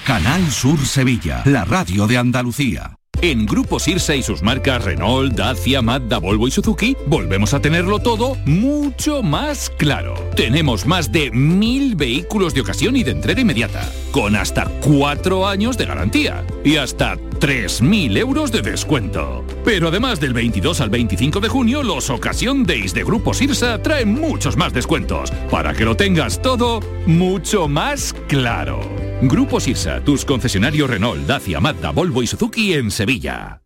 Canal 0.05 0.49
Sur 0.51 0.85
Sevilla, 0.85 1.43
la 1.45 1.65
radio 1.65 2.07
de 2.07 2.17
Andalucía. 2.17 2.98
En 3.22 3.45
Grupo 3.45 3.82
Sirsa 3.82 4.15
y 4.15 4.24
sus 4.24 4.41
marcas 4.41 4.86
Renault, 4.86 5.34
Dacia, 5.34 5.82
Mazda, 5.82 6.19
Volvo 6.19 6.48
y 6.48 6.52
Suzuki, 6.52 6.95
volvemos 7.06 7.54
a 7.54 7.60
tenerlo 7.60 8.00
todo 8.00 8.36
mucho 8.45 9.22
más 9.22 9.69
claro. 9.78 10.13
Tenemos 10.38 10.86
más 10.86 11.12
de 11.12 11.30
mil 11.32 11.98
vehículos 11.98 12.54
de 12.54 12.62
ocasión 12.62 12.95
y 12.95 13.04
de 13.04 13.12
entrega 13.12 13.41
inmediata, 13.41 13.91
con 14.13 14.38
hasta 14.38 14.72
cuatro 14.82 15.45
años 15.45 15.78
de 15.78 15.86
garantía 15.86 16.45
y 16.63 16.78
hasta 16.78 17.17
3.000 17.17 18.17
euros 18.17 18.52
de 18.52 18.62
descuento. 18.62 19.45
Pero 19.65 19.89
además 19.89 20.19
del 20.19 20.34
22 20.34 20.80
al 20.80 20.89
25 20.89 21.39
de 21.41 21.50
junio, 21.50 21.84
los 21.84 22.10
Ocasión 22.10 22.63
Days 22.63 22.93
de 22.93 23.04
Grupo 23.04 23.34
Sirsa 23.34 23.82
traen 23.82 24.13
muchos 24.13 24.56
más 24.56 24.72
descuentos, 24.72 25.32
para 25.50 25.74
que 25.74 25.86
lo 25.86 25.95
tengas 25.95 26.41
todo 26.41 26.80
mucho 27.06 27.67
más 27.67 28.13
claro. 28.28 28.80
Grupo 29.22 29.60
Sirsa, 29.60 30.00
tus 30.02 30.24
concesionarios 30.24 30.89
Renault, 30.89 31.26
Dacia, 31.28 31.60
Mazda, 31.60 31.91
Volvo 31.91 32.24
y 32.24 32.28
Suzuki 32.28 32.74
en 32.74 32.89
Sevilla. 32.99 33.62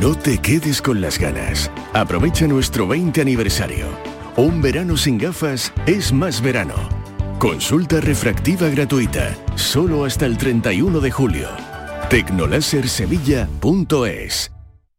No 0.00 0.16
te 0.16 0.38
quedes 0.38 0.82
con 0.82 1.00
las 1.00 1.16
ganas. 1.16 1.70
Aprovecha 1.92 2.48
nuestro 2.48 2.88
20 2.88 3.20
aniversario. 3.20 3.86
Un 4.36 4.60
verano 4.60 4.96
sin 4.96 5.16
gafas 5.16 5.72
es 5.86 6.12
más 6.12 6.42
verano. 6.42 6.74
Consulta 7.38 8.00
refractiva 8.00 8.68
gratuita, 8.68 9.36
solo 9.54 10.04
hasta 10.04 10.26
el 10.26 10.36
31 10.36 10.98
de 10.98 11.12
julio. 11.12 11.48
Tecnolasersevilla.es 12.10 14.53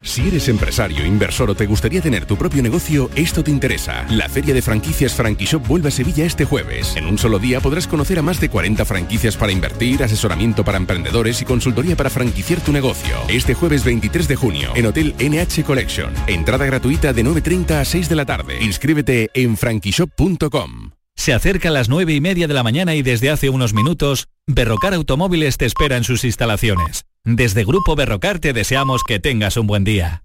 Si 0.05 0.27
eres 0.27 0.47
empresario, 0.49 1.03
inversor 1.03 1.49
o 1.49 1.55
te 1.55 1.65
gustaría 1.65 1.99
tener 1.99 2.25
tu 2.25 2.37
propio 2.37 2.61
negocio, 2.61 3.09
esto 3.15 3.43
te 3.43 3.49
interesa. 3.49 4.05
La 4.11 4.29
Feria 4.29 4.53
de 4.53 4.61
Franquicias 4.61 5.15
Franquishop 5.15 5.67
vuelve 5.67 5.89
a 5.89 5.91
Sevilla 5.91 6.25
este 6.25 6.45
jueves. 6.45 6.95
En 6.95 7.07
un 7.07 7.17
solo 7.17 7.39
día 7.39 7.59
podrás 7.59 7.87
conocer 7.87 8.19
a 8.19 8.21
más 8.21 8.39
de 8.39 8.49
40 8.49 8.85
franquicias 8.85 9.35
para 9.35 9.51
invertir, 9.51 10.03
asesoramiento 10.03 10.63
para 10.63 10.77
emprendedores 10.77 11.41
y 11.41 11.45
consultoría 11.45 11.95
para 11.95 12.11
franquiciar 12.11 12.61
tu 12.61 12.71
negocio. 12.71 13.17
Este 13.27 13.55
jueves 13.55 13.83
23 13.83 14.27
de 14.27 14.35
junio, 14.35 14.71
en 14.75 14.85
Hotel 14.85 15.15
NH 15.17 15.63
Collection. 15.63 16.13
Entrada 16.27 16.65
gratuita 16.65 17.11
de 17.11 17.25
9.30 17.25 17.71
a 17.81 17.83
6 17.83 18.07
de 18.07 18.15
la 18.15 18.25
tarde. 18.25 18.63
Inscríbete 18.63 19.31
en 19.33 19.57
franquishop.com. 19.57 20.91
Se 21.25 21.33
acerca 21.33 21.69
a 21.69 21.71
las 21.71 21.89
nueve 21.89 22.13
y 22.13 22.21
media 22.21 22.47
de 22.47 22.53
la 22.53 22.61
mañana 22.61 22.93
y 22.93 23.01
desde 23.01 23.31
hace 23.31 23.49
unos 23.49 23.73
minutos, 23.73 24.27
Berrocar 24.45 24.93
Automóviles 24.93 25.57
te 25.57 25.65
espera 25.65 25.97
en 25.97 26.03
sus 26.03 26.23
instalaciones. 26.23 27.05
Desde 27.23 27.65
Grupo 27.65 27.95
Berrocar 27.95 28.37
te 28.37 28.53
deseamos 28.53 29.03
que 29.03 29.19
tengas 29.19 29.57
un 29.57 29.65
buen 29.65 29.83
día. 29.83 30.21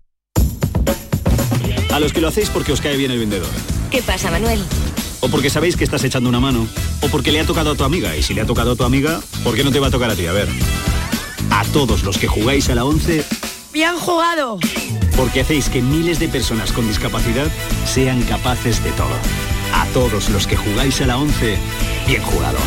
A 1.90 2.00
los 2.00 2.12
que 2.12 2.20
lo 2.20 2.28
hacéis 2.28 2.50
porque 2.50 2.72
os 2.72 2.82
cae 2.82 2.98
bien 2.98 3.10
el 3.10 3.18
vendedor. 3.18 3.48
¿Qué 3.90 4.02
pasa, 4.02 4.30
Manuel? 4.30 4.62
O 5.20 5.30
porque 5.30 5.48
sabéis 5.48 5.74
que 5.74 5.84
estás 5.84 6.04
echando 6.04 6.28
una 6.28 6.38
mano. 6.38 6.68
O 7.00 7.08
porque 7.08 7.32
le 7.32 7.40
ha 7.40 7.46
tocado 7.46 7.70
a 7.70 7.74
tu 7.76 7.84
amiga. 7.84 8.14
Y 8.14 8.22
si 8.22 8.34
le 8.34 8.42
ha 8.42 8.46
tocado 8.46 8.72
a 8.72 8.76
tu 8.76 8.84
amiga, 8.84 9.22
¿por 9.42 9.54
qué 9.54 9.64
no 9.64 9.72
te 9.72 9.80
va 9.80 9.86
a 9.86 9.90
tocar 9.90 10.10
a 10.10 10.14
ti? 10.14 10.26
A 10.26 10.32
ver. 10.32 10.48
A 11.48 11.64
todos 11.72 12.02
los 12.02 12.18
que 12.18 12.26
jugáis 12.26 12.68
a 12.68 12.74
la 12.74 12.84
11, 12.84 13.24
¡Bien 13.72 13.96
jugado! 13.96 14.58
porque 15.16 15.40
hacéis 15.40 15.70
que 15.70 15.80
miles 15.80 16.18
de 16.18 16.28
personas 16.28 16.72
con 16.72 16.86
discapacidad 16.86 17.46
sean 17.86 18.22
capaces 18.22 18.84
de 18.84 18.90
todo. 18.92 19.16
A 19.72 19.86
todos 19.94 20.28
los 20.30 20.46
que 20.46 20.56
jugáis 20.56 21.00
a 21.00 21.06
la 21.06 21.18
11, 21.18 21.56
bien 22.06 22.22
jugado. 22.22 22.58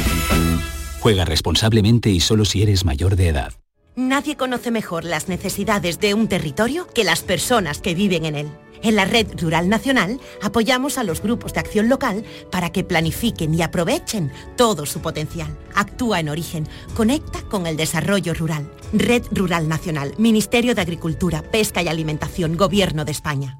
Juega 0.99 1.25
responsablemente 1.25 2.09
y 2.09 2.19
solo 2.19 2.45
si 2.45 2.63
eres 2.63 2.85
mayor 2.85 3.15
de 3.15 3.27
edad. 3.27 3.53
Nadie 3.95 4.35
conoce 4.35 4.71
mejor 4.71 5.03
las 5.03 5.27
necesidades 5.27 5.99
de 5.99 6.13
un 6.13 6.27
territorio 6.27 6.87
que 6.87 7.03
las 7.03 7.21
personas 7.21 7.79
que 7.79 7.93
viven 7.93 8.25
en 8.25 8.35
él. 8.35 8.51
En 8.81 8.95
la 8.95 9.05
Red 9.05 9.39
Rural 9.39 9.69
Nacional 9.69 10.19
apoyamos 10.41 10.97
a 10.97 11.03
los 11.03 11.21
grupos 11.21 11.53
de 11.53 11.61
acción 11.61 11.89
local 11.89 12.25
para 12.51 12.71
que 12.71 12.83
planifiquen 12.83 13.53
y 13.53 13.61
aprovechen 13.61 14.31
todo 14.57 14.85
su 14.85 14.99
potencial. 14.99 15.57
Actúa 15.73 16.19
en 16.19 16.29
origen, 16.29 16.67
conecta 16.93 17.43
con 17.43 17.65
el 17.65 17.77
desarrollo 17.77 18.33
rural. 18.33 18.69
Red 18.91 19.23
Rural 19.31 19.69
Nacional, 19.69 20.13
Ministerio 20.17 20.75
de 20.75 20.81
Agricultura, 20.81 21.43
Pesca 21.43 21.81
y 21.81 21.87
Alimentación, 21.87 22.57
Gobierno 22.57 23.05
de 23.05 23.11
España. 23.11 23.59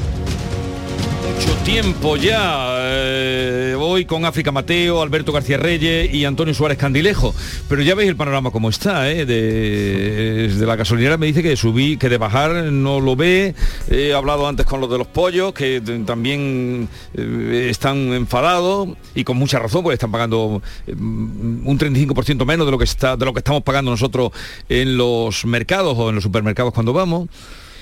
Mucho 1.21 1.53
tiempo 1.63 2.15
ya. 2.17 2.77
eh, 2.83 3.75
hoy 3.77 4.05
con 4.05 4.25
África 4.25 4.51
Mateo, 4.51 5.01
Alberto 5.01 5.31
García 5.31 5.57
Reyes 5.57 6.13
y 6.13 6.25
Antonio 6.25 6.53
Suárez 6.53 6.77
Candilejo. 6.77 7.33
Pero 7.69 7.81
ya 7.81 7.95
veis 7.95 8.09
el 8.09 8.15
panorama 8.15 8.51
como 8.51 8.69
está, 8.69 9.09
¿eh? 9.11 9.25
De, 9.25 10.47
de 10.49 10.65
la 10.65 10.75
gasolinera 10.75 11.17
me 11.17 11.27
dice 11.27 11.41
que 11.43 11.49
de 11.49 11.57
subir, 11.57 11.97
que 11.97 12.09
de 12.09 12.17
bajar 12.17 12.51
no 12.71 12.99
lo 12.99 13.15
ve. 13.15 13.55
He 13.89 14.13
hablado 14.13 14.47
antes 14.47 14.65
con 14.65 14.81
los 14.81 14.89
de 14.89 14.97
los 14.97 15.07
pollos, 15.07 15.53
que 15.53 15.81
también 16.05 16.87
eh, 17.13 17.67
están 17.69 17.97
enfadados 18.13 18.89
y 19.15 19.23
con 19.23 19.37
mucha 19.37 19.59
razón, 19.59 19.83
porque 19.83 19.95
están 19.95 20.11
pagando 20.11 20.61
eh, 20.87 20.93
un 20.93 21.77
35% 21.79 22.45
menos 22.45 22.65
de 22.65 22.71
lo 22.71 22.77
que 22.77 22.85
está, 22.85 23.15
de 23.17 23.25
lo 23.25 23.33
que 23.33 23.39
estamos 23.39 23.63
pagando 23.63 23.91
nosotros 23.91 24.31
en 24.69 24.97
los 24.97 25.45
mercados 25.45 25.95
o 25.97 26.09
en 26.09 26.15
los 26.15 26.23
supermercados 26.23 26.73
cuando 26.73 26.93
vamos. 26.93 27.29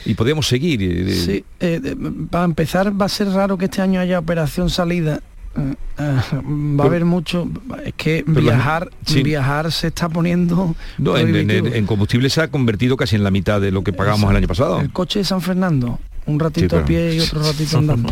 Y 0.05 0.13
podríamos 0.13 0.47
seguir. 0.47 0.81
eh, 0.81 1.13
Sí, 1.13 1.43
eh, 1.59 1.95
para 2.29 2.45
empezar 2.45 2.99
va 2.99 3.05
a 3.05 3.09
ser 3.09 3.29
raro 3.29 3.57
que 3.57 3.65
este 3.65 3.81
año 3.81 3.99
haya 3.99 4.19
operación 4.19 4.69
salida. 4.69 5.19
Eh, 5.57 5.75
va 5.97 6.83
a 6.83 6.87
haber 6.87 7.05
mucho 7.05 7.49
es 7.83 7.93
que 7.95 8.23
Pero 8.25 8.41
la- 8.41 8.53
viajar 8.53 8.89
sí. 9.05 9.23
viajar 9.23 9.71
se 9.71 9.87
está 9.87 10.07
poniendo 10.07 10.75
No, 10.99 11.17
en, 11.17 11.49
en- 11.49 11.85
combustible 11.87 12.29
se 12.29 12.41
ha 12.41 12.49
convertido 12.49 12.95
casi 12.95 13.15
en 13.15 13.23
la 13.23 13.31
mitad 13.31 13.59
de 13.59 13.71
lo 13.71 13.83
que 13.83 13.91
pagábamos 13.91 14.29
el 14.29 14.37
año 14.37 14.47
pasado. 14.47 14.79
el 14.79 14.91
coche 14.91 15.19
de 15.19 15.25
San 15.25 15.41
Fernando 15.41 15.99
un 16.27 16.39
ratito 16.39 16.67
pero- 16.69 16.83
a 16.83 16.85
pie 16.85 17.15
y 17.15 17.19
otro 17.19 17.41
ratito 17.41 17.77
andando 17.79 18.09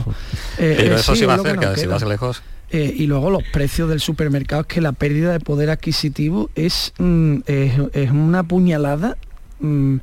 Eh, 0.58 0.76
Pero 0.78 0.96
eh, 0.96 1.00
eso 1.00 1.14
sí, 1.14 1.20
sí 1.22 1.26
va 1.26 1.38
cerca, 1.38 1.76
si 1.78 1.86
vas 1.86 2.04
lejos. 2.04 2.42
Eh, 2.72 2.94
y 2.98 3.06
luego 3.08 3.30
los 3.30 3.44
precios 3.54 3.88
del 3.88 4.02
supermercado, 4.02 4.62
es 4.64 4.68
que 4.68 4.82
la 4.82 4.92
pérdida 4.92 5.32
de 5.32 5.40
poder 5.40 5.70
adquisitivo 5.70 6.50
es, 6.56 6.92
mm, 6.98 7.38
es, 7.46 7.74
es 7.94 8.12
una 8.12 8.44
puñalada 8.44 9.16
mm, 9.62 9.98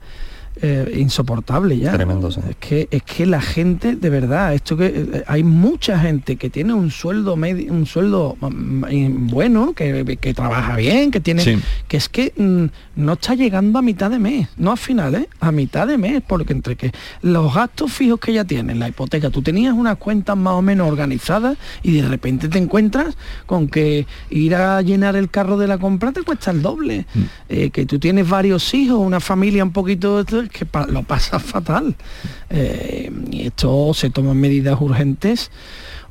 eh, 0.63 0.97
insoportable 0.99 1.79
ya. 1.79 1.93
Tremendo, 1.93 2.31
sí. 2.31 2.41
Es 2.49 2.57
que, 2.57 2.89
es 2.91 3.03
que 3.03 3.27
la 3.27 3.41
gente, 3.41 3.97
de 3.97 4.11
verdad, 4.11 4.55
esto 4.55 4.77
que 4.77 4.87
eh, 4.87 5.25
hay 5.27 5.43
mucha 5.43 5.99
gente 5.99 6.37
que 6.37 6.51
tiene 6.51 6.75
un 6.75 6.91
sueldo 6.91 7.37
medio, 7.37 7.73
un 7.73 7.87
sueldo 7.87 8.37
mm, 8.41 8.85
y 8.91 9.09
bueno, 9.09 9.73
que, 9.75 10.19
que 10.21 10.35
trabaja 10.35 10.77
bien, 10.77 11.11
que 11.11 11.21
tiene. 11.21 11.43
Sí. 11.43 11.59
que 11.89 11.97
es 11.97 12.09
que 12.09 12.33
mm, 12.37 13.03
no 13.03 13.13
está 13.15 13.35
llegando 13.35 13.79
a 13.79 13.83
mitad 13.83 14.11
de 14.11 14.19
mes, 14.19 14.49
no 14.57 14.73
a 14.73 14.77
finales, 14.77 15.27
a 15.41 15.53
mitad 15.53 15.87
de 15.87 15.99
mes, 15.99 16.23
porque 16.27 16.53
entre 16.53 16.77
que 16.77 16.93
los 17.23 17.55
gastos 17.55 17.93
fijos 17.93 18.21
que 18.21 18.33
ya 18.33 18.45
tienes, 18.45 18.77
la 18.77 18.89
hipoteca, 18.89 19.31
tú 19.31 19.43
tenías 19.43 19.75
unas 19.75 19.97
cuentas 19.97 20.37
más 20.37 20.55
o 20.55 20.63
menos 20.63 20.89
organizadas 20.89 21.59
y 21.83 21.93
de 22.01 22.09
repente 22.09 22.49
te 22.49 22.59
encuentras 22.59 23.17
con 23.47 23.69
que 23.69 24.07
ir 24.31 24.55
a 24.55 24.81
llenar 24.83 25.17
el 25.17 25.31
carro 25.31 25.59
de 25.59 25.67
la 25.67 25.79
compra 25.79 26.13
te 26.13 26.23
cuesta 26.23 26.51
el 26.51 26.63
doble. 26.63 27.07
Eh, 27.49 27.71
que 27.71 27.87
tú 27.87 27.99
tienes 27.99 28.29
varios 28.29 28.73
hijos, 28.75 28.99
una 28.99 29.21
familia 29.21 29.65
un 29.65 29.73
poquito, 29.73 30.25
es 30.45 30.51
que 30.51 30.67
lo 30.89 31.03
pasas 31.03 31.43
fatal. 31.43 31.95
Eh, 32.51 33.11
y 33.31 33.47
esto 33.47 33.93
se 33.95 34.11
toman 34.11 34.39
medidas 34.39 34.81
urgentes 34.81 35.51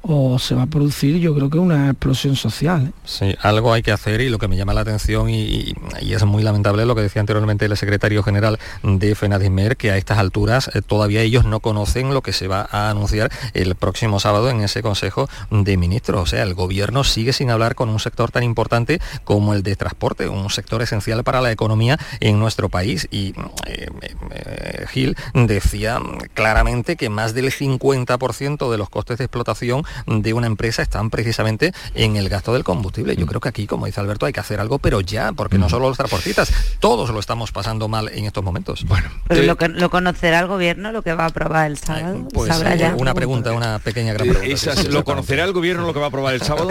o 0.04 0.38
se 0.38 0.54
va 0.54 0.63
a 0.63 0.68
producir 0.68 1.18
yo 1.18 1.34
creo 1.34 1.50
que 1.50 1.58
una 1.58 1.89
explosión 1.89 2.36
social. 2.36 2.88
¿eh? 2.88 2.92
Sí, 3.06 3.36
algo 3.42 3.72
hay 3.72 3.82
que 3.82 3.92
hacer 3.92 4.20
y 4.22 4.30
lo 4.30 4.38
que 4.38 4.50
me 4.50 4.58
llama 4.58 4.74
la 4.74 4.82
atención 4.82 5.30
y, 5.30 5.74
es 6.02 6.24
muy 6.26 6.44
lamentable 6.44 6.86
lo 6.86 6.94
que 6.94 7.02
decía 7.02 7.22
anteriormente 7.22 7.66
el 7.66 7.76
secretario 7.76 8.22
general 8.22 8.60
de 8.84 9.16
FENADIMER, 9.16 9.78
que 9.78 9.89
a 9.92 9.98
estas 9.98 10.20
alturas 10.20 10.70
eh, 10.74 10.82
todavía 10.86 11.22
ellos 11.22 11.46
no 11.46 11.60
conocen 11.60 12.13
lo 12.13 12.22
que 12.22 12.34
se 12.34 12.48
va 12.48 12.68
a 12.70 12.92
anunciar 12.92 13.32
el 13.54 13.74
próximo 13.76 14.20
sábado 14.20 14.50
en 14.50 14.62
ese 14.62 14.84
Consejo 14.84 15.28
de 15.50 15.78
Ministros. 15.78 16.22
O 16.22 16.26
sea, 16.26 16.44
el 16.44 16.54
gobierno 16.54 17.04
sigue 17.04 17.34
sin 17.34 17.50
hablar 17.50 17.74
con 17.74 17.89
un 17.89 18.00
sector 18.00 18.30
tan 18.30 18.44
importante 18.44 19.00
como 19.24 19.54
el 19.54 19.63
de 19.63 19.76
transporte, 19.76 20.28
un 20.28 20.50
sector 20.50 20.82
esencial 20.82 21.24
para 21.24 21.42
la 21.42 21.52
economía 21.52 21.98
en 22.20 22.39
nuestro 22.39 22.70
país. 22.70 23.08
Y 23.10 23.34
eh, 23.66 24.86
Gil 24.89 25.16
decía 25.34 26.00
claramente 26.34 26.96
que 26.96 27.10
más 27.10 27.34
del 27.34 27.52
50% 27.52 28.70
de 28.70 28.78
los 28.78 28.89
costes 28.89 29.18
de 29.18 29.26
explotación 29.26 29.84
de 30.06 30.34
una 30.34 30.48
empresa 30.48 30.82
están 30.82 31.10
precisamente 31.10 31.74
en 31.96 32.16
el 32.16 32.30
gasto 32.30 32.54
del 32.54 32.64
combustible. 32.64 33.16
Yo 33.16 33.26
mm. 33.26 33.30
creo 33.30 33.42
que 33.42 33.50
aquí, 33.50 33.68
como 33.68 33.86
dice 33.86 34.00
Alberto, 34.00 34.26
hay 34.26 34.34
que 34.34 34.40
hacer 34.40 34.60
algo, 34.60 34.80
pero 34.80 35.02
ya, 35.02 35.32
porque 35.34 35.58
no 35.58 35.68
mm. 35.68 35.70
solo 35.70 35.88
los 35.88 35.98
transportistas, 35.98 36.52
todos 36.80 37.10
lo 37.10 37.20
estamos 37.20 37.52
pasando 37.52 37.88
mal 37.88 38.10
en 38.14 38.26
estos 38.26 38.44
momentos. 38.44 38.86
Bueno, 38.86 39.10
pero 39.28 39.44
lo, 39.44 39.58
que, 39.58 39.70
lo 39.70 39.90
conocerá 39.90 40.40
el 40.40 40.48
gobierno, 40.48 40.92
lo 40.92 41.02
que 41.02 41.14
va 41.14 41.26
a 41.26 41.28
aprobar 41.28 41.68
el 41.68 41.78
sábado. 41.78 42.28
Pues, 42.34 42.52
eh, 42.62 42.94
una 42.98 43.14
pregunta, 43.14 43.52
una 43.54 43.80
pequeña 43.80 44.14
gran 44.14 44.30
pregunta. 44.30 44.84
¿Lo 44.90 45.04
conocerá 45.04 45.44
el 45.44 45.54
gobierno 45.54 45.86
lo 45.86 45.94
que 45.94 46.00
va 46.00 46.06
a 46.06 46.10
aprobar 46.10 46.34
el 46.34 46.42
sábado? 46.44 46.70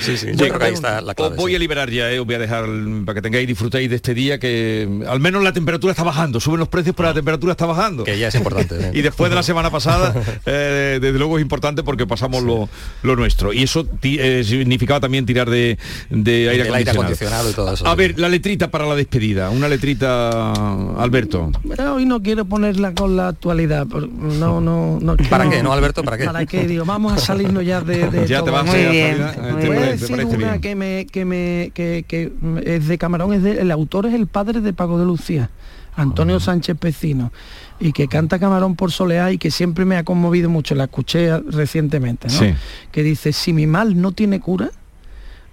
sí, 0.00 0.16
sí, 0.16 0.28
yo 0.32 0.48
creo 0.48 0.58
que 0.58 0.64
ahí 0.66 0.74
está 0.74 1.00
la 1.00 1.14
clave. 1.14 1.32
Os 1.32 1.36
voy 1.36 1.54
a 1.54 1.58
liberar 1.58 1.90
ya, 1.90 2.10
eh, 2.10 2.20
os 2.20 2.26
voy 2.26 2.34
a 2.34 2.38
dejar 2.38 2.66
para 3.04 3.14
que 3.14 3.22
tengáis 3.22 3.44
y 3.44 3.46
disfrutéis 3.46 3.90
de 3.90 3.96
este 3.96 4.14
día 4.14 4.38
que 4.38 4.88
al 5.08 5.20
menos 5.20 5.42
la 5.42 5.52
temperatura 5.52 5.92
está 5.92 6.02
bajando, 6.04 6.40
suben 6.40 6.60
los 6.60 6.68
precios, 6.68 6.94
pero 6.96 7.08
la 7.08 7.14
temperatura 7.14 7.52
está 7.52 7.66
bajando. 7.66 8.04
Que 8.04 8.18
ya 8.18 8.28
es 8.28 8.34
importante. 8.34 8.76
¿eh? 8.80 8.90
y 8.94 9.02
después 9.02 9.30
de 9.30 9.36
la 9.36 9.42
semana 9.42 9.70
pasada, 9.70 10.14
desde 10.44 11.12
luego 11.12 11.37
es 11.38 11.42
importante 11.42 11.82
porque 11.82 12.06
pasamos 12.06 12.42
lo, 12.42 12.68
nuestro. 13.16 13.52
Y 13.52 13.62
eso 13.62 13.86
significaba 14.02 15.00
también 15.00 15.26
tirar 15.26 15.48
de, 15.50 15.78
aire, 16.10 16.90
acondicionado. 16.90 17.50
y 17.50 17.52
todo 17.52 17.74
eso. 17.74 17.86
A 17.86 17.94
ver, 17.94 18.18
la 18.18 18.28
letrita 18.28 18.70
para 18.70 18.86
la 18.86 18.94
despedida, 18.94 19.50
una 19.50 19.68
letrita, 19.68 20.52
Alberto. 20.98 21.50
hoy 21.92 22.06
no 22.06 22.22
quiero 22.22 22.44
ponerla 22.44 22.94
con 22.94 23.16
la 23.16 23.28
actualidad, 23.28 23.86
no, 23.86 24.60
no, 24.60 24.98
no. 25.00 25.16
¿Para 25.30 25.48
qué, 25.48 25.62
no, 25.62 25.72
Alberto? 25.72 26.02
¿Para 26.02 26.18
qué? 26.18 26.24
Para 26.24 26.46
qué, 26.46 26.66
digo, 26.66 26.84
vamos 26.84 27.12
a 27.12 27.18
salirnos 27.18 27.64
ya 27.64 27.80
de, 27.80 28.26
ya 28.28 28.42
te 28.42 28.50
vas 28.50 28.66
muy 28.66 28.84
bien, 28.86 29.18
Voy 29.66 29.76
a 29.76 29.80
decir 29.92 30.24
una 30.24 30.60
que 30.60 30.74
me, 30.74 31.06
que 31.06 31.24
me, 31.24 31.72
que, 31.74 32.04
que 32.06 32.32
es 32.64 32.88
de 32.88 32.98
Camarón, 32.98 33.32
es 33.32 33.42
de, 33.42 33.60
el 33.60 33.70
autor 33.70 34.06
es 34.06 34.14
el 34.14 34.26
padre 34.26 34.60
de 34.60 34.72
Pago 34.72 34.98
de 34.98 35.04
Lucía. 35.04 35.50
Antonio 35.98 36.36
ah. 36.36 36.40
Sánchez 36.40 36.78
Pecino, 36.78 37.32
y 37.80 37.92
que 37.92 38.08
canta 38.08 38.38
Camarón 38.38 38.76
por 38.76 38.90
Soleá 38.90 39.32
y 39.32 39.38
que 39.38 39.50
siempre 39.50 39.84
me 39.84 39.96
ha 39.96 40.04
conmovido 40.04 40.50
mucho, 40.50 40.74
la 40.74 40.84
escuché 40.84 41.38
recientemente, 41.40 42.28
¿no? 42.28 42.56
que 42.90 43.02
dice, 43.02 43.32
si 43.32 43.52
mi 43.52 43.66
mal 43.66 44.00
no 44.00 44.12
tiene 44.12 44.40
cura, 44.40 44.70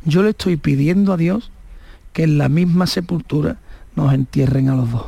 yo 0.06 0.24
le 0.24 0.30
estoy 0.30 0.58
pidiendo 0.58 1.14
a 1.14 1.18
Dios 1.18 1.52
que 2.14 2.24
en 2.24 2.38
la 2.38 2.50
misma 2.50 2.88
sepultura 2.88 3.58
nos 3.96 4.14
entierren 4.14 4.70
a 4.70 4.76
los 4.76 4.92
dos. 4.92 5.06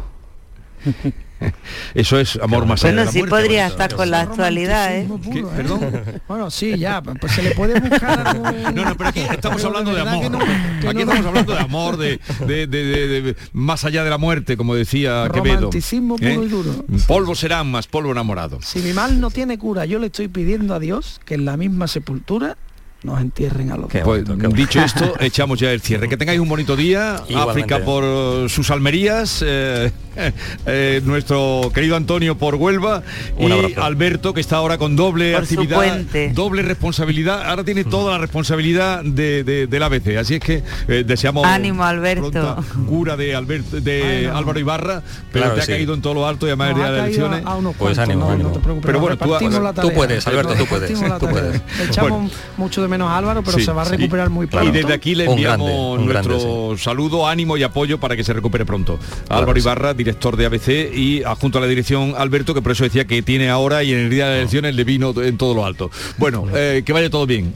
Eso 1.94 2.20
es 2.20 2.38
amor 2.42 2.66
más 2.66 2.84
allá 2.84 2.96
Bueno, 2.96 3.12
sí 3.12 3.24
podría 3.24 3.68
estar 3.68 3.94
con 3.96 4.10
la 4.10 4.22
actualidad, 4.22 4.96
¿eh? 4.96 5.08
¿Perdón? 5.56 6.04
Bueno, 6.28 6.50
sí, 6.52 6.78
ya, 6.78 7.02
pues 7.02 7.34
se 7.34 7.44
le 7.44 7.52
puede 7.52 7.80
buscar 7.80 8.36
No, 8.74 8.86
no, 8.86 8.98
pero 8.98 9.10
aquí 9.10 9.20
estamos 9.20 9.64
hablando 9.64 9.94
de 9.94 10.02
amor. 10.02 10.48
aquí 10.88 11.00
estamos 11.02 11.26
hablando 11.26 11.54
de 11.54 11.60
amor, 11.60 11.98
de, 11.98 13.36
más 13.54 13.86
allá 13.86 14.04
de 14.04 14.10
la 14.10 14.18
muerte, 14.18 14.58
como 14.58 14.76
decía 14.76 15.30
Quevedo. 15.34 15.56
Romanticismo 15.56 16.16
puro 16.18 16.30
¿Eh? 16.30 16.46
y 16.46 16.48
duro. 16.48 16.86
Polvo 17.08 17.36
serán 17.36 17.72
más 17.72 17.88
polvo 17.88 18.12
enamorado. 18.12 18.60
Si 18.62 18.80
mi 18.80 18.94
mal 18.94 19.20
no 19.20 19.30
tiene 19.32 19.58
cura, 19.58 19.86
yo 19.86 20.00
le 20.00 20.08
estoy 20.08 20.28
pidiendo 20.28 20.74
a 20.74 20.80
Dios 20.80 21.20
que 21.26 21.36
en 21.36 21.46
la 21.46 21.58
misma 21.58 21.88
sepultura 21.88 22.58
nos 23.04 23.22
entierren 23.22 23.72
a 23.72 23.78
los 23.78 23.92
pues, 23.92 24.24
dicho 24.54 24.82
esto 24.82 25.14
echamos 25.20 25.60
ya 25.60 25.72
el 25.72 25.82
cierre. 25.82 26.10
Que 26.10 26.18
tengáis 26.18 26.40
un 26.40 26.50
bonito 26.50 26.76
día 26.76 27.24
África 27.36 27.80
por 27.80 28.50
sus 28.50 28.72
almerías 28.72 29.44
eh, 29.46 29.92
eh, 30.66 31.02
nuestro 31.06 31.72
querido 31.74 31.96
Antonio 31.96 32.38
por 32.38 32.56
Huelva 32.56 33.04
y 33.38 33.80
Alberto 33.80 34.34
que 34.34 34.42
está 34.42 34.58
ahora 34.58 34.78
con 34.78 34.96
doble 34.96 35.36
actividad 35.36 36.00
doble 36.34 36.64
responsabilidad. 36.64 37.48
Ahora 37.48 37.64
tiene 37.64 37.84
toda 37.84 38.14
la 38.14 38.18
responsabilidad 38.18 39.04
de, 39.04 39.44
de, 39.44 39.68
del 39.68 39.84
ABC 39.84 40.18
así 40.18 40.36
es 40.36 40.40
que 40.42 40.64
eh, 40.88 41.04
deseamos 41.06 41.46
ánimo 41.46 41.84
Alberto. 41.84 42.64
cura 42.88 43.16
de 43.16 43.36
Alberto 43.36 43.80
de 43.80 44.30
Álvaro 44.34 44.60
Ibarra 44.60 45.04
pero 45.32 45.54
te 45.54 45.62
ha 45.62 45.66
caído 45.66 45.94
en 45.94 46.02
todo 46.02 46.16
lo 46.16 46.28
alto 46.28 46.48
y 46.48 46.50
además 46.50 46.76
de 46.76 46.82
las 46.82 46.92
elecciones. 46.92 47.44
pues 47.78 47.98
ánimo, 48.00 48.60
pero 48.82 49.00
bueno 49.00 49.18
tú, 49.18 49.92
puedes 49.94 50.26
Alberto 50.26 50.56
tú 50.56 50.66
puedes, 50.66 50.94
tú 51.20 51.28
puedes. 51.28 51.62
echamos 51.90 52.32
mucho 52.58 52.82
de 52.82 52.87
menos 52.90 53.10
Álvaro, 53.10 53.44
pero 53.44 53.60
se 53.60 53.72
va 53.72 53.84
a 53.84 53.86
recuperar 53.86 54.30
muy 54.30 54.48
pronto. 54.48 54.68
Y 54.68 54.72
desde 54.72 54.94
aquí 54.94 55.16
le 55.16 55.26
enviamos 55.26 56.00
nuestro 56.00 56.78
saludo, 56.78 57.28
ánimo 57.28 57.58
y 57.58 57.64
apoyo 57.64 58.00
para 58.00 58.16
que 58.16 58.24
se 58.24 58.34
recupere 58.34 58.66
pronto. 58.66 59.00
Álvaro 59.30 59.58
Ibarra, 59.58 59.94
director 59.94 60.38
de 60.38 60.46
ABC 60.46 60.96
y 60.96 61.24
adjunto 61.24 61.58
a 61.58 61.62
la 61.62 61.68
dirección 61.68 62.14
Alberto, 62.18 62.54
que 62.54 62.62
por 62.62 62.72
eso 62.72 62.84
decía 62.84 63.06
que 63.06 63.22
tiene 63.22 63.50
ahora 63.50 63.84
y 63.84 63.94
en 63.94 64.00
el 64.00 64.10
día 64.10 64.26
de 64.26 64.32
las 64.32 64.40
elecciones 64.40 64.76
le 64.76 64.84
vino 64.84 65.14
en 65.22 65.38
todo 65.38 65.54
lo 65.54 65.66
alto. 65.66 65.92
Bueno, 66.18 66.46
eh, 66.54 66.84
que 66.86 66.94
vaya 66.94 67.10
todo 67.10 67.26
bien. 67.26 67.54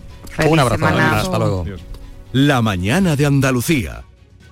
Un 0.47 0.59
abrazo. 0.59 0.85
Hasta 0.85 1.39
luego. 1.39 1.65
La 2.33 2.61
mañana 2.61 3.15
de 3.15 3.25
Andalucía. 3.25 4.03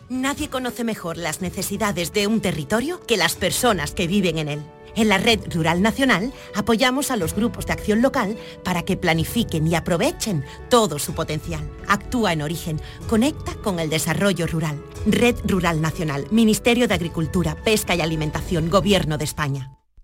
Nadie 0.10 0.50
conoce 0.50 0.84
mejor 0.84 1.18
las 1.18 1.42
necesidades 1.42 2.14
de 2.14 2.26
un 2.26 2.42
territorio 2.42 3.00
que 3.06 3.16
las 3.16 3.36
personas 3.36 3.92
que 3.92 4.08
viven 4.08 4.40
en 4.40 4.48
él. 4.48 4.64
En 4.96 5.08
la 5.08 5.20
Red 5.20 5.54
Rural 5.54 5.84
Nacional 5.84 6.34
apoyamos 6.56 7.12
a 7.12 7.16
los 7.16 7.36
grupos 7.36 7.68
de 7.68 7.74
acción 7.74 8.02
local 8.02 8.36
para 8.64 8.82
que 8.82 8.98
planifiquen 8.98 9.68
y 9.68 9.76
aprovechen 9.76 10.44
todo 10.68 10.98
su 10.98 11.14
potencial. 11.14 11.62
Actúa 11.88 12.34
en 12.34 12.42
origen, 12.42 12.82
conecta 13.08 13.54
con 13.54 13.80
el 13.80 13.92
desarrollo 13.92 14.48
rural. 14.48 14.84
Red 15.06 15.36
Rural 15.46 15.80
Nacional, 15.80 16.26
Ministerio 16.32 16.88
de 16.88 16.96
Agricultura, 16.96 17.56
Pesca 17.64 17.94
y 17.94 18.02
Alimentación, 18.02 18.72
Gobierno 18.72 19.20
de 19.20 19.26
España. 19.26 19.79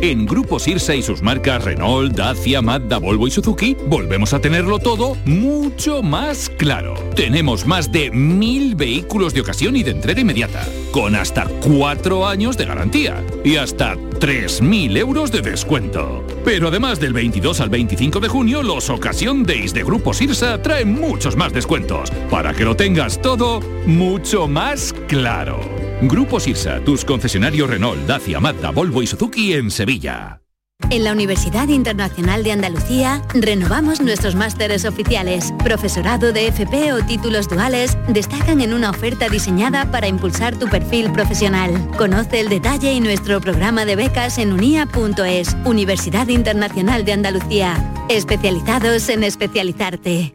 En 0.00 0.26
Grupo 0.26 0.58
Sirsa 0.58 0.94
y 0.94 1.02
sus 1.02 1.22
marcas 1.22 1.64
Renault, 1.64 2.14
Dacia, 2.14 2.60
Mazda, 2.60 2.98
Volvo 2.98 3.26
y 3.26 3.30
Suzuki 3.30 3.76
volvemos 3.86 4.32
a 4.34 4.40
tenerlo 4.40 4.78
todo 4.78 5.16
mucho 5.24 6.02
más 6.02 6.50
claro. 6.50 6.94
Tenemos 7.14 7.66
más 7.66 7.90
de 7.90 8.10
mil 8.10 8.74
vehículos 8.74 9.34
de 9.34 9.40
ocasión 9.40 9.76
y 9.76 9.82
de 9.82 9.92
entrega 9.92 10.20
inmediata, 10.20 10.66
con 10.90 11.14
hasta 11.14 11.46
cuatro 11.60 12.26
años 12.26 12.56
de 12.56 12.66
garantía 12.66 13.24
y 13.44 13.56
hasta 13.56 13.94
3.000 13.94 14.96
euros 14.96 15.30
de 15.30 15.42
descuento. 15.42 16.24
Pero 16.44 16.68
además 16.68 17.00
del 17.00 17.12
22 17.12 17.60
al 17.60 17.70
25 17.70 18.20
de 18.20 18.28
junio, 18.28 18.62
los 18.62 18.90
Ocasión 18.90 19.44
Days 19.44 19.74
de 19.74 19.84
Grupo 19.84 20.14
Sirsa 20.14 20.60
traen 20.60 20.92
muchos 20.92 21.36
más 21.36 21.52
descuentos, 21.52 22.10
para 22.30 22.52
que 22.52 22.64
lo 22.64 22.76
tengas 22.76 23.20
todo 23.20 23.60
mucho 23.86 24.48
más 24.48 24.94
claro. 25.08 25.83
Grupo 26.08 26.40
Sirsa, 26.40 26.80
tus 26.80 27.04
concesionarios 27.04 27.68
Renault, 27.68 28.06
Dacia, 28.06 28.40
Mazda, 28.40 28.70
Volvo 28.70 29.02
y 29.02 29.06
Suzuki 29.06 29.52
en 29.52 29.70
Sevilla. 29.70 30.40
En 30.90 31.04
la 31.04 31.12
Universidad 31.12 31.68
Internacional 31.68 32.42
de 32.42 32.52
Andalucía 32.52 33.22
renovamos 33.32 34.00
nuestros 34.00 34.34
másteres 34.34 34.84
oficiales. 34.84 35.52
Profesorado 35.62 36.32
de 36.32 36.48
FP 36.48 36.92
o 36.92 37.04
títulos 37.04 37.48
duales 37.48 37.96
destacan 38.08 38.60
en 38.60 38.74
una 38.74 38.90
oferta 38.90 39.28
diseñada 39.28 39.90
para 39.90 40.08
impulsar 40.08 40.58
tu 40.58 40.68
perfil 40.68 41.10
profesional. 41.12 41.90
Conoce 41.96 42.40
el 42.40 42.48
detalle 42.48 42.92
y 42.92 43.00
nuestro 43.00 43.40
programa 43.40 43.84
de 43.84 43.96
becas 43.96 44.38
en 44.38 44.52
unia.es, 44.52 45.56
Universidad 45.64 46.28
Internacional 46.28 47.04
de 47.04 47.12
Andalucía. 47.12 47.92
Especializados 48.08 49.08
en 49.08 49.24
especializarte. 49.24 50.34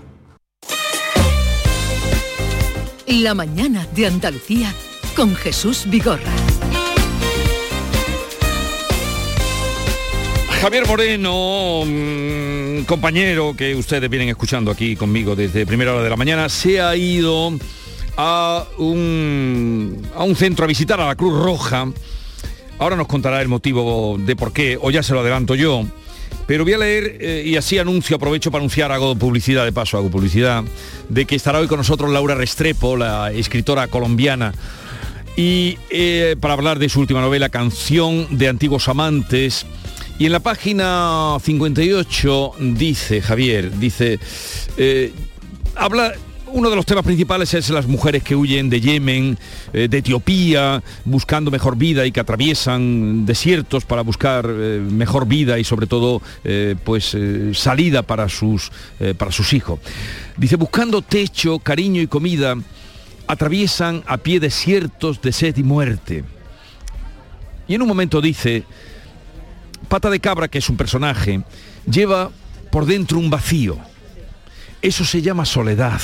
La 3.19 3.33
mañana 3.33 3.85
de 3.93 4.07
Andalucía 4.07 4.73
con 5.17 5.35
Jesús 5.35 5.83
Vigorra. 5.89 6.31
Javier 10.61 10.87
Moreno, 10.87 11.83
mm, 11.85 12.83
compañero 12.83 13.53
que 13.53 13.75
ustedes 13.75 14.09
vienen 14.09 14.29
escuchando 14.29 14.71
aquí 14.71 14.95
conmigo 14.95 15.35
desde 15.35 15.65
primera 15.65 15.91
hora 15.91 16.03
de 16.03 16.09
la 16.09 16.15
mañana, 16.15 16.47
se 16.47 16.79
ha 16.79 16.95
ido 16.95 17.51
a 18.15 18.65
un, 18.77 20.07
a 20.15 20.23
un 20.23 20.35
centro 20.37 20.63
a 20.63 20.67
visitar 20.69 21.01
a 21.01 21.07
la 21.07 21.15
Cruz 21.15 21.37
Roja. 21.43 21.91
Ahora 22.79 22.95
nos 22.95 23.07
contará 23.07 23.41
el 23.41 23.49
motivo 23.49 24.17
de 24.19 24.37
por 24.37 24.53
qué, 24.53 24.79
o 24.81 24.89
ya 24.89 25.03
se 25.03 25.11
lo 25.11 25.19
adelanto 25.19 25.53
yo. 25.53 25.85
Pero 26.51 26.65
voy 26.65 26.73
a 26.73 26.79
leer 26.79 27.15
eh, 27.21 27.43
y 27.45 27.55
así 27.55 27.77
anuncio, 27.77 28.17
aprovecho 28.17 28.51
para 28.51 28.59
anunciar, 28.59 28.91
hago 28.91 29.15
publicidad 29.15 29.63
de 29.63 29.71
paso, 29.71 29.97
hago 29.97 30.11
publicidad, 30.11 30.65
de 31.07 31.25
que 31.25 31.37
estará 31.37 31.59
hoy 31.59 31.67
con 31.67 31.77
nosotros 31.77 32.11
Laura 32.11 32.35
Restrepo, 32.35 32.97
la 32.97 33.31
escritora 33.31 33.87
colombiana, 33.87 34.53
y 35.37 35.77
eh, 35.89 36.35
para 36.41 36.55
hablar 36.55 36.77
de 36.77 36.89
su 36.89 36.99
última 36.99 37.21
novela, 37.21 37.47
Canción 37.47 38.37
de 38.37 38.49
Antiguos 38.49 38.89
Amantes. 38.89 39.65
Y 40.19 40.25
en 40.25 40.33
la 40.33 40.41
página 40.41 41.37
58 41.41 42.51
dice, 42.59 43.21
Javier, 43.21 43.71
dice, 43.79 44.19
eh, 44.75 45.13
habla 45.77 46.15
uno 46.53 46.69
de 46.69 46.75
los 46.75 46.85
temas 46.85 47.03
principales 47.03 47.53
es 47.53 47.69
las 47.69 47.87
mujeres 47.87 48.23
que 48.23 48.35
huyen 48.35 48.69
de 48.69 48.81
Yemen, 48.81 49.37
eh, 49.73 49.87
de 49.87 49.97
Etiopía, 49.97 50.83
buscando 51.05 51.49
mejor 51.49 51.77
vida 51.77 52.05
y 52.05 52.11
que 52.11 52.19
atraviesan 52.19 53.25
desiertos 53.25 53.85
para 53.85 54.01
buscar 54.01 54.45
eh, 54.49 54.79
mejor 54.79 55.27
vida 55.27 55.59
y 55.59 55.63
sobre 55.63 55.87
todo 55.87 56.21
eh, 56.43 56.75
pues 56.83 57.15
salida 57.53 58.03
para 58.03 58.27
sus, 58.29 58.71
para 59.17 59.31
sus 59.31 59.53
hijos. 59.53 59.79
Dice, 60.37 60.55
buscando 60.55 61.01
techo, 61.01 61.59
cariño 61.59 62.01
y 62.01 62.07
comida, 62.07 62.55
atraviesan 63.27 64.03
a 64.05 64.17
pie 64.17 64.39
desiertos 64.39 65.21
de 65.21 65.31
sed 65.31 65.57
y 65.57 65.63
muerte. 65.63 66.23
Y 67.67 67.75
en 67.75 67.81
un 67.81 67.87
momento 67.87 68.21
dice, 68.21 68.65
Pata 69.87 70.09
de 70.09 70.19
Cabra, 70.19 70.47
que 70.47 70.57
es 70.57 70.69
un 70.69 70.77
personaje, 70.77 71.41
lleva 71.89 72.29
por 72.71 72.85
dentro 72.85 73.19
un 73.19 73.29
vacío. 73.29 73.77
Eso 74.81 75.05
se 75.05 75.21
llama 75.21 75.45
soledad 75.45 76.01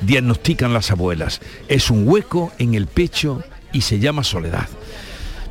diagnostican 0.00 0.72
las 0.72 0.90
abuelas. 0.90 1.40
Es 1.68 1.90
un 1.90 2.06
hueco 2.08 2.52
en 2.58 2.74
el 2.74 2.86
pecho 2.86 3.42
y 3.72 3.82
se 3.82 3.98
llama 3.98 4.24
soledad. 4.24 4.68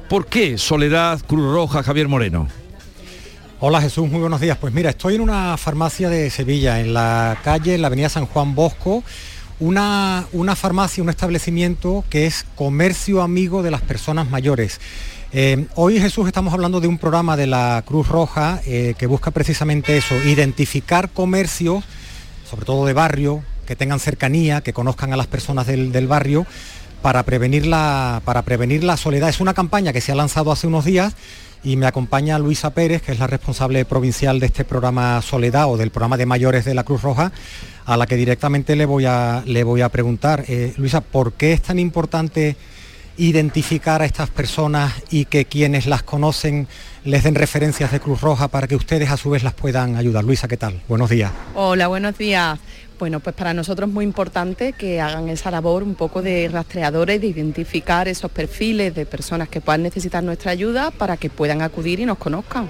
¿Por 0.09 0.27
qué 0.27 0.57
soledad, 0.57 1.19
Cruz 1.27 1.51
Roja, 1.51 1.83
Javier 1.83 2.07
Moreno? 2.07 2.47
Hola 3.59 3.81
Jesús, 3.81 4.07
muy 4.09 4.21
buenos 4.21 4.39
días. 4.39 4.57
Pues 4.57 4.73
mira, 4.73 4.91
estoy 4.91 5.15
en 5.15 5.21
una 5.21 5.57
farmacia 5.57 6.09
de 6.09 6.29
Sevilla, 6.29 6.79
en 6.79 6.93
la 6.93 7.37
calle, 7.43 7.75
en 7.75 7.81
la 7.81 7.87
avenida 7.87 8.07
San 8.07 8.27
Juan 8.27 8.55
Bosco, 8.55 9.03
una, 9.59 10.25
una 10.31 10.55
farmacia, 10.55 11.03
un 11.03 11.09
establecimiento 11.09 12.05
que 12.09 12.27
es 12.27 12.45
comercio 12.55 13.21
amigo 13.21 13.63
de 13.63 13.71
las 13.71 13.81
personas 13.81 14.29
mayores. 14.29 14.79
Eh, 15.33 15.65
hoy 15.75 15.99
Jesús 15.99 16.27
estamos 16.27 16.53
hablando 16.53 16.79
de 16.79 16.87
un 16.87 16.97
programa 16.97 17.35
de 17.35 17.47
la 17.47 17.83
Cruz 17.85 18.07
Roja 18.07 18.61
eh, 18.65 18.93
que 18.97 19.07
busca 19.07 19.31
precisamente 19.31 19.97
eso, 19.97 20.15
identificar 20.15 21.09
comercio, 21.09 21.83
sobre 22.49 22.65
todo 22.65 22.85
de 22.85 22.93
barrio, 22.93 23.43
que 23.67 23.75
tengan 23.75 23.99
cercanía, 23.99 24.61
que 24.61 24.73
conozcan 24.73 25.13
a 25.13 25.17
las 25.17 25.27
personas 25.27 25.67
del, 25.67 26.07
barrio 26.07 26.47
para 27.03 27.21
prevenir, 27.23 27.67
la, 27.67 28.21
para 28.25 28.41
prevenir 28.41 28.83
la 28.83 28.97
soledad. 28.97 29.29
Es 29.29 29.39
una 29.39 29.53
campaña 29.53 29.93
que 29.93 30.01
se 30.01 30.11
ha 30.11 30.15
lanzado 30.15 30.51
hace 30.51 30.65
unos 30.65 30.85
días 30.85 31.15
y 31.63 31.75
me 31.75 31.85
acompaña 31.85 32.39
Luisa 32.39 32.71
Pérez, 32.71 33.01
que 33.01 33.11
es 33.11 33.19
la 33.19 33.27
responsable 33.27 33.83
provincial 33.85 34.39
de 34.39 34.47
este 34.47 34.63
programa 34.63 35.21
Soledad 35.21 35.69
o 35.69 35.77
del 35.77 35.91
programa 35.91 36.17
de 36.17 36.25
mayores 36.25 36.65
de 36.65 36.73
la 36.73 36.83
Cruz 36.83 37.01
Roja, 37.01 37.31
a 37.85 37.97
la 37.97 38.07
que 38.07 38.15
directamente 38.15 38.75
le 38.75 38.85
voy 38.85 39.05
a, 39.05 39.43
le 39.45 39.63
voy 39.63 39.81
a 39.81 39.89
preguntar. 39.89 40.45
Eh, 40.47 40.73
Luisa, 40.77 41.01
¿por 41.01 41.33
qué 41.33 41.53
es 41.53 41.61
tan 41.61 41.77
importante 41.77 42.55
identificar 43.17 44.01
a 44.01 44.05
estas 44.05 44.29
personas 44.29 44.93
y 45.09 45.25
que 45.25 45.45
quienes 45.45 45.87
las 45.87 46.03
conocen 46.03 46.67
les 47.07 47.23
den 47.23 47.35
referencias 47.35 47.89
de 47.93 48.01
Cruz 48.01 48.19
Roja 48.19 48.49
para 48.49 48.67
que 48.67 48.75
ustedes 48.75 49.09
a 49.09 49.15
su 49.15 49.29
vez 49.29 49.41
las 49.41 49.53
puedan 49.53 49.95
ayudar? 49.95 50.25
Luisa, 50.25 50.49
¿qué 50.49 50.57
tal? 50.57 50.81
Buenos 50.89 51.09
días. 51.09 51.31
Hola, 51.55 51.87
buenos 51.87 52.17
días. 52.17 52.59
Bueno, 52.99 53.21
pues 53.21 53.33
para 53.33 53.53
nosotros 53.53 53.87
es 53.87 53.93
muy 53.93 54.03
importante 54.03 54.73
que 54.73 54.99
hagan 54.99 55.29
esa 55.29 55.49
labor 55.49 55.83
un 55.83 55.95
poco 55.95 56.21
de 56.21 56.49
rastreadores, 56.51 57.21
de 57.21 57.27
identificar 57.27 58.09
esos 58.09 58.29
perfiles 58.29 58.93
de 58.93 59.05
personas 59.05 59.47
que 59.47 59.61
puedan 59.61 59.83
necesitar 59.83 60.21
nuestra 60.21 60.51
ayuda 60.51 60.91
para 60.91 61.15
que 61.15 61.29
puedan 61.29 61.61
acudir 61.61 62.01
y 62.01 62.05
nos 62.05 62.17
conozcan. 62.17 62.67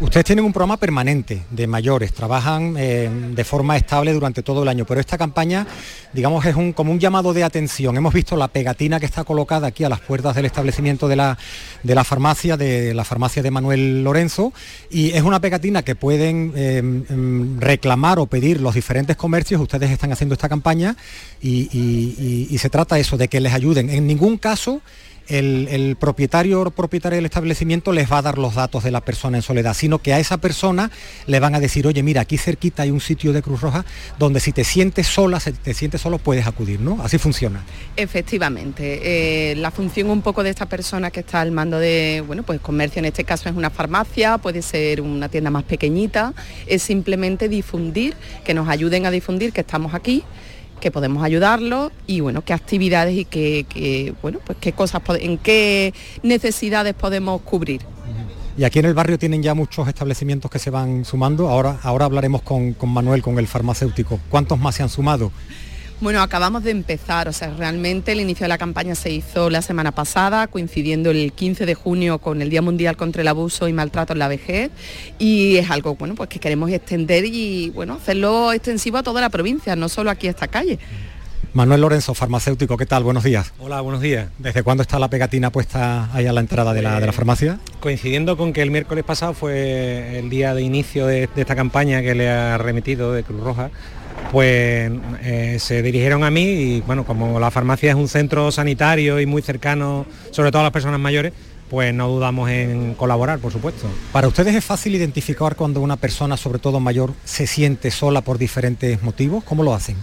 Ustedes 0.00 0.26
tienen 0.26 0.44
un 0.44 0.52
programa 0.52 0.76
permanente 0.76 1.42
de 1.50 1.66
mayores, 1.66 2.12
trabajan 2.12 2.76
eh, 2.78 3.10
de 3.10 3.44
forma 3.44 3.76
estable 3.76 4.12
durante 4.12 4.44
todo 4.44 4.62
el 4.62 4.68
año, 4.68 4.84
pero 4.84 5.00
esta 5.00 5.18
campaña, 5.18 5.66
digamos, 6.12 6.44
es 6.44 6.54
un, 6.54 6.72
como 6.72 6.92
un 6.92 7.00
llamado 7.00 7.34
de 7.34 7.42
atención. 7.42 7.96
Hemos 7.96 8.14
visto 8.14 8.36
la 8.36 8.46
pegatina 8.46 9.00
que 9.00 9.06
está 9.06 9.24
colocada 9.24 9.66
aquí 9.66 9.82
a 9.82 9.88
las 9.88 9.98
puertas 9.98 10.36
del 10.36 10.44
establecimiento 10.44 11.08
de 11.08 11.16
la, 11.16 11.36
de 11.82 11.94
la 11.96 12.04
farmacia, 12.04 12.56
de 12.56 12.94
la 12.94 13.04
farmacia 13.04 13.42
de 13.42 13.47
Manuel 13.50 14.04
Lorenzo, 14.04 14.52
y 14.90 15.10
es 15.10 15.22
una 15.22 15.40
pegatina 15.40 15.82
que 15.82 15.94
pueden 15.94 16.52
eh, 16.56 16.82
mm, 16.82 17.60
reclamar 17.60 18.18
o 18.18 18.26
pedir 18.26 18.60
los 18.60 18.74
diferentes 18.74 19.16
comercios. 19.16 19.60
Ustedes 19.60 19.90
están 19.90 20.12
haciendo 20.12 20.34
esta 20.34 20.48
campaña 20.48 20.96
y, 21.40 22.46
y 22.50 22.58
se 22.58 22.70
trata 22.70 22.98
eso, 22.98 23.16
de 23.16 23.28
que 23.28 23.40
les 23.40 23.52
ayuden. 23.52 23.90
En 23.90 24.06
ningún 24.06 24.38
caso 24.38 24.82
el, 25.28 25.96
propietario 25.98 26.60
o 26.60 26.70
propietaria 26.70 27.16
del 27.16 27.26
establecimiento 27.26 27.92
les 27.92 28.10
va 28.10 28.18
a 28.18 28.22
dar 28.22 28.38
los 28.38 28.54
datos 28.54 28.84
de 28.84 28.90
la 28.90 29.00
persona 29.00 29.38
en 29.38 29.42
soledad, 29.42 29.74
sino 29.74 29.98
que 29.98 30.12
a 30.12 30.18
esa 30.18 30.38
persona 30.38 30.90
le 31.26 31.40
van 31.40 31.54
a 31.54 31.60
decir, 31.60 31.86
oye, 31.86 32.02
mira, 32.02 32.22
aquí 32.22 32.38
cerquita 32.38 32.82
hay 32.82 32.90
un 32.90 33.00
sitio 33.00 33.32
de 33.32 33.42
Cruz 33.42 33.60
Roja 33.60 33.84
donde 34.18 34.40
si 34.40 34.52
te 34.52 34.64
sientes 34.64 35.06
sola, 35.06 35.40
si 35.40 35.52
te 35.52 35.74
sientes 35.74 36.00
solo, 36.00 36.18
puedes 36.18 36.46
acudir, 36.46 36.80
¿no? 36.80 37.02
Así 37.02 37.18
funciona. 37.18 37.62
Efectivamente. 37.96 39.50
Eh, 39.50 39.56
la 39.56 39.70
función 39.70 40.10
un 40.10 40.22
poco 40.22 40.42
de 40.42 40.50
esta 40.50 40.66
persona 40.66 41.10
que 41.10 41.20
está 41.20 41.40
al 41.40 41.52
mando 41.52 41.78
de, 41.78 42.22
bueno, 42.26 42.42
pues 42.42 42.60
comercio 42.60 43.00
en 43.00 43.06
este 43.06 43.24
caso 43.24 43.48
es 43.48 43.56
una 43.56 43.70
farmacia, 43.70 44.38
puede 44.38 44.62
ser 44.62 45.00
una 45.00 45.28
tienda 45.28 45.50
más 45.50 45.64
pequeñita, 45.64 46.34
es 46.66 46.82
simplemente 46.82 47.48
difundir, 47.48 48.14
que 48.44 48.54
nos 48.54 48.68
ayuden 48.68 49.06
a 49.06 49.10
difundir 49.10 49.52
que 49.52 49.60
estamos 49.60 49.94
aquí 49.94 50.24
que 50.78 50.90
podemos 50.90 51.22
ayudarlos 51.22 51.92
y 52.06 52.20
bueno, 52.20 52.42
qué 52.42 52.52
actividades 52.52 53.16
y 53.16 53.24
qué, 53.24 54.14
bueno, 54.22 54.38
pues 54.44 54.58
qué 54.60 54.72
cosas, 54.72 55.02
en 55.20 55.38
qué 55.38 55.92
necesidades 56.22 56.94
podemos 56.94 57.40
cubrir. 57.42 57.82
Y 58.56 58.64
aquí 58.64 58.80
en 58.80 58.86
el 58.86 58.94
barrio 58.94 59.18
tienen 59.20 59.40
ya 59.40 59.54
muchos 59.54 59.86
establecimientos 59.86 60.50
que 60.50 60.58
se 60.58 60.70
van 60.70 61.04
sumando. 61.04 61.48
Ahora, 61.48 61.78
ahora 61.84 62.06
hablaremos 62.06 62.42
con, 62.42 62.72
con 62.72 62.88
Manuel, 62.88 63.22
con 63.22 63.38
el 63.38 63.46
farmacéutico. 63.46 64.18
¿Cuántos 64.28 64.58
más 64.58 64.74
se 64.74 64.82
han 64.82 64.88
sumado? 64.88 65.30
Bueno, 66.00 66.22
acabamos 66.22 66.62
de 66.62 66.70
empezar, 66.70 67.26
o 67.26 67.32
sea, 67.32 67.52
realmente 67.58 68.12
el 68.12 68.20
inicio 68.20 68.44
de 68.44 68.48
la 68.48 68.56
campaña 68.56 68.94
se 68.94 69.10
hizo 69.10 69.50
la 69.50 69.62
semana 69.62 69.90
pasada, 69.90 70.46
coincidiendo 70.46 71.10
el 71.10 71.32
15 71.32 71.66
de 71.66 71.74
junio 71.74 72.20
con 72.20 72.40
el 72.40 72.50
Día 72.50 72.62
Mundial 72.62 72.96
contra 72.96 73.22
el 73.22 73.26
Abuso 73.26 73.66
y 73.66 73.72
Maltrato 73.72 74.12
en 74.12 74.20
la 74.20 74.28
Vejez, 74.28 74.70
y 75.18 75.56
es 75.56 75.68
algo, 75.72 75.96
bueno, 75.96 76.14
pues 76.14 76.28
que 76.28 76.38
queremos 76.38 76.70
extender 76.70 77.24
y, 77.24 77.70
bueno, 77.70 77.94
hacerlo 77.94 78.52
extensivo 78.52 78.98
a 78.98 79.02
toda 79.02 79.20
la 79.20 79.28
provincia, 79.28 79.74
no 79.74 79.88
solo 79.88 80.10
aquí 80.10 80.28
a 80.28 80.30
esta 80.30 80.46
calle. 80.46 80.78
Manuel 81.52 81.80
Lorenzo, 81.80 82.14
farmacéutico, 82.14 82.76
¿qué 82.76 82.86
tal? 82.86 83.02
Buenos 83.02 83.24
días. 83.24 83.52
Hola, 83.58 83.80
buenos 83.80 84.00
días. 84.00 84.28
¿Desde 84.38 84.62
cuándo 84.62 84.82
está 84.82 85.00
la 85.00 85.08
pegatina 85.08 85.50
puesta 85.50 86.08
ahí 86.12 86.26
a 86.26 86.32
la 86.32 86.40
entrada 86.40 86.74
de 86.74 86.82
la, 86.82 87.00
de 87.00 87.06
la 87.06 87.12
farmacia? 87.12 87.58
Coincidiendo 87.80 88.36
con 88.36 88.52
que 88.52 88.62
el 88.62 88.70
miércoles 88.70 89.02
pasado 89.02 89.34
fue 89.34 90.20
el 90.20 90.30
día 90.30 90.54
de 90.54 90.62
inicio 90.62 91.06
de, 91.06 91.28
de 91.34 91.40
esta 91.40 91.56
campaña 91.56 92.02
que 92.02 92.14
le 92.14 92.30
ha 92.30 92.56
remitido 92.58 93.12
de 93.12 93.24
Cruz 93.24 93.40
Roja, 93.40 93.70
pues 94.32 94.90
eh, 95.22 95.56
se 95.58 95.82
dirigieron 95.82 96.24
a 96.24 96.30
mí 96.30 96.42
y 96.42 96.80
bueno, 96.82 97.04
como 97.04 97.40
la 97.40 97.50
farmacia 97.50 97.90
es 97.90 97.96
un 97.96 98.08
centro 98.08 98.52
sanitario 98.52 99.20
y 99.20 99.26
muy 99.26 99.42
cercano, 99.42 100.06
sobre 100.30 100.50
todo 100.50 100.60
a 100.60 100.64
las 100.64 100.72
personas 100.72 101.00
mayores, 101.00 101.32
pues 101.68 101.92
no 101.94 102.08
dudamos 102.08 102.50
en 102.50 102.94
colaborar, 102.94 103.38
por 103.38 103.52
supuesto. 103.52 103.86
¿Para 104.12 104.28
ustedes 104.28 104.54
es 104.54 104.64
fácil 104.64 104.94
identificar 104.94 105.56
cuando 105.56 105.80
una 105.80 105.96
persona, 105.96 106.36
sobre 106.36 106.58
todo 106.58 106.80
mayor, 106.80 107.12
se 107.24 107.46
siente 107.46 107.90
sola 107.90 108.22
por 108.22 108.38
diferentes 108.38 109.02
motivos? 109.02 109.44
¿Cómo 109.44 109.62
lo 109.62 109.74
hacen? 109.74 109.96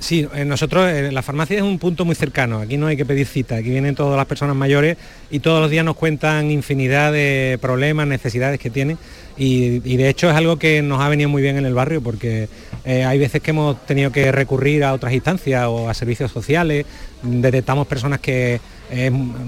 Sí, 0.00 0.26
eh, 0.34 0.46
nosotros, 0.46 0.90
eh, 0.90 1.12
la 1.12 1.20
farmacia 1.20 1.58
es 1.58 1.62
un 1.62 1.78
punto 1.78 2.06
muy 2.06 2.14
cercano, 2.14 2.60
aquí 2.60 2.78
no 2.78 2.86
hay 2.86 2.96
que 2.96 3.04
pedir 3.04 3.26
cita, 3.26 3.56
aquí 3.56 3.68
vienen 3.68 3.94
todas 3.94 4.16
las 4.16 4.24
personas 4.24 4.56
mayores 4.56 4.96
y 5.30 5.40
todos 5.40 5.60
los 5.60 5.70
días 5.70 5.84
nos 5.84 5.94
cuentan 5.94 6.50
infinidad 6.50 7.12
de 7.12 7.58
problemas, 7.60 8.06
necesidades 8.06 8.58
que 8.58 8.70
tienen 8.70 8.96
y, 9.36 9.78
de 9.78 10.08
hecho 10.08 10.30
es 10.30 10.36
algo 10.36 10.58
que 10.58 10.80
nos 10.80 11.02
ha 11.02 11.08
venido 11.10 11.28
muy 11.28 11.42
bien 11.42 11.58
en 11.58 11.66
el 11.66 11.74
barrio 11.74 12.00
porque 12.00 12.48
eh, 12.90 13.04
hay 13.04 13.20
veces 13.20 13.40
que 13.40 13.52
hemos 13.52 13.86
tenido 13.86 14.10
que 14.10 14.32
recurrir 14.32 14.82
a 14.82 14.92
otras 14.92 15.12
instancias 15.12 15.64
o 15.68 15.88
a 15.88 15.94
servicios 15.94 16.32
sociales, 16.32 16.86
detectamos 17.22 17.86
personas 17.86 18.18
que 18.18 18.60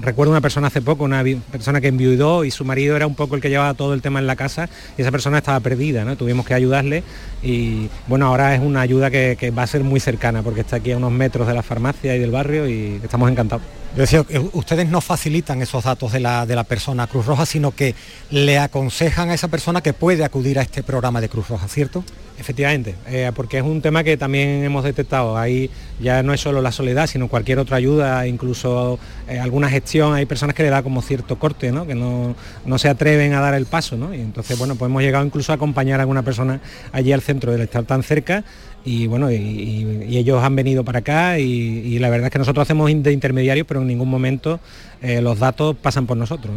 recuerdo 0.01 0.31
una 0.31 0.39
persona 0.39 0.67
hace 0.67 0.81
poco, 0.81 1.03
una 1.03 1.21
persona 1.51 1.81
que 1.81 1.89
enviudó 1.89 2.45
y 2.45 2.51
su 2.51 2.63
marido 2.63 2.95
era 2.95 3.05
un 3.05 3.15
poco 3.15 3.35
el 3.35 3.41
que 3.41 3.49
llevaba 3.49 3.73
todo 3.73 3.93
el 3.93 4.01
tema 4.01 4.19
en 4.19 4.27
la 4.27 4.37
casa 4.37 4.69
y 4.97 5.01
esa 5.01 5.11
persona 5.11 5.39
estaba 5.39 5.59
perdida, 5.59 6.05
¿no? 6.05 6.15
Tuvimos 6.15 6.45
que 6.45 6.53
ayudarle 6.53 7.03
y 7.41 7.89
bueno, 8.07 8.27
ahora 8.27 8.55
es 8.55 8.61
una 8.61 8.79
ayuda 8.79 9.11
que, 9.11 9.51
va 9.51 9.63
a 9.63 9.67
ser 9.67 9.83
muy 9.83 9.99
cercana 9.99 10.41
porque 10.41 10.61
está 10.61 10.77
aquí 10.77 10.93
a 10.93 10.97
unos 10.97 11.11
metros 11.11 11.45
de 11.45 11.53
la 11.53 11.63
farmacia 11.63 12.15
y 12.15 12.19
del 12.19 12.31
barrio 12.31 12.69
y 12.69 13.01
estamos 13.03 13.29
encantados. 13.29 13.82
Yo 13.95 14.01
decía, 14.01 14.25
ustedes 14.53 14.89
no 14.89 15.01
facilitan 15.01 15.61
esos 15.61 15.83
datos 15.83 16.11
de 16.11 16.19
la, 16.19 16.47
de 16.47 16.55
la 16.55 16.63
persona 16.63 17.05
Cruz 17.05 17.27
Roja, 17.27 17.45
sino 17.45 17.75
que 17.75 17.93
le 18.31 18.57
aconsejan 18.57 19.29
a 19.29 19.35
esa 19.35 19.49
persona 19.49 19.81
que 19.81 19.93
puede 19.93 20.23
acudir 20.23 20.57
a 20.57 20.63
este 20.63 20.81
programa 20.81 21.21
de 21.21 21.29
Cruz 21.29 21.47
Roja, 21.47 21.67
¿cierto? 21.67 22.03
Efectivamente, 22.39 22.95
eh, 23.07 23.31
porque 23.35 23.59
es 23.59 23.63
un 23.63 23.81
tema 23.81 24.03
que 24.03 24.17
también 24.17 24.63
hemos 24.63 24.83
detectado. 24.83 25.37
Ahí 25.37 25.69
ya 25.99 26.23
no 26.23 26.33
es 26.33 26.41
solo 26.41 26.61
la 26.63 26.71
soledad, 26.71 27.05
sino 27.05 27.27
cualquier 27.27 27.59
otra 27.59 27.77
ayuda, 27.77 28.25
incluso 28.25 28.97
eh, 29.29 29.39
alguna 29.39 29.69
gestión. 29.69 30.15
Hay 30.15 30.25
personas 30.25 30.55
que 30.55 30.63
le 30.63 30.69
da 30.69 30.81
como 30.81 31.03
cierto 31.03 31.37
corte, 31.37 31.71
¿no? 31.71 31.85
que 31.85 31.93
no, 31.93 32.35
se 32.79 32.89
atreven 32.89 33.33
a 33.33 33.41
dar 33.41 33.53
el 33.53 33.67
paso. 33.67 33.95
¿no? 33.95 34.15
Y 34.15 34.21
entonces, 34.21 34.57
bueno, 34.57 34.75
pues 34.75 34.89
hemos 34.89 35.03
llegado 35.03 35.23
incluso 35.23 35.51
a 35.51 35.55
acompañar 35.55 35.99
a 35.99 36.03
alguna 36.03 36.23
persona 36.23 36.59
allí 36.91 37.13
al 37.13 37.21
centro 37.21 37.51
del 37.51 37.61
estar 37.61 37.83
tan 37.83 38.01
cerca. 38.01 38.43
Y 38.85 39.07
bueno, 39.07 39.31
y, 39.31 40.17
ellos 40.17 40.43
han 40.43 40.55
venido 40.55 40.83
para 40.83 40.99
acá 40.99 41.39
y, 41.39 41.97
la 41.99 42.09
verdad 42.09 42.27
es 42.27 42.31
que 42.31 42.39
nosotros 42.39 42.63
hacemos 42.63 42.91
de 43.03 43.11
intermediarios, 43.11 43.65
pero 43.67 43.81
en 43.81 43.87
ningún 43.87 44.09
momento 44.09 44.59
eh, 45.01 45.21
los 45.21 45.39
datos 45.39 45.75
pasan 45.75 46.05
por 46.05 46.17
nosotros. 46.17 46.53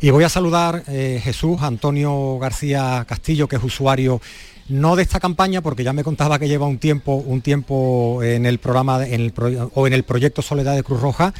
Y 0.00 0.10
voy 0.10 0.24
a 0.24 0.28
saludar 0.28 0.84
Jesús 0.84 1.62
Antonio 1.62 2.38
García 2.38 3.04
Castillo, 3.08 3.48
que 3.48 3.56
es 3.56 3.64
usuario 3.64 4.20
no 4.68 4.96
de 4.96 5.02
esta 5.02 5.20
campaña, 5.20 5.60
porque 5.60 5.84
ya 5.84 5.92
me 5.92 6.04
contaba 6.04 6.38
que 6.38 6.48
lleva 6.48 6.66
un 6.66 6.78
tiempo, 6.78 7.16
un 7.16 7.42
tiempo 7.42 8.22
en 8.22 8.46
el 8.46 8.58
programa 8.58 9.06
en 9.06 9.20
el 9.20 9.32
o 9.74 9.86
en 9.86 9.92
el 9.92 10.04
proyecto 10.04 10.42
Soledad 10.42 10.74
de 10.74 10.82
Cruz 10.82 11.00
Roja. 11.00 11.34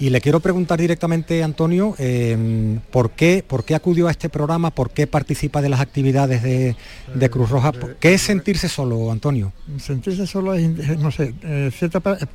Y 0.00 0.08
le 0.08 0.22
quiero 0.22 0.40
preguntar 0.40 0.80
directamente, 0.80 1.44
Antonio, 1.44 1.94
em, 1.98 2.80
¿por, 2.90 3.10
qué, 3.10 3.44
¿por 3.46 3.64
qué 3.64 3.74
acudió 3.74 4.08
a 4.08 4.10
este 4.10 4.30
programa? 4.30 4.70
¿Por 4.70 4.88
qué 4.92 5.06
participa 5.06 5.60
de 5.60 5.68
las 5.68 5.80
actividades 5.80 6.42
de, 6.42 7.30
Cruz 7.30 7.50
Roja? 7.50 7.72
¿Qué 8.00 8.14
es 8.14 8.22
sentirse 8.22 8.70
solo, 8.70 9.12
Antonio? 9.12 9.52
Sentirse 9.78 10.26
solo 10.26 10.54
es, 10.54 10.98
no 10.98 11.10
sé, 11.10 11.34
eh, 11.42 11.70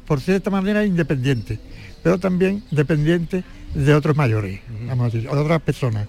por 0.06 0.22
cierta 0.22 0.52
manera 0.52 0.86
independiente, 0.86 1.58
pero 2.04 2.20
también 2.20 2.64
dependiente 2.70 3.44
de 3.74 3.96
otros 3.96 4.16
mayores, 4.16 4.60
vamos 4.88 5.02
a 5.02 5.06
decir, 5.06 5.28
de 5.28 5.36
otras 5.36 5.62
personas. 5.64 6.08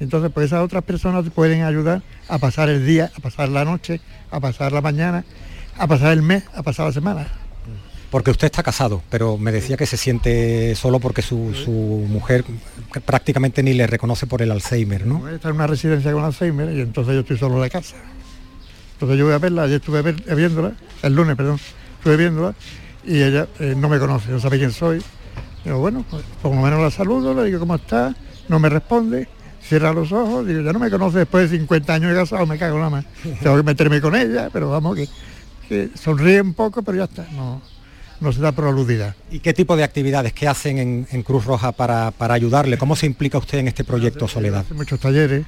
Entonces, 0.00 0.30
pues 0.32 0.46
esas 0.46 0.64
otras 0.64 0.82
personas 0.82 1.24
te 1.24 1.30
pueden 1.30 1.62
ayudar 1.62 2.00
a 2.26 2.38
pasar 2.38 2.70
el 2.70 2.86
día, 2.86 3.10
a 3.14 3.20
pasar 3.20 3.50
la 3.50 3.66
noche, 3.66 4.00
a 4.30 4.40
pasar 4.40 4.72
la 4.72 4.80
mañana, 4.80 5.26
a 5.76 5.86
pasar 5.86 6.12
el 6.12 6.22
mes, 6.22 6.44
a 6.54 6.62
pasar 6.62 6.86
la 6.86 6.92
semana. 6.92 7.45
Porque 8.10 8.30
usted 8.30 8.46
está 8.46 8.62
casado, 8.62 9.02
pero 9.10 9.36
me 9.36 9.52
decía 9.52 9.76
que 9.76 9.86
se 9.86 9.96
siente 9.96 10.74
solo 10.74 11.00
porque 11.00 11.22
su, 11.22 11.36
mujer 12.08 12.44
prácticamente 13.04 13.62
ni 13.62 13.74
le 13.74 13.86
reconoce 13.86 14.26
por 14.26 14.42
el 14.42 14.52
Alzheimer, 14.52 15.06
¿no? 15.06 15.28
Está 15.28 15.48
en 15.48 15.56
una 15.56 15.66
residencia 15.66 16.12
con 16.12 16.24
Alzheimer 16.24 16.72
y 16.76 16.80
entonces 16.80 17.14
yo 17.14 17.20
estoy 17.20 17.38
solo 17.38 17.56
en 17.56 17.62
la 17.62 17.70
casa. 17.70 17.96
Entonces 18.94 19.18
yo 19.18 19.26
voy 19.26 19.34
a 19.34 19.38
verla, 19.38 19.64
ayer 19.64 19.76
estuve 19.76 20.02
viéndola, 20.12 20.72
el 21.02 21.14
lunes, 21.14 21.36
perdón, 21.36 21.58
estuve 21.98 22.16
viéndola 22.16 22.54
y 23.04 23.22
ella 23.22 23.48
eh, 23.58 23.74
no 23.76 23.88
me 23.88 23.98
conoce, 23.98 24.30
no 24.30 24.40
sabe 24.40 24.58
quién 24.58 24.72
soy. 24.72 25.02
Pero 25.64 25.80
bueno, 25.80 26.04
pues, 26.08 26.22
por 26.40 26.54
lo 26.54 26.62
menos 26.62 26.80
la 26.80 26.90
saludo, 26.90 27.34
le 27.34 27.44
digo 27.44 27.58
cómo 27.58 27.74
está, 27.74 28.14
no 28.48 28.58
me 28.58 28.68
responde 28.68 29.28
cierra 29.66 29.92
los 29.92 30.12
ojos, 30.12 30.46
digo, 30.46 30.60
ya 30.60 30.72
no 30.72 30.78
me 30.78 30.90
conoce 30.90 31.18
después 31.18 31.50
de 31.50 31.58
50 31.58 31.94
años 31.94 32.10
de 32.10 32.16
casado, 32.16 32.46
me 32.46 32.58
cago 32.58 32.78
nada 32.78 32.90
más. 32.90 33.04
Tengo 33.42 33.56
que 33.56 33.62
meterme 33.62 34.00
con 34.00 34.14
ella, 34.14 34.48
pero 34.52 34.70
vamos, 34.70 34.96
que, 35.68 35.90
sonríe 35.94 36.40
un 36.40 36.54
poco, 36.54 36.82
pero 36.82 36.98
ya 36.98 37.04
está, 37.04 37.26
no, 37.32 37.60
no 38.20 38.32
se 38.32 38.40
da 38.40 38.52
por 38.52 38.66
aludida. 38.66 39.14
¿Y 39.30 39.40
qué 39.40 39.52
tipo 39.52 39.76
de 39.76 39.84
actividades, 39.84 40.32
qué 40.32 40.48
hacen 40.48 41.06
en, 41.10 41.22
Cruz 41.22 41.44
Roja 41.44 41.72
para, 41.72 42.12
ayudarle? 42.18 42.78
¿Cómo 42.78 42.96
se 42.96 43.06
implica 43.06 43.38
usted 43.38 43.58
en 43.58 43.68
este 43.68 43.84
proyecto 43.84 44.28
Soledad? 44.28 44.60
Hace 44.60 44.74
muchos 44.74 45.00
talleres, 45.00 45.44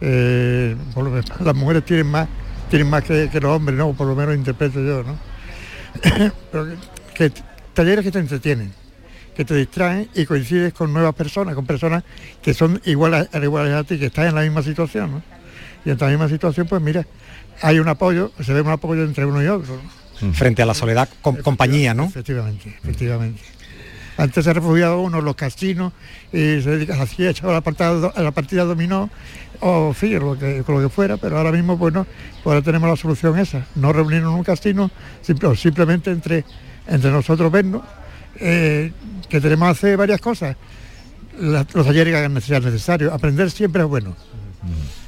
eh, 0.00 0.76
las 1.40 1.56
mujeres 1.56 1.84
tienen 1.84 2.06
más, 2.06 2.28
tienen 2.68 2.88
más 2.88 3.04
que, 3.04 3.28
los 3.40 3.56
hombres, 3.56 3.76
¿no? 3.76 3.92
Por 3.92 4.06
lo 4.06 4.14
menos 4.14 4.34
interpreto 4.34 4.80
yo, 4.80 5.02
¿no? 5.02 5.18
pero 6.52 6.68
que 7.14 7.32
talleres 7.74 8.04
que 8.04 8.10
te 8.10 8.18
entretienen 8.18 8.72
que 9.40 9.44
te 9.46 9.54
distraen 9.54 10.08
y 10.14 10.26
coincides 10.26 10.74
con 10.74 10.92
nuevas 10.92 11.14
personas, 11.14 11.54
con 11.54 11.64
personas 11.64 12.04
que 12.42 12.52
son 12.52 12.78
iguales, 12.84 13.28
iguales 13.32 13.72
a 13.72 13.84
ti, 13.84 13.98
que 13.98 14.06
están 14.06 14.26
en 14.26 14.34
la 14.34 14.42
misma 14.42 14.62
situación. 14.62 15.22
Y 15.84 15.90
en 15.90 15.96
la 15.98 16.08
misma 16.08 16.28
situación, 16.28 16.66
pues 16.66 16.82
mira, 16.82 17.06
hay 17.62 17.78
un 17.78 17.88
apoyo, 17.88 18.32
se 18.40 18.52
ve 18.52 18.60
un 18.60 18.70
apoyo 18.70 19.02
entre 19.02 19.24
uno 19.24 19.42
y 19.42 19.46
otro. 19.46 19.80
Frente 20.32 20.62
a 20.62 20.66
la 20.66 20.74
soledad, 20.74 21.08
compañía, 21.22 21.94
¿no? 21.94 22.04
Efectivamente, 22.04 22.76
efectivamente. 22.82 23.40
Antes 24.16 24.44
se 24.44 24.52
refugiaba 24.52 24.96
uno 24.96 25.20
en 25.20 25.24
los 25.24 25.34
casinos 25.34 25.92
y 26.30 26.60
se 26.60 26.70
dedica 26.70 27.00
así, 27.00 27.26
echaba 27.26 27.54
la 27.54 27.62
partida, 27.62 28.12
la 28.14 28.30
partida 28.32 28.64
dominó 28.64 29.08
o 29.60 29.92
fin, 29.94 30.18
lo 30.18 30.38
que, 30.38 30.62
lo 30.66 30.80
que 30.80 30.88
fuera, 30.88 31.16
pero 31.16 31.38
ahora 31.38 31.52
mismo, 31.52 31.76
bueno, 31.76 32.06
pues 32.42 32.52
ahora 32.52 32.62
tenemos 32.62 32.88
la 32.88 32.96
solución 32.96 33.38
esa, 33.38 33.66
no 33.76 33.92
reunirnos 33.92 34.32
en 34.32 34.38
un 34.38 34.44
casino, 34.44 34.90
simplemente 35.56 36.10
entre, 36.10 36.44
entre 36.86 37.10
nosotros 37.10 37.50
vernos 37.50 37.82
eh, 38.36 38.92
que 39.28 39.40
tenemos 39.40 39.68
que 39.68 39.72
hacer 39.72 39.96
varias 39.96 40.20
cosas. 40.20 40.56
los 41.38 41.66
talleres 41.66 42.14
que 42.14 42.40
sean 42.40 42.64
necesarios. 42.64 43.12
Aprender 43.12 43.50
siempre 43.50 43.82
es 43.82 43.88
bueno. 43.88 44.14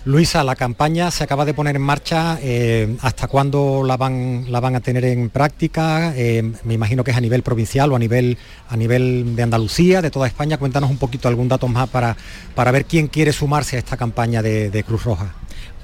Luisa, 0.05 0.43
la 0.43 0.57
campaña 0.57 1.11
se 1.11 1.25
acaba 1.25 1.45
de 1.45 1.55
poner 1.55 1.77
en 1.77 1.83
marcha. 1.83 2.39
Eh, 2.43 2.97
¿Hasta 3.03 3.29
cuándo 3.29 3.83
la 3.87 3.97
van, 3.97 4.47
la 4.51 4.61
van 4.61 4.75
a 4.77 4.81
tener 4.81 5.05
en 5.05 5.31
práctica? 5.31 6.13
Eh, 6.17 6.53
me 6.65 6.75
imagino 6.75 7.05
que 7.05 7.13
es 7.13 7.17
a 7.17 7.21
nivel 7.21 7.43
provincial 7.43 7.93
o 7.93 7.97
a 7.97 7.99
nivel, 7.99 8.39
a 8.69 8.77
nivel 8.77 9.37
de 9.37 9.43
Andalucía, 9.43 10.03
de 10.03 10.11
toda 10.11 10.27
España. 10.27 10.59
Cuéntanos 10.59 10.91
un 10.91 10.99
poquito 10.99 11.29
algún 11.29 11.49
dato 11.49 11.69
más 11.69 11.89
para, 11.89 12.17
para 12.55 12.71
ver 12.73 12.85
quién 12.85 13.09
quiere 13.09 13.33
sumarse 13.33 13.77
a 13.77 13.79
esta 13.79 13.97
campaña 13.97 14.43
de 14.43 14.85
Cruz 14.87 15.05
Roja. 15.05 15.35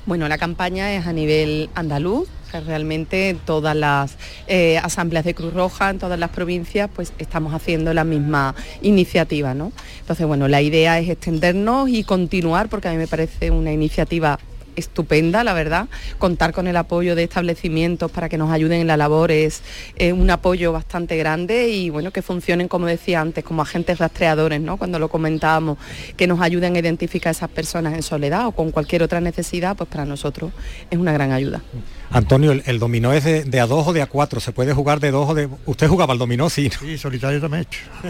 Bueno, 0.08 0.26
la 0.26 0.38
campaña 0.38 0.94
es 0.94 1.06
a 1.06 1.12
nivel 1.12 1.68
andaluz, 1.74 2.30
realmente 2.52 3.36
todas 3.44 3.76
las 3.76 4.16
eh, 4.46 4.78
asambleas 4.78 5.24
de 5.24 5.34
Cruz 5.34 5.52
Roja 5.54 5.90
en 5.90 5.98
todas 5.98 6.18
las 6.18 6.30
provincias 6.30 6.90
pues 6.94 7.12
estamos 7.18 7.54
haciendo 7.54 7.92
la 7.94 8.04
misma 8.04 8.54
iniciativa, 8.82 9.54
¿no? 9.54 9.72
Entonces, 10.00 10.26
bueno, 10.26 10.48
la 10.48 10.62
idea 10.62 10.98
es 10.98 11.08
extendernos 11.08 11.88
y 11.88 12.04
continuar 12.04 12.68
porque 12.68 12.88
a 12.88 12.92
mí 12.92 12.96
me 12.96 13.06
parece 13.06 13.50
una 13.50 13.72
iniciativa 13.72 14.38
estupenda, 14.78 15.44
la 15.44 15.52
verdad. 15.52 15.88
Contar 16.18 16.52
con 16.52 16.66
el 16.66 16.76
apoyo 16.76 17.14
de 17.14 17.24
establecimientos 17.24 18.10
para 18.10 18.28
que 18.28 18.38
nos 18.38 18.50
ayuden 18.50 18.80
en 18.80 18.86
la 18.86 18.96
labor 18.96 19.30
es 19.30 19.62
un 20.12 20.30
apoyo 20.30 20.72
bastante 20.72 21.16
grande 21.16 21.68
y 21.68 21.90
bueno, 21.90 22.10
que 22.10 22.22
funcionen, 22.22 22.68
como 22.68 22.86
decía 22.86 23.20
antes, 23.20 23.44
como 23.44 23.62
agentes 23.62 23.98
rastreadores, 23.98 24.60
¿no? 24.60 24.76
Cuando 24.76 24.98
lo 24.98 25.08
comentábamos, 25.08 25.78
que 26.16 26.26
nos 26.26 26.40
ayuden 26.40 26.76
a 26.76 26.78
identificar 26.78 27.28
a 27.28 27.32
esas 27.32 27.50
personas 27.50 27.94
en 27.94 28.02
soledad 28.02 28.46
o 28.46 28.52
con 28.52 28.70
cualquier 28.70 29.02
otra 29.02 29.20
necesidad, 29.20 29.76
pues 29.76 29.88
para 29.88 30.04
nosotros 30.04 30.52
es 30.90 30.98
una 30.98 31.12
gran 31.12 31.32
ayuda. 31.32 31.62
Antonio, 32.10 32.52
el, 32.52 32.78
dominó 32.78 33.12
es 33.12 33.24
de, 33.24 33.60
a 33.60 33.66
dos 33.66 33.86
o 33.86 33.92
de 33.92 34.00
a 34.00 34.06
cuatro, 34.06 34.40
se 34.40 34.52
puede 34.52 34.72
jugar 34.72 34.98
de 34.98 35.10
dos 35.10 35.28
o 35.28 35.34
de... 35.34 35.46
¿Usted 35.66 35.88
jugaba 35.88 36.14
al 36.14 36.18
dominó? 36.18 36.48
Sí. 36.48 36.70
Sí, 36.80 36.96
solitario 36.96 37.38
también 37.40 37.66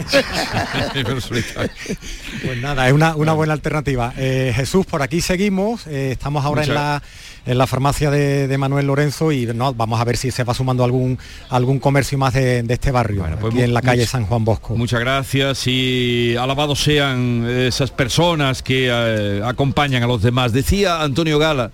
pues 0.93 2.61
nada, 2.61 2.87
es 2.87 2.93
una, 2.93 3.13
buena 3.33 3.53
alternativa. 3.53 4.13
Eh, 4.17 4.53
Jesús, 4.55 4.85
por 4.85 5.01
aquí 5.01 5.19
seguimos, 5.19 5.85
eh, 5.87 6.11
estamos 6.13 6.45
ahora 6.45 6.58
en 6.63 6.73
la, 6.73 7.01
en 7.45 7.57
la 7.57 7.67
farmacia 7.67 8.11
de, 8.11 8.57
Manuel 8.57 8.87
Lorenzo 8.87 9.31
y 9.31 9.45
no, 9.47 9.73
vamos 9.73 9.99
a 9.99 10.03
ver 10.03 10.17
si 10.17 10.31
se 10.31 10.43
va 10.43 10.53
sumando 10.53 10.83
algún, 10.83 11.17
algún 11.49 11.79
comercio 11.79 12.17
más 12.17 12.33
de, 12.33 12.65
este 12.67 12.91
barrio, 12.91 13.25
pues 13.39 13.53
aquí 13.53 13.63
en 13.63 13.73
la 13.73 13.81
calle 13.81 14.05
San 14.05 14.25
Juan 14.25 14.45
Bosco. 14.45 14.75
Muchas 14.75 14.99
gracias 14.99 15.65
y 15.67 16.35
alabados 16.37 16.81
sean 16.81 17.45
esas 17.49 17.91
personas 17.91 18.61
que 18.61 18.87
eh, 18.91 19.41
acompañan 19.43 20.03
a 20.03 20.07
los 20.07 20.21
demás. 20.21 20.51
Decía 20.51 21.01
Antonio 21.01 21.39
Gala, 21.39 21.71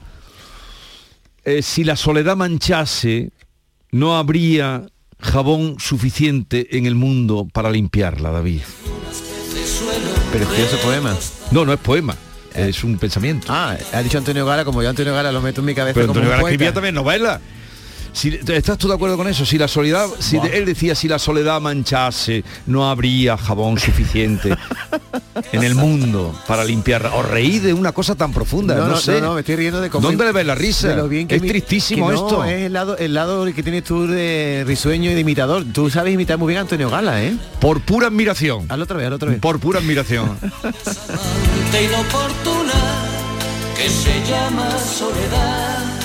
eh, 1.43 1.61
si 1.61 1.83
la 1.83 1.95
soledad 1.95 2.35
manchase, 2.35 3.31
no 3.91 4.17
habría 4.17 4.87
jabón 5.19 5.75
suficiente 5.79 6.77
en 6.77 6.85
el 6.85 6.95
mundo 6.95 7.47
para 7.51 7.69
limpiarla, 7.69 8.31
David. 8.31 8.61
Pero 10.31 10.51
es 10.51 10.59
ese 10.59 10.77
poema. 10.77 11.15
No, 11.51 11.65
no 11.65 11.73
es 11.73 11.79
poema. 11.79 12.15
Es 12.55 12.83
un 12.83 12.97
pensamiento. 12.97 13.47
Ah, 13.49 13.77
ha 13.93 14.03
dicho 14.03 14.17
Antonio 14.17 14.45
Gala, 14.45 14.65
como 14.65 14.81
yo 14.81 14.89
Antonio 14.89 15.13
Gala 15.13 15.31
lo 15.31 15.41
meto 15.41 15.61
en 15.61 15.65
mi 15.65 15.75
cabeza. 15.75 15.95
Pero 15.95 16.07
Antonio 16.07 16.29
Gala 16.29 16.43
escribía 16.43 16.73
también 16.73 16.95
novela. 16.95 17.41
Si, 18.15 18.29
¿Estás 18.47 18.77
tú 18.77 18.87
de 18.87 18.93
acuerdo 18.93 19.17
con 19.17 19.27
eso? 19.27 19.45
Si 19.45 19.57
la 19.57 19.67
soledad, 19.67 20.07
si 20.19 20.37
él 20.37 20.63
decía 20.65 20.95
si 20.95 21.09
la 21.09 21.19
soledad 21.19 21.59
manchase, 21.59 22.45
no 22.65 22.89
habría 22.89 23.37
jabón 23.37 23.77
suficiente 23.77 24.55
en 25.51 25.63
el 25.65 25.75
mundo 25.75 26.33
para 26.47 26.63
limpiar. 26.63 27.07
Os 27.13 27.27
reí 27.27 27.59
de 27.59 27.73
una 27.73 27.91
cosa 27.91 28.15
tan 28.15 28.31
profunda, 28.31 28.73
no, 28.75 28.87
no, 28.87 28.95
sé. 28.95 29.19
no, 29.19 29.33
me 29.33 29.41
estoy 29.41 29.57
riendo 29.57 29.81
de 29.81 29.89
cómo- 29.89 30.07
¿Dónde 30.07 30.23
le 30.23 30.31
ves 30.31 30.45
la 30.45 30.55
risa? 30.55 30.87
de 30.87 30.95
lo 30.95 31.09
bien 31.09 31.27
que 31.27 31.35
es 31.35 31.41
mi- 31.41 31.49
tristísimo 31.49 32.07
que 32.07 32.13
no, 32.13 32.25
esto. 32.25 32.45
Es 32.45 32.61
el 32.61 32.71
lado, 32.71 32.97
el 32.97 33.13
lado 33.13 33.43
que 33.53 33.61
tienes 33.63 33.83
tú 33.83 34.07
de 34.07 34.63
risueño 34.65 35.11
y 35.11 35.13
de 35.13 35.19
imitador. 35.19 35.65
Tú 35.73 35.89
sabes 35.89 36.13
imitar 36.13 36.37
muy 36.37 36.47
bien 36.53 36.59
a 36.59 36.61
Antonio 36.61 36.89
Gala, 36.89 37.21
¿eh? 37.21 37.35
Por 37.59 37.81
pura 37.81 38.07
admiración. 38.07 38.65
Hazlo 38.69 38.85
otra 38.85 38.95
vez, 38.95 39.07
hazlo 39.07 39.15
otra 39.17 39.29
vez. 39.31 39.39
Por 39.41 39.59
pura 39.59 39.79
admiración. 39.79 40.37
Ante 40.41 41.83
inoportuna 41.83 42.73
que 43.75 43.89
se 43.89 44.25
llama 44.31 44.69
soledad. 44.79 46.04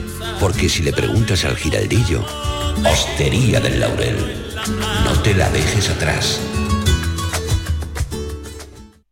Porque 0.41 0.67
si 0.67 0.81
le 0.81 0.91
preguntas 0.91 1.45
al 1.45 1.55
giraldillo, 1.55 2.25
Hostería 2.83 3.59
del 3.59 3.79
Laurel, 3.79 4.17
no 5.05 5.13
te 5.21 5.35
la 5.35 5.47
dejes 5.51 5.87
atrás. 5.91 6.41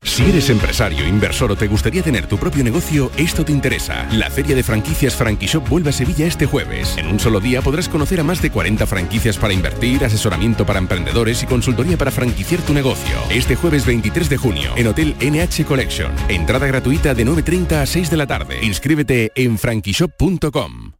Si 0.01 0.23
eres 0.23 0.49
empresario, 0.49 1.07
inversor 1.07 1.51
o 1.51 1.55
te 1.55 1.67
gustaría 1.67 2.01
tener 2.01 2.25
tu 2.25 2.37
propio 2.39 2.63
negocio, 2.63 3.11
esto 3.15 3.45
te 3.45 3.51
interesa. 3.51 4.07
La 4.11 4.31
Feria 4.31 4.55
de 4.55 4.63
Franquicias 4.63 5.15
Franquishop 5.15 5.69
vuelve 5.69 5.91
a 5.91 5.93
Sevilla 5.93 6.25
este 6.25 6.47
jueves. 6.47 6.97
En 6.97 7.07
un 7.07 7.19
solo 7.19 7.39
día 7.39 7.61
podrás 7.61 7.87
conocer 7.87 8.19
a 8.19 8.23
más 8.23 8.41
de 8.41 8.49
40 8.49 8.87
franquicias 8.87 9.37
para 9.37 9.53
invertir, 9.53 10.03
asesoramiento 10.03 10.65
para 10.65 10.79
emprendedores 10.79 11.43
y 11.43 11.45
consultoría 11.45 11.95
para 11.95 12.11
franquiciar 12.11 12.61
tu 12.63 12.73
negocio. 12.73 13.15
Este 13.29 13.55
jueves 13.55 13.85
23 13.85 14.29
de 14.29 14.37
junio, 14.37 14.71
en 14.75 14.87
Hotel 14.87 15.15
NH 15.21 15.63
Collection. 15.63 16.11
Entrada 16.27 16.65
gratuita 16.65 17.13
de 17.13 17.25
9.30 17.25 17.83
a 17.83 17.85
6 17.85 18.09
de 18.09 18.17
la 18.17 18.25
tarde. 18.25 18.59
Inscríbete 18.63 19.31
en 19.35 19.57
franquishop.com. 19.57 20.98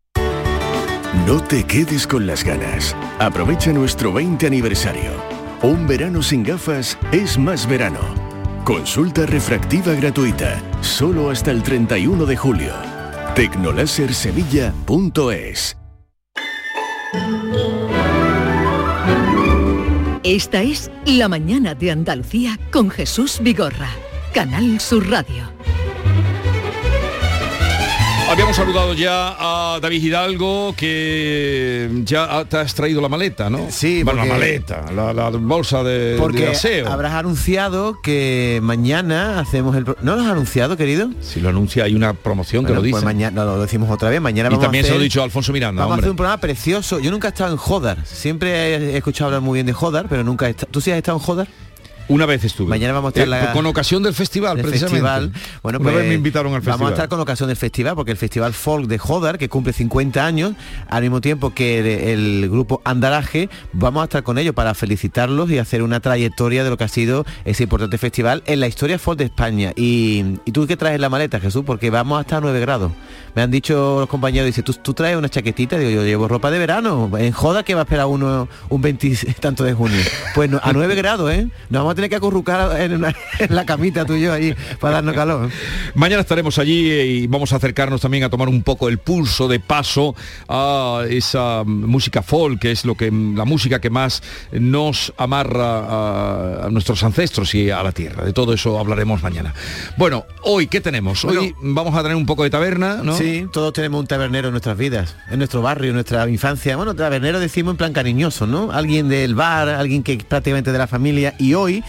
No 1.26 1.41
te 1.41 1.64
quedes 1.64 2.05
con 2.05 2.28
las 2.28 2.43
ganas. 2.43 2.95
Aprovecha 3.18 3.74
nuestro 3.74 4.14
20 4.14 4.45
aniversario. 4.45 5.12
Un 5.64 5.88
verano 5.88 6.22
sin 6.22 6.43
gafas 6.43 6.99
es 7.12 7.36
más 7.38 7.68
verano. 7.68 7.99
Consulta 8.64 9.26
refractiva 9.26 9.93
gratuita, 9.93 10.62
solo 10.82 11.32
hasta 11.32 11.49
el 11.49 11.64
31 11.64 12.28
de 12.28 12.38
julio. 12.38 12.74
Tecnolasersevilla.es 13.34 15.78
Esta 20.24 20.62
es 20.62 20.91
La 21.05 21.28
mañana 21.28 21.74
de 21.74 21.89
Andalucía 21.89 22.60
con 22.72 22.91
Jesús 22.91 23.39
Vigorra. 23.41 23.89
Canal 24.32 24.80
Sur 24.80 25.10
Radio. 25.10 25.49
Habíamos 28.30 28.55
saludado 28.55 28.93
ya 28.93 29.36
a 29.39 29.80
David 29.82 30.03
Hidalgo, 30.03 30.73
que 30.77 31.89
ya 32.03 32.45
te 32.45 32.57
has 32.57 32.75
traído 32.75 33.01
la 33.01 33.09
maleta, 33.09 33.49
¿no? 33.49 33.67
Sí, 33.71 34.03
bueno, 34.03 34.23
la 34.23 34.32
maleta, 34.34 34.86
la, 34.95 35.11
la 35.13 35.30
bolsa 35.30 35.84
de, 35.84 36.13
de 36.13 36.17
Porque 36.19 36.47
aseo. 36.49 36.88
habrás 36.89 37.13
anunciado 37.13 37.99
que 38.01 38.59
mañana 38.61 39.39
hacemos 39.39 39.75
el... 39.75 39.84
pro- 39.84 39.97
¿No 40.01 40.15
lo 40.15 40.21
has 40.21 40.27
anunciado, 40.30 40.77
querido? 40.77 41.09
Si 41.21 41.41
lo 41.41 41.49
anuncia, 41.49 41.86
hay 41.86 41.95
una 41.95 42.13
promoción 42.13 42.65
que 42.65 42.73
lo 42.73 42.84
dice. 42.84 42.91
pues 42.91 43.03
mañana 43.03 43.43
no, 43.43 43.45
lo 43.55 43.61
decimos 43.61 43.89
otra 43.89 44.09
vez. 44.09 44.21
Mañana 44.21 44.49
y 44.49 44.51
vamos 44.51 44.63
también 44.63 44.86
a 44.86 44.88
se 44.88 44.93
lo 44.93 44.99
he 44.99 45.03
dicho 45.03 45.21
a 45.21 45.23
Alfonso 45.23 45.51
Miranda, 45.51 45.82
Vamos 45.82 45.97
a 45.97 45.99
hacer 45.99 46.11
un 46.11 46.15
programa 46.17 46.39
precioso. 46.39 46.99
Yo 46.99 47.09
nunca 47.09 47.30
he 47.30 47.32
estado 47.32 47.51
en 47.51 47.57
Jodar. 47.57 48.05
Siempre 48.05 48.75
he 48.93 48.97
escuchado 48.97 49.30
hablar 49.30 49.41
muy 49.41 49.55
bien 49.55 49.65
de 49.65 49.73
Jodar, 49.73 50.05
pero 50.07 50.23
nunca 50.23 50.45
he 50.47 50.51
estado... 50.51 50.71
¿Tú 50.71 50.82
sí 50.82 50.91
has 50.91 50.97
estado 50.97 51.17
en 51.17 51.23
Jodar? 51.23 51.47
Una 52.10 52.26
vez 52.26 52.43
estuve. 52.43 52.70
Mañana 52.70 52.93
vamos 52.93 53.10
a 53.10 53.20
estar 53.22 53.28
Eh, 53.28 53.45
la- 53.45 53.53
con 53.53 53.66
ocasión 53.68 54.01
del 54.03 54.14
festival, 54.14 54.57
del 54.57 54.66
precisamente. 54.66 54.99
festival. 55.07 55.32
Bueno, 55.64 55.78
Una 55.80 55.84
pues 55.91 55.95
vez 56.01 56.07
me 56.10 56.16
invitaron 56.16 56.53
al 56.53 56.60
festival. 56.60 56.80
Vamos 56.80 56.91
a 56.91 56.93
estar 56.95 57.07
con 57.10 57.20
ocasión 57.20 57.47
del 57.47 57.55
festival, 57.57 57.95
porque 57.95 58.12
el 58.12 58.18
Festival 58.18 58.53
Folk 58.53 58.88
de 58.88 58.97
Jodar, 58.97 59.38
que 59.38 59.47
cumple 59.47 59.74
50 59.74 60.26
años, 60.26 60.53
al 60.89 61.03
mismo 61.03 61.22
tiempo 61.22 61.53
que 61.53 61.80
el, 61.80 61.86
el 62.43 62.49
grupo 62.49 62.82
Andaraje, 62.84 63.49
vamos 63.74 64.01
a 64.01 64.03
estar 64.05 64.24
con 64.24 64.38
ellos 64.39 64.55
para 64.55 64.74
felicitarlos 64.74 65.51
y 65.51 65.60
hacer 65.60 65.84
una 65.84 65.99
trayectoria 65.99 66.64
de 66.64 66.70
lo 66.72 66.78
que 66.78 66.84
ha 66.84 66.88
sido 66.88 67.26
ese 67.45 67.64
importante 67.64 67.97
festival 67.99 68.41
en 68.47 68.60
la 68.60 68.68
historia 68.68 68.97
folk 68.97 69.18
de 69.20 69.26
España. 69.26 69.72
Y, 69.76 70.24
y 70.45 70.51
tú 70.51 70.66
qué 70.66 70.76
traes 70.78 70.99
la 70.99 71.10
maleta, 71.10 71.39
Jesús, 71.39 71.64
porque 71.66 71.91
vamos 71.91 72.20
hasta 72.20 72.38
a 72.38 72.41
9 72.41 72.60
grados. 72.60 72.91
Me 73.36 73.43
han 73.43 73.51
dicho 73.51 73.97
los 73.99 74.10
compañeros, 74.10 74.47
dice, 74.47 74.64
¿tú, 74.64 74.74
tú 74.74 74.95
traes 74.95 75.16
una 75.16 75.30
chaquetita, 75.30 75.78
digo, 75.78 75.91
yo 75.91 76.03
llevo 76.03 76.28
ropa 76.28 76.49
de 76.49 76.57
verano. 76.57 77.12
En 77.20 77.32
Jodar 77.32 77.64
que 77.64 77.76
va 77.76 77.82
a 77.82 77.84
esperar 77.84 78.07
uno 78.07 78.49
un 78.70 78.82
20 78.82 79.16
tanto 79.39 79.64
de 79.64 79.74
junio. 79.74 79.99
Pues 80.34 80.49
no, 80.49 80.60
a 80.64 80.74
9 80.74 80.95
grados, 80.95 81.32
¿eh? 81.32 81.47
Nos 81.70 81.82
vamos 81.82 81.91
a 81.91 81.95
tener 82.00 82.10
que 82.10 82.16
acurrucar 82.16 82.80
en, 82.82 82.93
una- 82.95 83.14
en 83.39 83.54
la 83.56 83.66
camita 83.66 84.06
tú 84.06 84.14
y 84.16 84.22
yo 84.22 84.32
ahí 84.34 84.56
para 84.80 84.95
darnos 84.95 85.14
calor. 85.16 85.50
Mañana 85.95 86.22
estaremos 86.22 86.58
allí 86.58 86.89
y 86.91 87.28
vamos 87.28 87.52
a 87.54 87.58
acercarnos 87.58 88.02
también 88.02 88.24
a 88.24 88.30
tomar 88.30 88.47
un 88.47 88.64
poco 88.64 88.88
el 88.89 88.97
pulso 89.00 89.47
de 89.47 89.60
paso 89.60 90.16
a 90.47 91.04
esa 91.10 91.64
música 91.66 92.22
folk, 92.24 92.60
que 92.60 92.72
es 92.72 92.86
lo 92.86 92.95
que 92.95 93.12
la 93.12 93.45
música 93.45 93.80
que 93.82 93.89
más 93.89 94.24
nos 94.52 95.14
amarra 95.18 95.80
a, 95.80 96.66
a 96.66 96.70
nuestros 96.70 97.04
ancestros 97.04 97.54
y 97.56 97.70
a 97.70 97.84
la 97.84 97.91
tierra. 97.91 98.24
De 98.26 98.34
todo 98.34 98.54
eso 98.54 98.80
hablaremos 98.80 99.22
mañana. 99.24 99.54
Bueno, 99.97 100.26
hoy 100.43 100.68
qué 100.68 100.80
tenemos? 100.82 101.26
Hoy 101.26 101.54
vamos 101.62 101.95
a 101.95 102.02
tener 102.02 102.16
un 102.16 102.26
poco 102.26 102.43
de 102.43 102.50
taberna, 102.50 103.02
¿no? 103.04 103.16
Sí, 103.18 103.45
todos 103.52 103.74
tenemos 103.74 104.00
un 104.00 104.08
tabernero 104.08 104.47
en 104.47 104.54
nuestras 104.54 104.78
vidas, 104.78 105.16
en 105.30 105.39
nuestro 105.39 105.62
barrio, 105.62 105.89
en 105.89 105.95
nuestra 105.95 106.28
infancia. 106.30 106.76
Bueno, 106.78 106.95
tabernero 106.95 107.39
decimos 107.39 107.74
en 107.74 107.78
plan 107.78 107.93
cariñoso, 107.93 108.47
¿no? 108.47 108.72
Alguien 108.72 109.10
del 109.10 109.36
bar, 109.36 109.68
alguien 109.70 110.04
que 110.04 110.14
es 110.14 110.24
prácticamente 110.24 110.72
de 110.72 110.78
la 110.78 110.88
familia. 110.88 111.36
Y 111.39 111.54
hoy, 111.56 111.84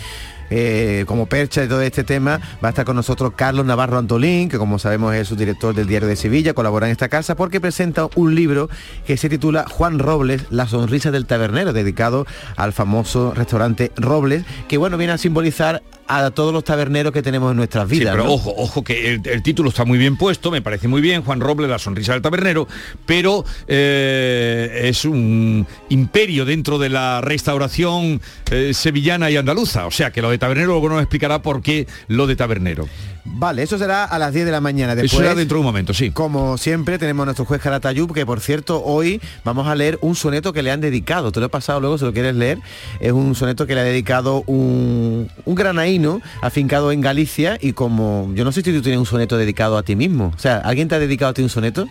eh, 0.51 1.05
como 1.07 1.27
percha 1.27 1.61
de 1.61 1.69
todo 1.69 1.81
este 1.81 2.03
tema, 2.03 2.41
va 2.63 2.69
a 2.69 2.71
estar 2.71 2.85
con 2.85 2.97
nosotros 2.97 3.33
Carlos 3.37 3.65
Navarro 3.65 3.99
Antolín, 3.99 4.49
que 4.49 4.59
como 4.59 4.81
sabemos 4.81 5.15
es 5.15 5.29
su 5.29 5.37
director 5.37 5.75
del 5.75 5.87
Diario 5.87 6.09
de 6.09 6.17
Sevilla, 6.17 6.55
colabora 6.55 6.87
en 6.87 6.93
esta 6.93 7.09
casa, 7.09 7.37
porque 7.37 7.61
presenta 7.61 8.09
un 8.17 8.35
libro 8.35 8.69
que 9.07 9.17
se 9.17 9.29
titula 9.29 9.65
Juan 9.69 10.01
Robles, 10.01 10.47
La 10.51 10.67
sonrisa 10.67 11.13
del 11.13 11.27
tabernero, 11.27 11.73
dedicado 11.73 12.27
al 12.57 12.73
famoso 12.73 13.33
restaurante 13.33 13.93
Robles, 13.95 14.45
que 14.69 14.77
bueno, 14.77 14.97
viene 14.97 15.13
a 15.13 15.19
simbolizar 15.19 15.83
a 16.17 16.31
todos 16.31 16.53
los 16.53 16.65
taberneros 16.65 17.13
que 17.13 17.23
tenemos 17.23 17.51
en 17.53 17.57
nuestras 17.57 17.89
Sí, 17.89 17.99
vidas. 18.01 18.13
pero 18.15 18.25
¿no? 18.25 18.33
ojo, 18.33 18.53
ojo 18.57 18.83
que 18.83 19.15
el, 19.15 19.21
el 19.27 19.43
título 19.43 19.69
está 19.71 19.85
muy 19.85 19.99
bien 19.99 20.17
puesto, 20.17 20.51
me 20.51 20.61
parece 20.63 20.89
muy 20.89 21.01
bien, 21.01 21.23
Juan 21.23 21.41
Roble, 21.41 21.69
la 21.69 21.79
sonrisa 21.79 22.13
del 22.13 22.23
tabernero, 22.23 22.67
pero 23.07 23.45
eh, 23.69 24.83
es 24.85 25.05
un 25.05 25.67
imperio 25.89 26.45
dentro 26.45 26.79
de 26.79 26.89
la 26.89 27.21
restauración 27.21 28.21
eh, 28.51 28.73
sevillana 28.75 29.31
y 29.31 29.37
andaluza. 29.37 29.87
O 29.87 29.91
sea 29.91 30.11
que 30.11 30.23
lo 30.23 30.31
de 30.31 30.39
tabernero 30.39 30.69
luego 30.73 30.89
nos 30.89 31.01
explicará 31.01 31.43
por 31.43 31.63
qué 31.63 31.87
lo 32.09 32.27
de 32.27 32.37
tabernero. 32.37 32.89
Vale, 33.25 33.63
eso 33.63 33.79
será 33.79 34.05
a 34.05 34.19
las 34.19 34.33
10 34.33 34.47
de 34.47 34.53
la 34.53 34.61
mañana. 34.61 34.95
Después, 34.95 35.13
Eso 35.13 35.21
será 35.23 35.35
dentro 35.35 35.57
de 35.57 35.61
un 35.61 35.67
momento, 35.67 35.93
sí. 35.95 36.11
Como 36.11 36.57
siempre, 36.59 36.99
tenemos 36.99 37.23
a 37.23 37.27
nuestro 37.27 37.45
juez 37.45 37.61
Caratayub, 37.61 38.13
que 38.15 38.25
por 38.27 38.41
cierto, 38.41 38.83
hoy 38.83 39.21
vamos 39.45 39.67
a 39.69 39.75
leer 39.75 39.99
un 40.01 40.15
soneto 40.15 40.53
que 40.53 40.63
le 40.63 40.71
han 40.71 40.81
dedicado. 40.81 41.31
Te 41.33 41.41
lo 41.41 41.47
he 41.47 41.49
pasado 41.51 41.81
luego, 41.81 41.99
si 41.99 42.05
lo 42.05 42.13
quieres 42.13 42.35
leer. 42.35 42.59
Es 42.99 43.13
un 43.13 43.35
soneto 43.35 43.67
que 43.67 43.75
le 43.75 43.81
ha 43.83 43.85
dedicado 43.85 44.43
un, 44.47 45.31
un 45.45 45.55
granaíno 45.55 46.21
afincado 46.41 46.93
en 46.93 47.01
Galicia 47.01 47.59
y 47.61 47.73
como, 47.73 48.31
yo 48.35 48.45
no 48.45 48.53
sé 48.53 48.63
si 48.63 48.73
tú 48.73 48.83
tienes 48.83 48.99
un 48.99 49.07
soneto 49.07 49.37
dedicado 49.37 49.77
a 49.77 49.83
ti 49.83 49.97
mismo. 49.97 50.33
O 50.35 50.39
sea, 50.39 50.59
¿alguien 50.59 50.89
te 50.89 50.95
ha 50.95 50.99
dedicado 50.99 51.31
a 51.31 51.35
ti 51.35 51.43
un 51.43 51.51
soneto? 51.51 51.87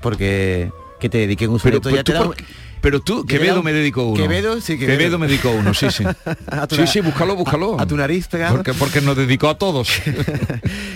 Porque 0.00 0.72
que 0.98 1.08
te 1.08 1.18
dediquen 1.18 1.50
un 1.50 1.58
Pero, 1.58 1.76
soneto 1.76 1.88
pues, 1.90 1.94
ya 1.96 2.04
te 2.04 2.12
¿tú 2.12 2.18
da 2.18 2.24
por 2.24 2.36
Pero 2.80 3.00
tú, 3.00 3.24
Quevedo 3.26 3.62
me 3.62 3.72
dedicó 3.72 4.04
uno. 4.04 4.16
Quevedo, 4.16 4.60
sí, 4.60 4.78
Quevedo. 4.78 4.98
Quevedo 4.98 5.18
me 5.18 5.26
dedicó 5.26 5.50
uno, 5.50 5.74
sí, 5.74 5.90
sí. 5.90 6.04
Tu 6.68 6.76
sí, 6.76 6.86
sí, 6.86 7.00
búscalo, 7.00 7.36
búscalo. 7.36 7.78
A, 7.78 7.82
a 7.82 7.86
tu 7.86 7.96
nariz 7.96 8.28
pegado. 8.28 8.56
Porque, 8.56 8.74
porque 8.74 9.00
nos 9.00 9.16
dedicó 9.16 9.48
a 9.48 9.58
todos. 9.58 9.90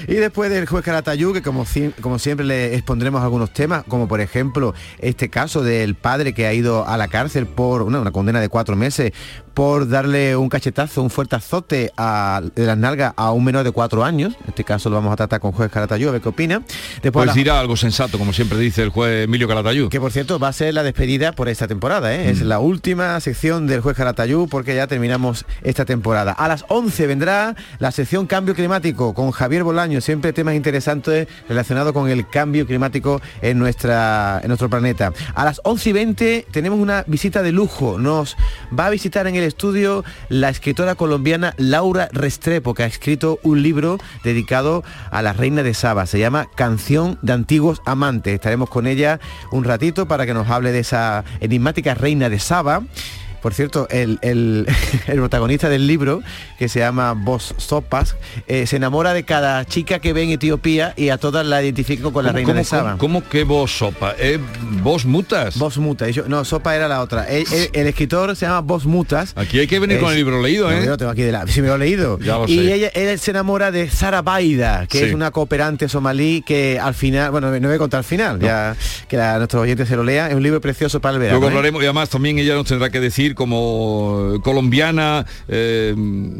Y 0.07 0.15
después 0.15 0.51
del 0.51 0.67
juez 0.67 0.85
Caratayú, 0.85 1.33
que 1.33 1.41
como, 1.43 1.65
como 2.01 2.19
siempre 2.19 2.45
le 2.45 2.75
expondremos 2.75 3.23
algunos 3.23 3.53
temas, 3.53 3.85
como 3.89 4.07
por 4.07 4.21
ejemplo 4.21 4.75
este 4.99 5.31
caso 5.31 5.63
del 5.63 5.95
padre 5.95 6.35
que 6.35 6.47
ha 6.47 6.53
ido 6.53 6.87
a 6.87 6.97
la 6.97 7.09
cárcel 7.09 7.47
por 7.47 7.83
una, 7.83 8.01
una 8.01 8.13
condena 8.13 8.41
de 8.41 8.49
cuatro 8.49 8.77
meses 8.77 9.13
por 9.55 9.89
darle 9.89 10.37
un 10.37 10.49
cachetazo, 10.49 11.03
un 11.03 11.11
fuerte 11.11 11.37
azote 11.37 11.93
a, 11.97 12.43
de 12.55 12.67
las 12.67 12.77
nalgas 12.77 13.15
a 13.17 13.31
un 13.33 13.45
menor 13.45 13.65
de 13.65 13.71
cuatro 13.71 14.05
años. 14.05 14.35
En 14.43 14.49
este 14.49 14.65
caso 14.65 14.91
lo 14.91 14.97
vamos 14.97 15.13
a 15.13 15.17
tratar 15.17 15.41
con 15.41 15.53
juez 15.53 15.71
Caratayú, 15.71 16.09
a 16.09 16.13
ver 16.13 16.21
qué 16.21 16.29
opina. 16.29 16.63
Después 17.03 17.13
Pues 17.13 17.27
la- 17.29 17.33
dirá 17.35 17.61
algo 17.61 17.77
sensato, 17.77 18.19
como 18.19 18.33
siempre 18.33 18.59
dice 18.59 18.83
el 18.83 18.89
juez 18.91 19.25
Emilio 19.25 19.47
Calatayud. 19.49 19.89
que 19.89 20.01
por 20.01 20.11
cierto 20.13 20.39
va 20.39 20.49
a 20.49 20.53
ser 20.53 20.75
la 20.75 20.83
despedida 20.83 21.33
por 21.33 21.49
esta 21.49 21.69
temporada, 21.69 22.15
¿eh? 22.15 22.31
es 22.31 22.43
la 22.43 22.59
última 22.59 23.19
sección 23.21 23.67
del 23.67 23.81
juez 23.81 23.97
Caratayú 23.97 24.49
porque 24.49 24.75
ya 24.75 24.87
terminamos 24.87 25.45
esta 25.63 25.85
temporada. 25.85 26.33
A 26.33 26.49
las 26.49 26.65
11 26.69 27.07
vendrá 27.07 27.55
la 27.79 27.93
sección 27.93 28.27
Cambio 28.27 28.55
Climático 28.55 29.15
con 29.15 29.31
Javier 29.31 29.63
Bolaño, 29.63 30.01
siempre 30.01 30.33
temas 30.33 30.55
interesantes 30.57 31.29
relacionados 31.49 31.93
con 31.93 32.09
el 32.11 32.29
cambio 32.29 32.67
climático 32.67 33.21
en, 33.41 33.59
nuestra, 33.59 34.41
en 34.43 34.49
nuestro 34.49 34.69
planeta. 34.69 35.13
A 35.35 35.45
las 35.45 35.61
11 35.65 35.91
y 35.91 35.93
20 35.93 36.47
tenemos 36.51 36.79
una 36.81 37.05
visita 37.07 37.43
de 37.43 37.53
lujo, 37.53 37.99
nos 37.99 38.37
va 38.77 38.87
a 38.87 38.91
visitar 38.91 39.27
en 39.27 39.37
el 39.37 39.44
estudio 39.47 40.05
la 40.29 40.49
escritora 40.49 40.95
colombiana 40.95 41.55
Laura 41.57 42.09
Restrepo, 42.13 42.75
que 42.75 42.83
ha 42.83 42.87
escrito 42.87 43.39
un 43.43 43.63
libro 43.63 43.99
dedicado 44.23 44.85
a 45.11 45.23
la 45.23 45.33
reina 45.33 45.63
de 45.63 45.75
Saba, 45.75 46.07
se 46.07 46.19
llama 46.19 46.49
Canción 46.55 47.19
de 47.23 47.33
Antiguos 47.33 47.83
Amantes. 47.85 48.35
Estaremos 48.35 48.71
con 48.71 48.87
ella 48.87 49.21
un 49.51 49.65
ratito 49.65 50.07
para 50.07 50.27
que 50.27 50.35
nos 50.35 50.49
hable 50.49 50.73
de 50.73 50.81
esa 50.81 51.25
enigmática 51.41 51.95
reina 51.95 52.29
de 52.29 52.39
Saba. 52.39 52.83
Por 53.45 53.53
cierto, 53.53 53.87
el, 53.91 54.19
el- 54.23 54.67
el 55.07 55.17
protagonista 55.17 55.69
del 55.69 55.87
libro, 55.87 56.23
que 56.59 56.71
se 56.71 56.79
llama 56.79 57.13
Vos 57.13 57.55
Sopas, 57.59 58.17
eh, 58.47 58.67
se 58.67 58.77
enamora 58.77 59.13
de 59.13 59.25
cada 59.25 59.67
chica 59.67 59.99
que 59.99 60.15
ve 60.15 60.23
en 60.23 60.31
Etiopía 60.31 60.95
y 60.97 61.11
a 61.11 61.19
todas 61.19 61.45
la 61.45 61.63
identifica 61.63 62.05
con 62.11 62.25
la 62.25 62.31
¿Cómo- 62.31 62.37
reina 62.37 62.47
cómo- 62.49 62.59
de 62.59 62.65
Saba. 62.65 62.97
¿Cómo, 62.97 63.21
cómo 63.21 63.29
que 63.29 63.45
vos 63.45 63.71
sopa? 63.77 64.15
¿Eh, 64.19 64.39
¿Vos 64.83 65.05
mutas? 65.05 65.59
Vos 65.59 65.77
Mutas. 65.77 66.15
Yo- 66.15 66.25
No, 66.27 66.43
Sopa 66.47 66.75
era 66.75 66.89
la 66.89 67.03
otra. 67.03 67.25
El, 67.29 67.45
escritor 67.75 68.35
se 68.35 68.47
llama 68.47 68.61
Vos 68.63 68.87
Mutas. 68.87 69.35
Aquí 69.37 69.59
hay 69.59 69.67
que 69.67 69.79
venir 69.79 70.01
con 70.01 70.11
el 70.11 70.17
libro 70.17 70.41
leído, 70.41 70.71
No, 70.71 70.77
¿eh? 70.79 70.83
yo 70.85 70.91
lo 70.93 70.97
tengo 70.97 71.11
aquí 71.11 71.21
de 71.23 71.33
la... 71.33 71.47
Sí, 71.47 71.61
me 71.61 71.69
lo 71.69 71.75
he 71.75 71.79
leído. 71.79 72.19
Ya 72.21 72.39
lo 72.39 72.47
y 72.49 72.57
sé. 72.57 72.75
ella, 72.75 72.89
él 72.95 73.19
se 73.19 73.31
enamora 73.33 73.71
de 73.71 73.91
Sara 73.91 74.23
Baida, 74.23 74.87
que 74.87 74.99
Sí. 75.01 75.05
es 75.05 75.13
una 75.15 75.31
cooperante 75.33 75.87
somalí 75.91 76.41
que 76.41 76.81
al 76.81 76.95
final, 76.95 77.31
bueno, 77.31 77.51
no 77.51 77.69
voy 77.69 77.75
a 77.75 77.79
contar 77.79 77.99
al 77.99 78.05
final, 78.05 78.41
ya 78.41 78.75
que 79.07 79.19
la, 79.19 79.37
nuestros 79.37 79.63
oyentes 79.63 79.87
se 79.87 79.97
lo 79.97 80.03
lean. 80.03 80.31
Es 80.31 80.37
un 80.37 80.43
libro 80.43 80.63
precioso 80.63 81.01
para 81.01 81.15
el 81.15 81.21
verano. 81.21 81.39
Luego 81.41 81.49
¿eh? 81.53 81.57
hablaremos 81.57 81.83
y 81.83 81.85
además 81.87 82.09
también 82.09 82.39
ella 82.39 82.55
nos 82.55 82.67
tendrá 82.67 82.89
que 82.89 83.01
decir 83.01 83.34
como 83.35 84.41
colombiana 84.43 85.27
eh, 85.49 85.95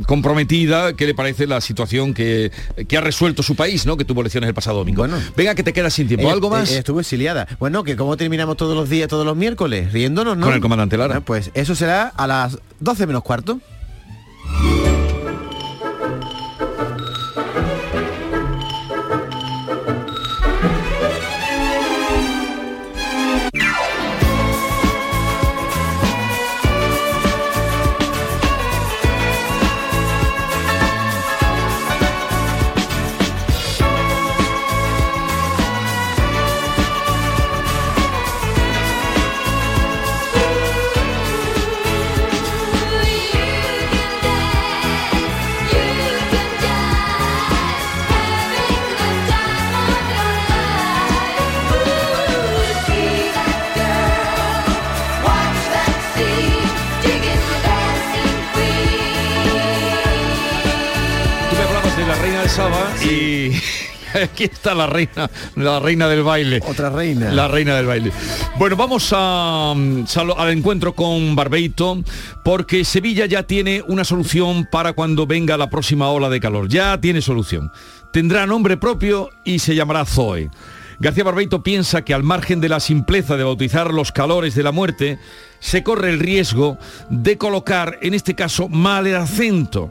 comprometida 0.07 0.95
qué 0.95 1.07
le 1.07 1.15
parece 1.15 1.47
la 1.47 1.61
situación 1.61 2.15
que, 2.15 2.51
que 2.89 2.97
ha 2.97 3.01
resuelto 3.01 3.43
su 3.43 3.55
país, 3.57 3.87
¿no? 3.87 3.97
Que 3.97 4.05
tuvo 4.05 4.21
elecciones 4.21 4.49
el 4.49 4.55
pasado 4.55 4.79
domingo. 4.79 5.07
Venga, 5.37 5.55
que 5.55 5.63
te 5.63 5.73
quedas 5.73 5.95
sin 5.95 6.07
tiempo. 6.09 6.25
Ella- 6.27 6.33
¿Algo 6.35 6.51
más? 6.51 6.71
ella 6.71 6.79
estuvo 6.79 7.01
exiliada. 7.01 7.47
Bueno, 7.59 7.85
que 7.85 7.97
como 7.97 8.17
terminamos 8.17 8.57
todos 8.57 8.77
los 8.77 8.89
días, 8.89 9.09
todos 9.09 9.27
los 9.27 9.37
miércoles, 9.37 9.93
riéndonos, 9.93 10.37
¿no? 10.37 10.47
Con 10.47 10.55
el 10.55 10.61
comandante 10.61 10.97
Lara. 10.97 11.09
Bueno, 11.15 11.25
pues 11.25 11.51
eso 11.55 11.75
será 11.75 12.09
a 12.09 12.27
las 12.27 12.59
12 12.81 13.07
menos 13.07 13.23
cuarto. 13.23 13.61
aquí 64.33 64.45
está 64.45 64.75
la 64.75 64.87
reina, 64.87 65.31
la 65.57 65.81
reina 65.81 66.09
del 66.09 66.23
baile. 66.23 66.61
Otra 66.67 66.91
reina. 66.91 67.31
La 67.31 67.49
reina 67.49 67.77
del 67.77 67.87
baile. 67.87 68.13
Bueno, 68.59 68.77
vamos 68.77 69.11
a, 69.13 69.75
mm, 69.77 70.05
al 70.37 70.51
encuentro 70.51 70.95
con 70.95 71.37
Barbeito 71.37 72.03
porque 72.45 72.85
Sevilla 72.85 73.27
ya 73.27 73.45
tiene 73.45 73.83
una 73.87 74.05
solución 74.05 74.67
para 74.71 74.93
cuando 74.93 75.27
venga 75.27 75.57
la 75.57 75.71
próxima 75.71 76.09
ola 76.09 76.29
de 76.29 76.41
calor. 76.41 76.69
Ya 76.69 77.01
tiene 77.01 77.21
solución. 77.21 77.71
Tendrá 78.13 78.47
nombre 78.47 78.77
propio 78.77 79.31
y 79.45 79.59
se 79.59 79.75
llamará 79.75 80.05
Zoe. 80.05 80.51
García 81.01 81.25
Barbeito 81.25 81.63
piensa 81.63 82.03
que 82.03 82.15
al 82.15 82.23
margen 82.23 82.61
de 82.61 82.69
la 82.69 82.79
simpleza 82.79 83.37
de 83.37 83.45
bautizar 83.45 83.93
los 83.93 84.13
calores 84.13 84.55
de 84.55 84.63
la 84.63 84.71
muerte, 84.71 85.19
se 85.59 85.83
corre 85.83 86.11
el 86.11 86.21
riesgo 86.21 86.79
de 87.11 87.37
colocar, 87.37 87.99
en 88.03 88.15
este 88.15 88.35
caso, 88.35 88.69
mal 88.69 89.07
el 89.07 89.17
acento. 89.17 89.91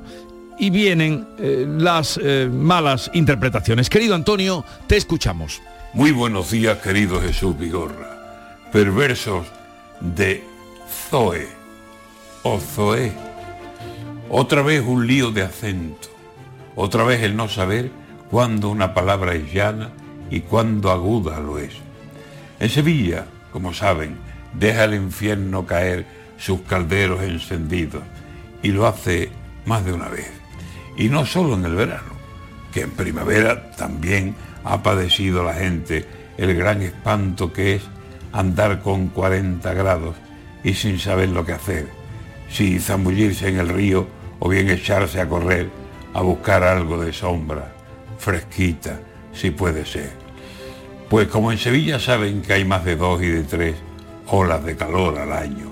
Y 0.58 0.70
vienen 0.70 1.28
eh, 1.40 1.66
las 1.68 2.20
eh, 2.22 2.50
malas 2.52 3.10
interpretaciones. 3.14 3.90
Querido 3.90 4.16
Antonio, 4.16 4.64
te 4.88 4.98
escuchamos. 4.98 5.62
Muy 5.94 6.12
buenos 6.12 6.52
días, 6.52 6.80
querido 6.80 7.22
Jesús 7.22 7.58
Vigorra. 7.58 8.58
Perversos 8.72 9.46
de 10.00 10.44
Zoe 11.10 11.48
o 12.44 12.60
Zoe. 12.60 13.12
Otra 14.30 14.62
vez 14.62 14.84
un 14.86 15.06
lío 15.06 15.32
de 15.32 15.44
acento. 15.44 16.10
Otra 16.76 17.04
vez 17.04 17.22
el 17.22 17.36
no 17.36 17.48
saber 17.48 17.92
cuándo 18.32 18.70
una 18.70 18.94
palabra 18.94 19.36
es 19.36 19.54
llana 19.54 19.92
y 20.32 20.42
cuándo 20.42 20.92
aguda 20.92 21.40
lo 21.40 21.60
es. 21.60 21.74
En 22.60 22.70
Sevilla, 22.70 23.28
como 23.52 23.74
saben, 23.74 24.18
deja 24.54 24.86
el 24.86 24.96
infierno 24.96 25.66
caer 25.66 26.06
sus 26.38 26.62
calderos 26.62 27.22
encendidos 27.22 28.02
y 28.64 28.70
lo 28.70 28.88
hace 28.88 29.30
más 29.66 29.86
de 29.86 29.94
una 29.94 30.10
vez. 30.10 30.32
Y 30.98 31.10
no 31.10 31.26
solo 31.26 31.56
en 31.56 31.66
el 31.66 31.76
verano, 31.76 32.14
que 32.74 32.82
en 32.82 32.92
primavera 32.92 33.72
también 33.72 34.36
ha 34.64 34.82
padecido 34.82 35.44
la 35.44 35.54
gente 35.54 36.06
el 36.38 36.56
gran 36.56 36.82
espanto 36.82 37.54
que 37.54 37.76
es 37.76 37.84
andar 38.32 38.82
con 38.82 39.08
40 39.08 39.74
grados 39.74 40.16
y 40.64 40.74
sin 40.74 41.00
saber 41.00 41.30
lo 41.30 41.46
que 41.46 41.54
hacer, 41.54 41.88
si 42.50 42.80
zambullirse 42.80 43.50
en 43.50 43.60
el 43.60 43.70
río 43.70 44.08
o 44.40 44.50
bien 44.50 44.70
echarse 44.70 45.22
a 45.22 45.30
correr 45.30 45.70
a 46.14 46.22
buscar 46.22 46.64
algo 46.64 47.04
de 47.04 47.12
sombra, 47.12 47.74
fresquita, 48.18 49.00
si 49.34 49.52
puede 49.52 49.86
ser. 49.86 50.12
Pues 51.10 51.28
como 51.28 51.52
en 51.52 51.58
Sevilla 51.58 52.00
saben 52.00 52.42
que 52.42 52.54
hay 52.54 52.66
más 52.66 52.86
de 52.86 52.96
dos 52.96 53.22
y 53.22 53.28
de 53.28 53.44
tres 53.44 53.76
olas 54.28 54.64
de 54.64 54.76
calor 54.76 55.18
al 55.18 55.32
año, 55.32 55.72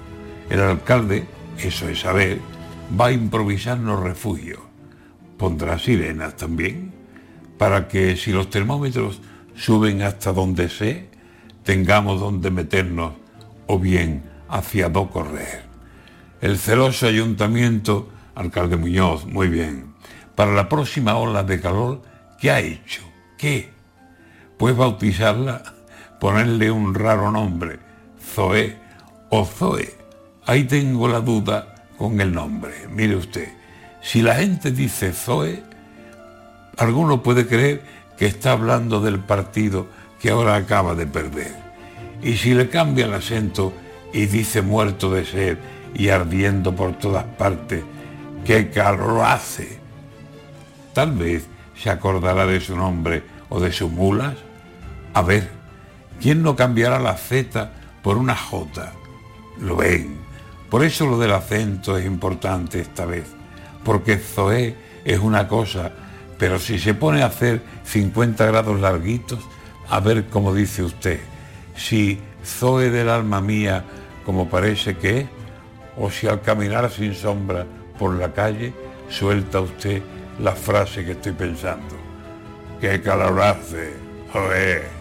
el 0.49 0.61
alcalde, 0.61 1.25
eso 1.57 1.87
es 1.87 2.01
saber, 2.01 2.39
va 2.99 3.07
a 3.07 3.11
improvisarnos 3.11 4.01
refugio. 4.01 4.70
Pondrá 5.41 5.79
sirenas 5.79 6.37
también, 6.37 6.93
para 7.57 7.87
que 7.87 8.15
si 8.15 8.31
los 8.31 8.51
termómetros 8.51 9.21
suben 9.55 10.03
hasta 10.03 10.33
donde 10.33 10.69
sé, 10.69 11.09
tengamos 11.63 12.19
donde 12.19 12.51
meternos 12.51 13.13
o 13.65 13.79
bien 13.79 14.21
hacia 14.49 14.89
do 14.89 15.09
correr. 15.09 15.63
El 16.41 16.59
celoso 16.59 17.07
ayuntamiento, 17.07 18.07
alcalde 18.35 18.77
Muñoz, 18.77 19.25
muy 19.25 19.47
bien. 19.47 19.95
Para 20.35 20.53
la 20.53 20.69
próxima 20.69 21.17
ola 21.17 21.41
de 21.41 21.59
calor, 21.59 22.03
¿qué 22.39 22.51
ha 22.51 22.59
hecho? 22.59 23.01
¿Qué? 23.35 23.71
Pues 24.59 24.77
bautizarla, 24.77 25.63
ponerle 26.19 26.69
un 26.69 26.93
raro 26.93 27.31
nombre, 27.31 27.79
Zoé 28.21 28.77
o 29.31 29.43
Zoe. 29.43 29.89
Ahí 30.45 30.65
tengo 30.65 31.07
la 31.07 31.19
duda 31.19 31.87
con 31.97 32.21
el 32.21 32.31
nombre. 32.31 32.87
Mire 32.91 33.15
usted, 33.15 33.60
si 34.01 34.21
la 34.21 34.35
gente 34.35 34.71
dice 34.71 35.13
Zoe, 35.13 35.63
alguno 36.77 37.21
puede 37.21 37.47
creer 37.47 37.83
que 38.17 38.25
está 38.25 38.51
hablando 38.51 39.01
del 39.01 39.19
partido 39.19 39.87
que 40.19 40.31
ahora 40.31 40.55
acaba 40.55 40.95
de 40.95 41.07
perder. 41.07 41.55
Y 42.21 42.37
si 42.37 42.53
le 42.53 42.69
cambia 42.69 43.05
el 43.05 43.13
acento 43.13 43.73
y 44.13 44.25
dice 44.25 44.61
muerto 44.61 45.11
de 45.11 45.25
sed 45.25 45.57
y 45.93 46.09
ardiendo 46.09 46.75
por 46.75 46.97
todas 46.97 47.23
partes, 47.23 47.83
qué 48.45 48.69
calor 48.69 49.25
hace. 49.25 49.79
Tal 50.93 51.13
vez 51.13 51.47
se 51.75 51.89
acordará 51.89 52.45
de 52.45 52.59
su 52.59 52.75
nombre 52.75 53.23
o 53.49 53.59
de 53.59 53.71
sus 53.71 53.91
mulas. 53.91 54.35
A 55.13 55.21
ver, 55.21 55.49
¿quién 56.21 56.43
no 56.43 56.55
cambiará 56.55 56.99
la 56.99 57.17
Z 57.17 57.71
por 58.03 58.17
una 58.17 58.35
J? 58.35 58.93
Lo 59.59 59.77
ven. 59.77 60.19
Por 60.69 60.83
eso 60.83 61.05
lo 61.05 61.17
del 61.17 61.33
acento 61.33 61.97
es 61.97 62.05
importante 62.05 62.79
esta 62.79 63.05
vez, 63.05 63.25
porque 63.83 64.17
Zoé 64.17 64.75
es 65.03 65.19
una 65.19 65.47
cosa, 65.47 65.91
pero 66.37 66.59
si 66.59 66.79
se 66.79 66.93
pone 66.93 67.23
a 67.23 67.27
hacer 67.27 67.61
50 67.83 68.45
grados 68.45 68.79
larguitos, 68.79 69.39
a 69.89 69.99
ver 69.99 70.25
cómo 70.25 70.53
dice 70.53 70.83
usted, 70.83 71.19
si 71.75 72.19
Zoe 72.45 72.89
del 72.89 73.09
alma 73.09 73.41
mía, 73.41 73.83
como 74.25 74.49
parece 74.49 74.97
que 74.97 75.21
es, 75.21 75.25
o 75.97 76.09
si 76.09 76.27
al 76.27 76.41
caminar 76.41 76.89
sin 76.89 77.13
sombra 77.13 77.65
por 77.99 78.15
la 78.15 78.33
calle 78.33 78.73
suelta 79.09 79.59
usted 79.59 80.01
la 80.39 80.53
frase 80.53 81.05
que 81.05 81.11
estoy 81.11 81.33
pensando. 81.33 81.95
¡Qué 82.79 83.01
calor 83.01 83.39
hace! 83.41 83.93
¡Joder! 84.31 85.00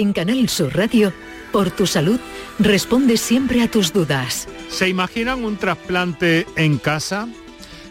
En 0.00 0.14
Canal 0.14 0.48
Sur 0.48 0.74
Radio, 0.74 1.12
por 1.52 1.70
tu 1.70 1.86
salud, 1.86 2.18
responde 2.58 3.18
siempre 3.18 3.62
a 3.62 3.70
tus 3.70 3.92
dudas. 3.92 4.48
¿Se 4.70 4.88
imaginan 4.88 5.44
un 5.44 5.58
trasplante 5.58 6.46
en 6.56 6.78
casa? 6.78 7.28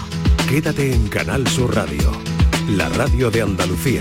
Quédate 0.48 0.94
en 0.94 1.08
Canal 1.08 1.46
Sur 1.46 1.74
Radio, 1.74 2.10
la 2.70 2.88
radio 2.88 3.30
de 3.30 3.42
Andalucía. 3.42 4.00